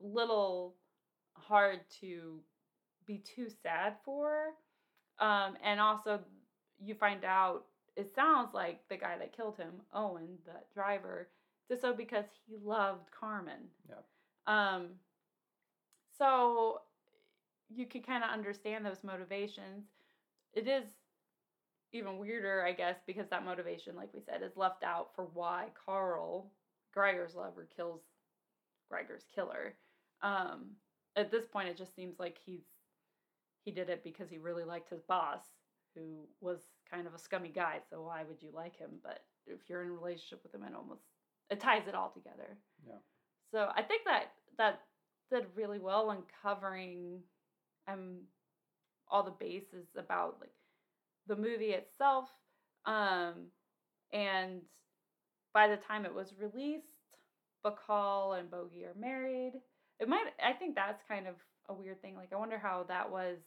little 0.00 0.74
hard 1.34 1.80
to 2.00 2.40
be 3.06 3.18
too 3.18 3.48
sad 3.62 3.94
for. 4.04 4.54
Um, 5.18 5.56
and 5.62 5.80
also 5.80 6.20
you 6.82 6.94
find 6.94 7.24
out 7.24 7.64
it 7.96 8.14
sounds 8.14 8.54
like 8.54 8.80
the 8.88 8.96
guy 8.96 9.18
that 9.18 9.36
killed 9.36 9.56
him, 9.56 9.72
Owen, 9.92 10.38
the 10.46 10.52
driver, 10.72 11.28
did 11.68 11.80
so 11.80 11.92
because 11.92 12.24
he 12.46 12.56
loved 12.62 13.10
Carmen. 13.10 13.68
Yeah. 13.88 13.96
Um, 14.46 14.86
so 16.16 16.80
you 17.68 17.86
can 17.86 18.02
kind 18.02 18.24
of 18.24 18.30
understand 18.30 18.84
those 18.84 19.04
motivations. 19.04 19.84
It 20.54 20.66
is 20.66 20.84
even 21.92 22.18
weirder, 22.18 22.64
I 22.64 22.72
guess, 22.72 22.96
because 23.06 23.28
that 23.28 23.44
motivation, 23.44 23.96
like 23.96 24.12
we 24.14 24.20
said, 24.20 24.42
is 24.42 24.56
left 24.56 24.82
out 24.82 25.14
for 25.14 25.28
why 25.34 25.66
Carl, 25.84 26.50
Geiger's 26.94 27.34
lover, 27.34 27.68
kills 27.74 28.00
Geiger's 28.90 29.26
killer. 29.34 29.74
Um, 30.22 30.72
at 31.16 31.30
this 31.30 31.46
point, 31.46 31.68
it 31.68 31.76
just 31.76 31.94
seems 31.94 32.18
like 32.18 32.38
he's 32.44 32.64
he 33.64 33.70
did 33.70 33.90
it 33.90 34.02
because 34.02 34.30
he 34.30 34.38
really 34.38 34.64
liked 34.64 34.88
his 34.88 35.02
boss, 35.02 35.42
who 35.94 36.26
was 36.40 36.60
kind 36.90 37.06
of 37.06 37.14
a 37.14 37.18
scummy 37.18 37.50
guy. 37.50 37.78
So 37.90 38.02
why 38.02 38.24
would 38.24 38.42
you 38.42 38.50
like 38.54 38.76
him? 38.76 38.90
But 39.02 39.20
if 39.46 39.68
you're 39.68 39.82
in 39.82 39.88
a 39.90 39.92
relationship 39.92 40.42
with 40.42 40.54
him, 40.54 40.62
it 40.64 40.74
almost 40.74 41.02
it 41.50 41.60
ties 41.60 41.86
it 41.88 41.94
all 41.94 42.10
together. 42.10 42.56
Yeah. 42.86 42.98
So 43.52 43.68
I 43.74 43.82
think 43.82 44.02
that 44.06 44.32
that 44.58 44.80
did 45.30 45.46
really 45.54 45.78
well 45.78 46.10
in 46.12 46.18
covering 46.42 47.20
um 47.88 48.18
all 49.08 49.22
the 49.22 49.30
bases 49.30 49.88
about 49.96 50.36
like 50.40 50.52
the 51.26 51.36
movie 51.36 51.72
itself. 51.72 52.28
Um 52.86 53.46
and 54.12 54.62
by 55.52 55.68
the 55.68 55.76
time 55.76 56.04
it 56.04 56.14
was 56.14 56.34
released, 56.38 56.86
Bacall 57.64 58.38
and 58.38 58.50
Bogey 58.50 58.84
are 58.84 58.94
married. 58.98 59.54
It 60.00 60.08
might 60.08 60.26
I 60.44 60.52
think 60.52 60.74
that's 60.74 61.02
kind 61.06 61.26
of 61.26 61.34
a 61.68 61.74
weird 61.74 62.00
thing. 62.02 62.16
Like 62.16 62.32
I 62.32 62.36
wonder 62.36 62.58
how 62.58 62.84
that 62.88 63.10
was 63.10 63.38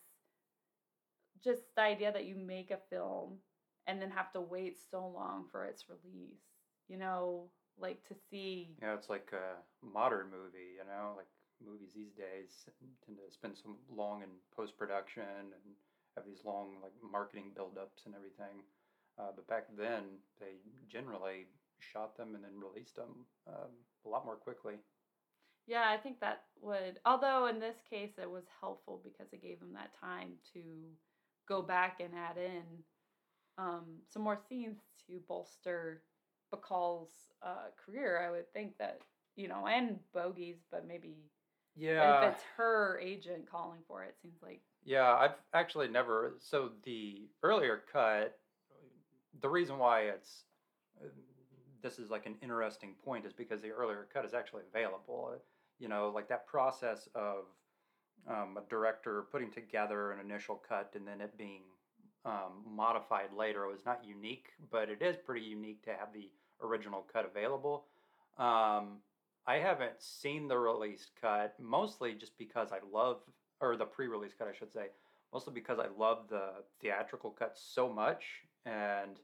just 1.44 1.64
the 1.76 1.82
idea 1.82 2.12
that 2.12 2.26
you 2.26 2.36
make 2.36 2.72
a 2.72 2.80
film 2.90 3.40
and 3.88 4.02
then 4.02 4.12
have 4.12 4.32
to 4.34 4.42
wait 4.42 4.78
so 4.92 5.06
long 5.08 5.46
for 5.52 5.66
its 5.66 5.86
release. 5.90 6.40
You 6.88 6.98
know, 6.98 7.50
like 7.78 8.04
to 8.08 8.16
see 8.30 8.76
Yeah, 8.82 8.94
it's 8.94 9.10
like 9.10 9.32
a 9.34 9.86
modern 9.86 10.28
movie, 10.28 10.78
you 10.78 10.86
know, 10.88 11.14
like 11.18 11.28
movies 11.66 11.92
these 11.96 12.14
days 12.14 12.70
tend 13.06 13.18
to 13.18 13.34
spend 13.34 13.58
so 13.58 13.76
long 13.90 14.22
in 14.22 14.30
post 14.56 14.78
production 14.78 15.24
and 15.24 15.76
have 16.16 16.26
these 16.26 16.46
long 16.46 16.78
like 16.84 16.94
marketing 17.02 17.52
build-ups 17.56 18.04
and 18.06 18.16
everything. 18.16 18.62
Uh, 19.18 19.32
but 19.36 19.48
back 19.48 19.66
then, 19.78 20.04
they 20.40 20.58
generally 20.90 21.46
shot 21.80 22.18
them 22.18 22.36
and 22.36 22.44
then 22.44 22.52
released 22.58 22.96
them 22.96 23.26
um, 23.48 23.72
a 24.06 24.10
lot 24.10 24.26
more 24.26 24.36
quickly. 24.36 24.76
Yeah, 25.68 25.86
I 25.88 25.98
think 25.98 26.20
that 26.20 26.44
would. 26.62 27.00
Although 27.06 27.48
in 27.48 27.60
this 27.60 27.78
case, 27.90 28.12
it 28.22 28.30
was 28.30 28.44
helpful 28.60 29.02
because 29.04 29.32
it 29.32 29.42
gave 29.42 29.60
them 29.60 29.74
that 29.74 29.92
time 30.00 30.34
to 30.54 30.60
go 31.48 31.62
back 31.62 32.00
and 32.00 32.14
add 32.16 32.38
in 32.38 32.64
um, 33.58 33.84
some 34.08 34.22
more 34.24 34.38
scenes 34.50 34.78
to 35.08 35.20
bolster 35.28 36.02
Bacall's 36.54 37.12
uh, 37.42 37.70
career. 37.84 38.26
I 38.26 38.32
would 38.32 38.52
think 38.54 38.78
that 38.78 39.00
you 39.36 39.48
know, 39.48 39.66
and 39.68 39.98
Bogey's, 40.14 40.60
but 40.72 40.88
maybe 40.88 41.16
Yeah, 41.76 42.28
if 42.28 42.34
it's 42.34 42.44
her 42.58 43.00
agent 43.02 43.50
calling 43.50 43.80
for 43.88 44.04
it, 44.04 44.10
it 44.10 44.16
seems 44.22 44.42
like 44.42 44.62
Yeah, 44.86 45.14
I've 45.14 45.36
actually 45.54 45.88
never. 45.88 46.34
So 46.40 46.72
the 46.84 47.28
earlier 47.42 47.82
cut, 47.92 48.38
the 49.42 49.50
reason 49.50 49.78
why 49.78 50.02
it's 50.02 50.44
this 51.82 52.00
is 52.00 52.10
like 52.10 52.26
an 52.26 52.36
interesting 52.42 52.96
point 53.04 53.26
is 53.26 53.34
because 53.34 53.62
the 53.62 53.70
earlier 53.70 54.08
cut 54.14 54.26
is 54.26 54.34
actually 54.34 54.64
available. 54.74 55.34
You 55.84 55.90
know, 55.90 56.14
like 56.16 56.30
that 56.30 56.48
process 56.48 57.10
of 57.14 57.44
um, 58.26 58.58
a 58.58 58.70
director 58.70 59.26
putting 59.34 59.52
together 59.52 60.14
an 60.14 60.20
initial 60.22 60.56
cut 60.56 60.94
and 60.96 61.06
then 61.06 61.20
it 61.20 61.38
being 61.38 61.64
um, 62.24 62.64
modified 62.66 63.34
later 63.38 63.68
was 63.68 63.82
not 63.86 64.00
unique, 64.06 64.48
but 64.72 64.88
it 64.88 65.02
is 65.02 65.18
pretty 65.18 65.46
unique 65.46 65.84
to 65.84 65.90
have 65.90 66.14
the 66.14 66.30
original 66.62 67.06
cut 67.12 67.26
available. 67.30 67.84
Um, 68.38 69.00
I 69.46 69.56
haven't 69.56 70.02
seen 70.02 70.48
the 70.48 70.58
released 70.58 71.12
cut, 71.20 71.54
mostly 71.60 72.14
just 72.14 72.38
because 72.38 72.70
I 72.72 72.80
love, 72.90 73.18
or 73.60 73.76
the 73.76 73.84
pre-release 73.84 74.32
cut, 74.40 74.48
I 74.48 74.58
should 74.58 74.72
say, 74.72 74.86
mostly 75.34 75.52
because 75.52 75.80
I 75.80 75.88
love 76.00 76.30
the 76.30 76.64
theatrical 76.80 77.32
cut 77.32 77.58
so 77.58 77.90
much, 77.90 78.24
and 78.66 79.20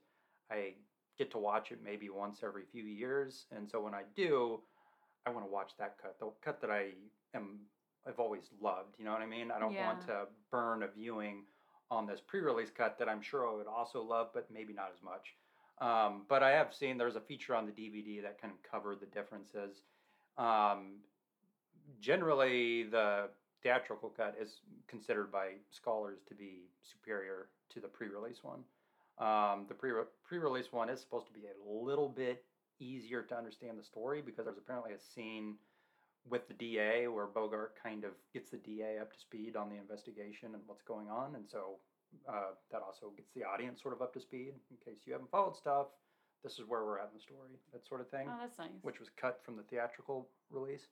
I 0.51 0.73
get 1.17 1.31
to 1.31 1.37
watch 1.37 1.71
it 1.71 1.79
maybe 1.81 2.09
once 2.09 2.41
every 2.43 2.63
few 2.69 2.83
years, 2.83 3.45
and 3.55 3.69
so 3.69 3.79
when 3.79 3.93
I 3.93 4.03
do, 4.13 4.59
I 5.25 5.31
want 5.31 5.45
to 5.45 5.51
watch 5.51 5.71
that 5.79 5.95
cut, 6.01 6.19
the 6.19 6.31
cut 6.43 6.61
that 6.61 6.71
I 6.71 6.89
am, 7.35 7.59
I've 8.07 8.19
always 8.19 8.43
loved. 8.61 8.95
You 8.97 9.05
know 9.05 9.11
what 9.11 9.21
I 9.21 9.25
mean? 9.27 9.51
I 9.51 9.59
don't 9.59 9.73
want 9.85 10.01
to 10.07 10.27
burn 10.51 10.83
a 10.83 10.87
viewing 10.87 11.43
on 11.91 12.05
this 12.05 12.21
pre-release 12.25 12.69
cut 12.75 12.97
that 12.99 13.09
I'm 13.09 13.21
sure 13.21 13.47
I 13.47 13.55
would 13.55 13.67
also 13.67 14.01
love, 14.01 14.29
but 14.33 14.47
maybe 14.51 14.73
not 14.73 14.91
as 14.95 15.01
much. 15.03 15.35
Um, 15.81 16.23
but 16.27 16.43
I 16.43 16.51
have 16.51 16.73
seen 16.73 16.97
there's 16.97 17.15
a 17.15 17.21
feature 17.21 17.55
on 17.55 17.65
the 17.65 17.71
DVD 17.71 18.21
that 18.21 18.41
kind 18.41 18.53
of 18.53 18.69
covered 18.69 18.99
the 18.99 19.05
differences. 19.07 19.83
Um, 20.37 20.97
generally, 22.01 22.83
the 22.83 23.29
theatrical 23.63 24.09
cut 24.09 24.35
is 24.41 24.61
considered 24.87 25.31
by 25.31 25.53
scholars 25.71 26.19
to 26.27 26.33
be 26.33 26.63
superior 26.83 27.47
to 27.73 27.79
the 27.79 27.87
pre-release 27.87 28.43
one. 28.43 28.63
Um, 29.19 29.65
the 29.67 29.73
pre 29.73 29.91
pre-release 30.23 30.71
one 30.71 30.89
is 30.89 30.99
supposed 31.01 31.27
to 31.27 31.33
be 31.33 31.41
a 31.41 31.69
little 31.69 32.07
bit 32.07 32.43
easier 32.79 33.21
to 33.23 33.35
understand 33.35 33.77
the 33.77 33.83
story 33.83 34.21
because 34.21 34.45
there's 34.45 34.57
apparently 34.57 34.93
a 34.93 34.99
scene 34.99 35.55
with 36.29 36.47
the 36.47 36.53
DA 36.53 37.07
where 37.07 37.27
Bogart 37.27 37.75
kind 37.81 38.03
of 38.03 38.11
gets 38.33 38.51
the 38.51 38.57
DA 38.57 38.99
up 38.99 39.13
to 39.13 39.19
speed 39.19 39.55
on 39.55 39.69
the 39.69 39.77
investigation 39.77 40.53
and 40.53 40.61
what's 40.67 40.83
going 40.83 41.09
on, 41.09 41.35
and 41.35 41.45
so 41.49 41.77
uh, 42.27 42.53
that 42.71 42.81
also 42.81 43.11
gets 43.15 43.31
the 43.35 43.43
audience 43.43 43.81
sort 43.81 43.93
of 43.93 44.01
up 44.01 44.13
to 44.13 44.19
speed 44.19 44.53
in 44.69 44.77
case 44.83 45.01
you 45.05 45.13
haven't 45.13 45.31
followed 45.31 45.55
stuff. 45.55 45.87
This 46.43 46.53
is 46.53 46.61
where 46.67 46.83
we're 46.85 46.99
at 46.99 47.09
in 47.11 47.17
the 47.17 47.21
story, 47.21 47.59
that 47.73 47.85
sort 47.87 48.01
of 48.01 48.09
thing 48.09 48.27
oh, 48.29 48.37
that's 48.41 48.57
nice. 48.57 48.69
which 48.81 48.99
was 48.99 49.09
cut 49.17 49.41
from 49.43 49.57
the 49.57 49.63
theatrical 49.63 50.27
release. 50.49 50.87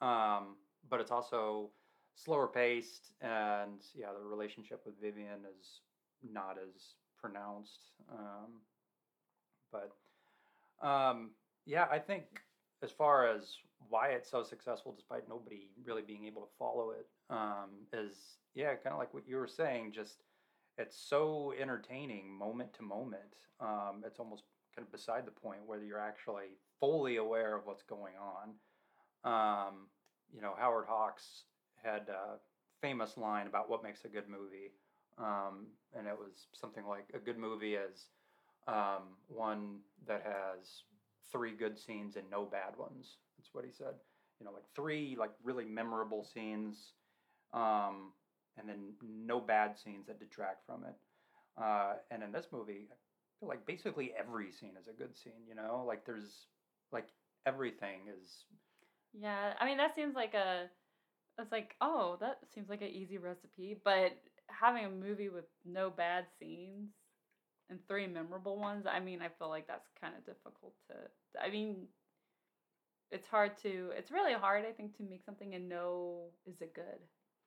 Um, 0.00 0.56
but 0.90 1.00
it's 1.00 1.10
also 1.10 1.70
slower 2.14 2.48
paced, 2.48 3.12
and 3.20 3.80
yeah, 3.94 4.08
the 4.12 4.28
relationship 4.28 4.82
with 4.84 5.00
Vivian 5.00 5.44
is 5.58 5.80
not 6.22 6.56
as 6.60 6.94
pronounced. 7.20 7.90
Um, 8.10 8.60
but 9.72 9.92
um, 10.82 11.30
yeah, 11.64 11.86
I 11.90 11.98
think 11.98 12.24
as 12.82 12.90
far 12.90 13.28
as 13.28 13.56
why 13.88 14.08
it's 14.08 14.30
so 14.30 14.42
successful, 14.42 14.94
despite 14.94 15.28
nobody 15.28 15.68
really 15.84 16.02
being 16.02 16.24
able 16.26 16.42
to 16.42 16.48
follow 16.58 16.90
it, 16.90 17.06
um, 17.30 17.70
is 17.92 18.38
yeah, 18.54 18.74
kind 18.74 18.92
of 18.92 18.98
like 18.98 19.12
what 19.14 19.28
you 19.28 19.36
were 19.36 19.46
saying. 19.46 19.92
Just 19.92 20.22
it's 20.78 20.96
so 20.98 21.52
entertaining 21.60 22.30
moment 22.30 22.72
to 22.74 22.82
moment. 22.82 23.20
Um, 23.60 24.02
it's 24.04 24.18
almost 24.18 24.44
kind 24.74 24.86
of 24.86 24.92
beside 24.92 25.26
the 25.26 25.30
point 25.30 25.60
whether 25.66 25.84
you're 25.84 26.00
actually 26.00 26.58
fully 26.80 27.16
aware 27.16 27.56
of 27.56 27.66
what's 27.66 27.82
going 27.82 28.14
on. 28.20 28.50
Um, 29.24 29.86
you 30.34 30.40
know, 30.40 30.54
Howard 30.58 30.86
Hawks 30.88 31.44
had 31.82 32.08
a 32.08 32.38
famous 32.82 33.16
line 33.16 33.46
about 33.46 33.70
what 33.70 33.82
makes 33.82 34.04
a 34.04 34.08
good 34.08 34.28
movie, 34.28 34.72
um, 35.18 35.66
and 35.96 36.06
it 36.06 36.16
was 36.16 36.48
something 36.52 36.86
like 36.86 37.06
a 37.14 37.18
good 37.18 37.38
movie 37.38 37.74
is 37.74 38.06
um, 38.66 39.16
one 39.28 39.80
that 40.06 40.22
has 40.22 40.82
three 41.32 41.54
good 41.54 41.78
scenes 41.78 42.16
and 42.16 42.28
no 42.30 42.44
bad 42.44 42.76
ones. 42.76 43.18
That's 43.36 43.50
what 43.52 43.64
he 43.64 43.70
said. 43.72 43.94
You 44.40 44.46
know, 44.46 44.52
like 44.52 44.64
three 44.74 45.16
like 45.18 45.32
really 45.42 45.64
memorable 45.64 46.24
scenes, 46.24 46.92
um, 47.52 48.12
and 48.58 48.68
then 48.68 48.94
no 49.02 49.40
bad 49.40 49.76
scenes 49.78 50.06
that 50.06 50.18
detract 50.18 50.66
from 50.66 50.84
it. 50.84 50.94
Uh, 51.62 51.94
and 52.10 52.22
in 52.22 52.32
this 52.32 52.48
movie, 52.52 52.88
like 53.42 53.66
basically 53.66 54.12
every 54.18 54.50
scene 54.52 54.74
is 54.80 54.88
a 54.88 54.92
good 54.92 55.16
scene. 55.16 55.46
You 55.48 55.54
know, 55.54 55.84
like 55.86 56.04
there's 56.04 56.46
like 56.92 57.08
everything 57.46 58.08
is 58.20 58.44
Yeah, 59.12 59.54
I 59.58 59.66
mean 59.66 59.78
that 59.78 59.94
seems 59.94 60.14
like 60.14 60.34
a 60.34 60.70
it's 61.38 61.52
like, 61.52 61.76
oh, 61.80 62.16
that 62.20 62.38
seems 62.52 62.68
like 62.68 62.82
an 62.82 62.88
easy 62.88 63.18
recipe, 63.18 63.76
but 63.84 64.12
having 64.48 64.84
a 64.84 64.90
movie 64.90 65.28
with 65.28 65.44
no 65.64 65.90
bad 65.90 66.26
scenes 66.38 66.90
and 67.70 67.80
three 67.88 68.06
memorable 68.06 68.58
ones, 68.58 68.86
I 68.86 69.00
mean, 69.00 69.20
I 69.22 69.28
feel 69.28 69.48
like 69.48 69.66
that's 69.66 69.88
kind 70.00 70.14
of 70.16 70.24
difficult 70.24 70.74
to 70.88 70.94
I 71.40 71.50
mean 71.50 71.88
it's 73.10 73.26
hard 73.26 73.56
to 73.62 73.90
it's 73.96 74.10
really 74.10 74.32
hard 74.32 74.64
I 74.64 74.72
think 74.72 74.96
to 74.96 75.02
make 75.02 75.24
something 75.24 75.54
and 75.54 75.68
know 75.68 76.30
is 76.46 76.60
it 76.60 76.74
good. 76.74 77.00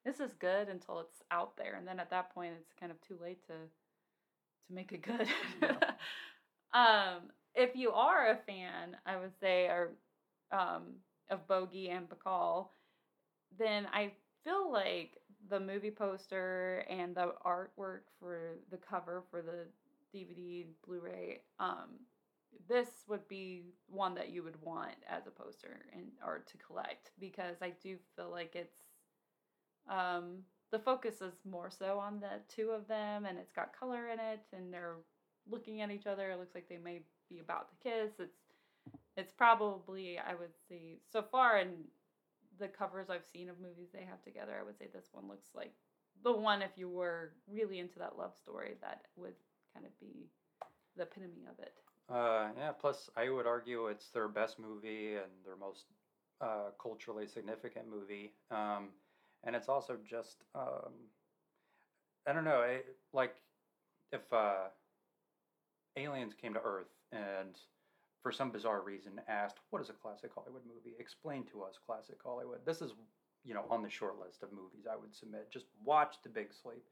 This 0.05 0.20
is 0.20 0.34
good 0.34 0.70
until 0.70 0.99
it's 1.01 1.22
out 1.32 1.57
there 1.57 1.76
and 1.76 1.88
then 1.88 1.99
at 1.99 2.09
that 2.11 2.34
point 2.34 2.53
it's 2.59 2.74
kind 2.80 2.91
of 2.91 3.01
too 3.01 3.17
late 3.22 3.45
to 3.47 3.53
to 3.53 4.74
make 4.74 4.91
it 4.91 5.01
good. 5.01 5.28
Yeah. 5.61 5.76
um 6.74 7.32
if 7.55 7.76
you 7.76 7.91
are 7.91 8.30
a 8.32 8.38
fan, 8.45 8.95
I 9.05 9.17
would 9.17 9.34
say, 9.41 9.65
or 9.65 9.89
um, 10.51 10.95
of 11.30 11.47
Bogey 11.47 11.89
and 11.89 12.07
Bacall, 12.07 12.67
then 13.57 13.88
I 13.93 14.11
feel 14.43 14.72
like 14.72 15.17
the 15.49 15.59
movie 15.59 15.91
poster 15.91 16.86
and 16.89 17.15
the 17.15 17.34
artwork 17.45 18.01
for 18.20 18.57
the 18.72 18.78
cover 18.78 19.24
for 19.32 19.41
the 19.41 19.65
DVD 20.14 20.66
Blu-ray, 20.86 21.41
um, 21.60 21.99
this 22.68 22.89
would 23.07 23.28
be 23.28 23.64
one 23.88 24.16
that 24.16 24.30
you 24.30 24.43
would 24.43 24.62
want 24.62 24.95
as 25.07 25.28
a 25.28 25.32
poster 25.32 25.86
and 25.93 26.05
or 26.26 26.43
to 26.45 26.57
collect 26.57 27.12
because 27.20 27.57
I 27.62 27.74
do 27.82 27.97
feel 28.16 28.30
like 28.30 28.55
it's 28.55 28.80
um, 29.89 30.39
the 30.72 30.80
focus 30.80 31.22
is 31.22 31.34
more 31.49 31.70
so 31.72 31.99
on 31.99 32.20
the 32.20 32.41
two 32.53 32.70
of 32.70 32.88
them 32.88 33.26
and 33.26 33.38
it's 33.38 33.51
got 33.53 33.78
color 33.78 34.10
in 34.10 34.20
it 34.20 34.41
and 34.55 34.74
they're 34.74 34.97
looking 35.49 35.82
at 35.82 35.91
each 35.91 36.05
other. 36.05 36.32
It 36.32 36.39
looks 36.39 36.53
like 36.55 36.70
they 36.70 36.78
may 36.78 37.01
be 37.30 37.39
about 37.39 37.70
to 37.70 37.89
kiss. 37.89 38.12
It's 38.20 38.38
it's 39.18 39.34
probably 39.34 40.18
I 40.20 40.34
would 40.36 40.55
say 40.68 40.99
so 41.12 41.22
far 41.22 41.60
in 41.60 41.70
the 42.60 42.68
covers 42.68 43.10
I've 43.10 43.26
seen 43.32 43.49
of 43.49 43.60
movies 43.60 43.89
they 43.93 44.03
have 44.03 44.22
together, 44.24 44.57
I 44.60 44.64
would 44.64 44.78
say 44.78 44.88
this 44.93 45.10
one 45.12 45.28
looks 45.28 45.49
like 45.55 45.74
the 46.24 46.34
one 46.34 46.62
if 46.62 46.72
you 46.76 46.89
were 46.89 47.32
really 47.49 47.80
into 47.80 47.99
that 47.99 48.18
love 48.18 48.36
story 48.36 48.76
that 48.82 49.03
would 49.16 49.36
kind 49.80 49.91
of 49.91 49.99
be 49.99 50.27
the 50.95 51.03
epitome 51.03 51.45
of 51.49 51.59
it. 51.59 51.73
Uh, 52.09 52.49
yeah. 52.57 52.71
Plus, 52.71 53.09
I 53.15 53.30
would 53.30 53.45
argue 53.45 53.88
it's 53.88 54.09
their 54.09 54.27
best 54.27 54.59
movie 54.59 55.15
and 55.15 55.32
their 55.45 55.55
most 55.55 55.86
uh, 56.41 56.71
culturally 56.82 57.27
significant 57.27 57.86
movie. 57.89 58.34
Um, 58.51 58.89
and 59.43 59.55
it's 59.55 59.69
also 59.69 59.97
just 60.07 60.43
um, 60.55 60.93
I 62.27 62.34
don't 62.34 62.43
know. 62.43 62.77
Like 63.13 63.36
if 64.11 64.21
uh, 64.34 64.67
aliens 65.97 66.34
came 66.34 66.53
to 66.53 66.61
Earth 66.61 66.91
and 67.11 67.57
for 68.21 68.32
some 68.32 68.51
bizarre 68.51 68.82
reason 68.82 69.21
asked, 69.30 69.59
"What 69.69 69.82
is 69.82 69.89
a 69.89 69.93
classic 69.93 70.32
Hollywood 70.36 70.63
movie? 70.67 70.95
Explain 70.99 71.45
to 71.51 71.63
us 71.63 71.80
classic 71.86 72.17
Hollywood." 72.23 72.59
This 72.65 72.82
is 72.82 72.91
you 73.45 73.53
know 73.53 73.63
on 73.69 73.82
the 73.82 73.89
short 73.89 74.19
list 74.19 74.43
of 74.43 74.51
movies 74.51 74.86
I 74.91 74.97
would 74.97 75.15
submit. 75.15 75.49
Just 75.51 75.67
watch 75.86 76.15
The 76.23 76.30
Big 76.30 76.53
Sleep. 76.53 76.84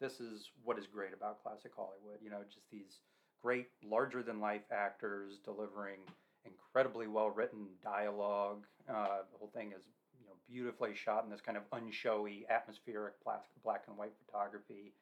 This 0.00 0.20
is 0.20 0.50
what 0.64 0.78
is 0.78 0.86
great 0.86 1.12
about 1.14 1.42
classic 1.42 1.72
Hollywood. 1.76 2.18
You 2.22 2.30
know, 2.30 2.42
just 2.52 2.70
these 2.70 3.00
great 3.42 3.68
larger 3.84 4.22
than 4.22 4.40
life 4.40 4.64
actors 4.72 5.38
delivering 5.44 6.00
incredibly 6.44 7.06
well 7.06 7.30
written 7.30 7.66
dialogue. 7.82 8.64
Uh, 8.88 9.22
the 9.32 9.38
whole 9.38 9.50
thing 9.54 9.72
is 9.76 9.84
you 10.20 10.26
know 10.26 10.34
beautifully 10.48 10.94
shot 10.94 11.24
in 11.24 11.30
this 11.30 11.40
kind 11.40 11.56
of 11.56 11.64
unshowy 11.70 12.48
atmospheric 12.50 13.14
black, 13.24 13.42
black 13.62 13.84
and 13.88 13.96
white 13.96 14.12
photography. 14.26 14.92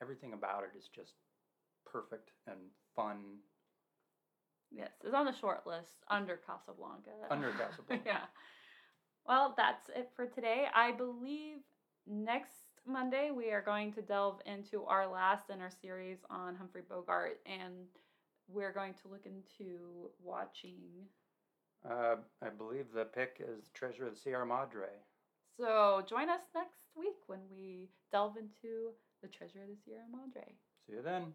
Everything 0.00 0.32
about 0.32 0.64
it 0.64 0.76
is 0.76 0.88
just 0.94 1.12
perfect 1.84 2.30
and 2.46 2.58
fun. 2.94 3.16
Yes, 4.70 4.90
it's 5.04 5.14
on 5.14 5.26
the 5.26 5.34
short 5.38 5.66
list 5.66 6.02
under 6.08 6.40
Casablanca. 6.46 7.10
Under 7.30 7.50
Casablanca. 7.58 8.02
yeah. 8.06 8.20
Well, 9.26 9.54
that's 9.56 9.88
it 9.90 10.10
for 10.16 10.26
today. 10.26 10.66
I 10.74 10.92
believe 10.92 11.58
next 12.06 12.61
Monday 12.86 13.30
we 13.30 13.50
are 13.50 13.62
going 13.62 13.92
to 13.92 14.02
delve 14.02 14.40
into 14.44 14.84
our 14.84 15.06
last 15.06 15.50
in 15.50 15.60
our 15.60 15.70
series 15.70 16.18
on 16.28 16.56
Humphrey 16.56 16.82
Bogart, 16.88 17.40
and 17.46 17.86
we're 18.48 18.72
going 18.72 18.94
to 19.02 19.08
look 19.08 19.24
into 19.24 20.10
watching. 20.22 20.80
Uh, 21.88 22.16
I 22.42 22.48
believe 22.48 22.86
the 22.92 23.04
pick 23.04 23.40
is 23.40 23.70
Treasure 23.72 24.06
of 24.06 24.14
the 24.14 24.20
Sierra 24.20 24.46
Madre. 24.46 24.88
So 25.58 26.02
join 26.08 26.28
us 26.28 26.42
next 26.54 26.80
week 26.96 27.16
when 27.26 27.40
we 27.54 27.88
delve 28.10 28.36
into 28.36 28.92
the 29.22 29.28
treasure 29.28 29.62
of 29.62 29.68
the 29.68 29.76
Sierra 29.84 30.04
Madre. 30.10 30.54
See 30.86 30.94
you 30.94 31.02
then. 31.02 31.32